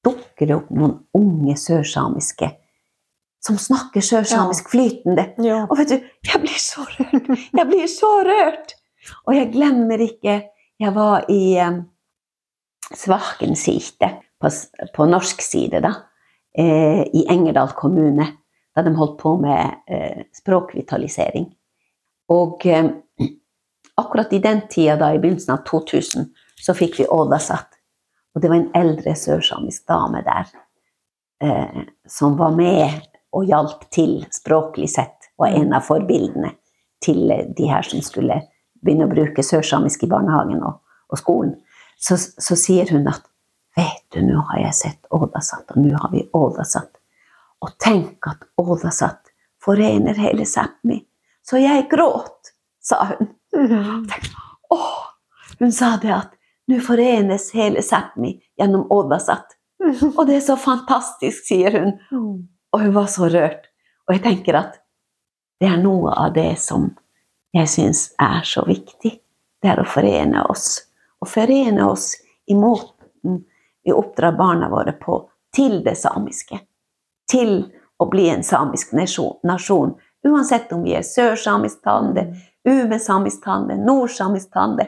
dukker 0.04 0.46
det 0.46 0.56
opp 0.56 0.70
noen 0.70 0.98
unge 1.14 1.54
sørsamiske 1.56 2.48
som 3.42 3.56
snakker 3.58 4.00
sørsamisk 4.00 4.68
flytende. 4.70 5.32
Ja. 5.42 5.64
Og 5.70 5.78
vet 5.78 5.88
du, 5.90 6.00
jeg 6.26 6.40
blir 6.40 6.58
så 6.62 6.84
rørt! 6.86 7.26
Jeg 7.58 7.66
blir 7.66 7.86
så 7.90 8.10
rørt! 8.26 8.74
Og 9.26 9.34
jeg 9.34 9.52
glemmer 9.52 9.98
ikke 9.98 10.42
Jeg 10.82 10.94
var 10.94 11.24
i 11.30 11.58
um, 11.62 11.84
Svakensite, 12.94 14.08
på, 14.40 14.48
på 14.94 15.06
norsk 15.06 15.42
side, 15.42 15.80
da. 15.84 15.92
Eh, 16.58 17.02
I 17.14 17.24
Engerdal 17.30 17.68
kommune. 17.78 18.26
Da 18.74 18.82
de 18.82 18.94
holdt 18.96 19.18
på 19.20 19.36
med 19.40 19.74
eh, 19.88 20.24
språkvitalisering. 20.34 21.46
Og 22.32 22.66
eh, 22.66 22.88
akkurat 24.00 24.32
i 24.32 24.40
den 24.42 24.64
tida, 24.70 24.96
da, 24.96 25.12
i 25.12 25.20
begynnelsen 25.20 25.54
av 25.54 25.64
2000, 25.68 26.30
så 26.62 26.74
fikk 26.74 27.00
vi 27.00 27.08
Ådasat. 27.10 27.78
Og 28.34 28.42
det 28.42 28.48
var 28.48 28.60
en 28.60 28.70
eldre 28.76 29.14
sørsamisk 29.18 29.84
dame 29.90 30.22
der 30.24 30.52
eh, 31.44 31.82
som 32.08 32.38
var 32.38 32.54
med 32.56 33.02
og 33.32 33.48
hjalp 33.48 33.84
til 33.92 34.22
språklig 34.32 34.90
sett, 34.92 35.18
er 35.42 35.56
en 35.58 35.72
av 35.74 35.82
forbildene 35.82 36.52
til 37.02 37.30
eh, 37.30 37.48
de 37.56 37.68
her 37.68 37.84
som 37.86 38.02
skulle 38.04 38.38
begynne 38.82 39.08
å 39.08 39.12
bruke 39.12 39.44
sørsamisk 39.44 40.06
i 40.06 40.10
barnehagen 40.10 40.62
og, 40.62 40.80
og 41.10 41.20
skolen. 41.20 41.54
Så, 41.98 42.16
så 42.18 42.56
sier 42.58 42.90
hun 42.94 43.06
at 43.10 43.24
vet 43.76 44.04
du, 44.14 44.20
nå 44.24 44.42
har 44.52 44.64
jeg 44.66 44.78
sett 44.78 45.12
Ådasat, 45.14 45.74
og 45.74 45.84
nå 45.84 45.94
har 45.98 46.12
vi 46.12 46.24
Ådasat. 46.36 46.90
Og 47.62 47.76
tenk 47.80 48.26
at 48.30 48.42
Ådasat 48.58 49.32
forener 49.62 50.18
hele 50.18 50.46
Sápmi. 50.48 50.98
Så 51.52 51.58
jeg 51.60 51.90
gråt, 51.90 52.54
sa 52.80 53.04
hun. 53.04 53.28
Mm. 53.56 54.06
Åh, 54.70 54.92
hun 55.58 55.72
sa 55.72 55.98
det 56.00 56.12
at 56.14 56.30
nå 56.72 56.78
forenes 56.80 57.50
hele 57.52 57.82
Sápmi 57.84 58.38
gjennom 58.56 58.86
Oddasat. 58.88 59.50
Og 60.16 60.22
det 60.26 60.38
er 60.38 60.46
så 60.46 60.56
fantastisk, 60.56 61.44
sier 61.44 61.76
hun. 61.76 61.90
Og 62.72 62.80
hun 62.80 62.94
var 62.94 63.10
så 63.12 63.28
rørt. 63.28 63.66
Og 64.08 64.14
jeg 64.16 64.22
tenker 64.24 64.56
at 64.62 64.78
det 65.60 65.68
er 65.68 65.82
noe 65.82 66.14
av 66.16 66.32
det 66.32 66.54
som 66.56 66.86
jeg 67.52 67.68
syns 67.68 68.06
er 68.16 68.40
så 68.48 68.64
viktig. 68.64 69.12
Det 69.60 69.74
er 69.74 69.82
å 69.82 69.84
forene 69.84 70.46
oss. 70.48 70.78
Å 71.20 71.28
forene 71.28 71.84
oss 71.84 72.14
i 72.48 72.56
måten 72.56 73.42
vi 73.84 73.92
oppdrar 73.92 74.38
barna 74.40 74.72
våre 74.72 74.96
på 74.96 75.20
til 75.52 75.82
det 75.84 75.98
samiske. 76.00 76.62
Til 77.28 77.58
å 78.00 78.08
bli 78.08 78.30
en 78.32 78.40
samisk 78.40 78.96
nasjon. 78.96 79.92
Uansett 80.28 80.72
om 80.72 80.82
vi 80.82 80.94
er 80.94 81.02
sørsamisk 81.02 81.82
tande, 81.82 82.28
umesamisktalende, 82.68 83.76
nordsamisktalende, 83.76 84.86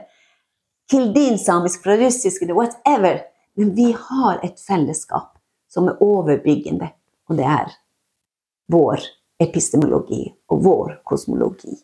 kildin-samisk 0.91 1.83
fra 1.83 1.97
russisk 1.97 2.43
eller 2.43 2.55
whatever. 2.55 3.21
Men 3.57 3.75
vi 3.75 3.97
har 3.99 4.41
et 4.43 4.61
fellesskap 4.61 5.39
som 5.71 5.89
er 5.91 6.03
overbyggende, 6.03 6.91
og 7.31 7.39
det 7.39 7.47
er 7.51 7.73
vår 8.71 9.03
epistemologi 9.43 10.29
og 10.51 10.63
vår 10.65 11.01
kosmologi. 11.07 11.75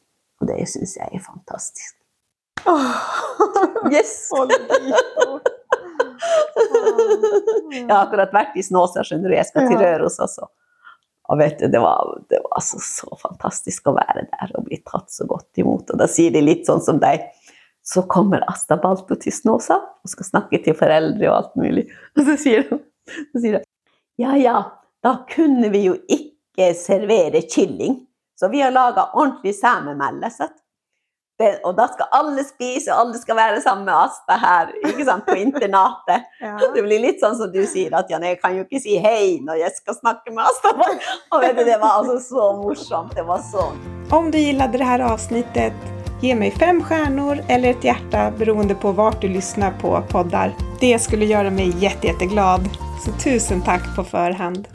Og 0.41 0.49
det 0.49 0.63
syns 0.71 0.97
jeg 0.97 1.11
er 1.13 1.23
fantastisk. 1.25 1.97
Yes! 3.91 4.31
Jeg 7.71 7.87
har 7.89 8.05
akkurat 8.05 8.33
vært 8.35 8.57
i 8.59 8.63
Snåsa, 8.65 9.03
skjønner 9.07 9.31
du. 9.31 9.37
Jeg 9.37 9.49
skal 9.49 9.69
til. 9.69 9.79
Røros 9.81 10.19
også. 10.23 10.49
Og 11.31 11.39
vet 11.39 11.61
du, 11.61 11.69
det 11.71 11.79
var, 11.83 12.11
det 12.33 12.41
var 12.43 12.63
så, 12.65 12.81
så 12.83 13.15
fantastisk 13.21 13.87
å 13.87 13.95
være 13.95 14.27
der 14.33 14.55
og 14.59 14.67
bli 14.67 14.81
tatt 14.83 15.13
så 15.15 15.27
godt 15.31 15.61
imot. 15.63 15.93
Og 15.93 16.01
da 16.01 16.09
sier 16.11 16.35
de 16.35 16.43
litt 16.43 16.67
sånn 16.67 16.83
som 16.83 16.99
deg. 17.03 17.29
Så 17.87 18.03
kommer 18.11 18.43
Asta 18.51 18.77
Balto 18.77 19.17
til 19.17 19.33
Snåsa 19.33 19.79
og 19.81 20.11
skal 20.11 20.27
snakke 20.27 20.61
til 20.65 20.77
foreldre 20.77 21.31
og 21.31 21.37
alt 21.37 21.55
mulig. 21.59 21.87
Og 22.19 22.27
så 22.27 22.37
sier 22.43 22.67
de, 22.69 22.81
så 23.33 23.41
sier 23.41 23.61
de 23.61 23.65
ja 24.21 24.35
ja, 24.37 24.59
da 25.01 25.15
kunne 25.31 25.71
vi 25.73 25.87
jo 25.87 25.95
ikke 26.13 26.75
servere 26.77 27.41
kylling. 27.49 28.03
Så 28.37 28.51
vi 28.53 28.61
har 28.61 28.75
laga 28.75 29.07
ordentlig 29.15 29.55
samemelle. 29.57 30.29
sant? 30.31 30.60
Det, 31.41 31.55
og 31.65 31.73
da 31.79 31.87
skal 31.89 32.09
alle 32.13 32.43
spise, 32.45 32.91
og 32.93 32.99
alle 33.01 33.19
skal 33.21 33.39
være 33.39 33.61
sammen 33.65 33.87
med 33.89 33.95
Asta 33.97 34.37
her 34.43 34.73
ikke 34.85 35.07
sant, 35.09 35.25
på 35.27 35.39
internatet. 35.41 36.27
Ja. 36.41 36.57
Det 36.75 36.83
blir 36.83 37.03
litt 37.03 37.21
sånn 37.21 37.35
som 37.37 37.51
du 37.53 37.61
sier, 37.69 37.93
at 37.97 38.09
Jan, 38.11 38.25
jeg 38.25 38.39
kan 38.41 38.55
jo 38.57 38.63
ikke 38.65 38.81
si 38.81 38.95
hei 39.01 39.39
når 39.45 39.59
jeg 39.61 39.75
skal 39.77 39.97
snakke 39.99 40.33
med 40.33 40.41
Asta. 40.45 40.73
Og 41.33 41.43
vet 41.43 41.59
du, 41.59 41.65
Det 41.69 41.77
var 41.83 42.01
altså 42.01 42.17
så 42.25 42.47
morsomt. 42.57 43.13
Det 43.17 43.25
var 43.29 43.43
så 43.45 43.67
Om 44.11 44.31
du 44.31 44.39
gillade 44.39 44.79
det 44.79 44.85
här 44.85 45.01
avsnittet, 45.01 45.73
ge 46.23 46.35
mig 46.35 46.51
fem 46.51 46.83
stjärnor 46.85 47.45
eller 47.49 47.71
ett 47.71 47.85
hjärta 47.85 48.31
beroende 48.31 48.75
på 48.75 48.93
vart 48.93 49.21
du 49.21 49.29
lyssnar 49.29 49.73
på 49.81 50.03
poddar. 50.11 50.55
Det 50.81 50.99
skulle 50.99 51.25
göra 51.25 51.51
mig 51.51 51.75
jätte, 51.79 52.07
jätteglad. 52.07 52.69
Så 53.05 53.13
tusen 53.13 53.63
tack 53.63 53.97
på 53.97 54.05
förhand. 54.05 54.69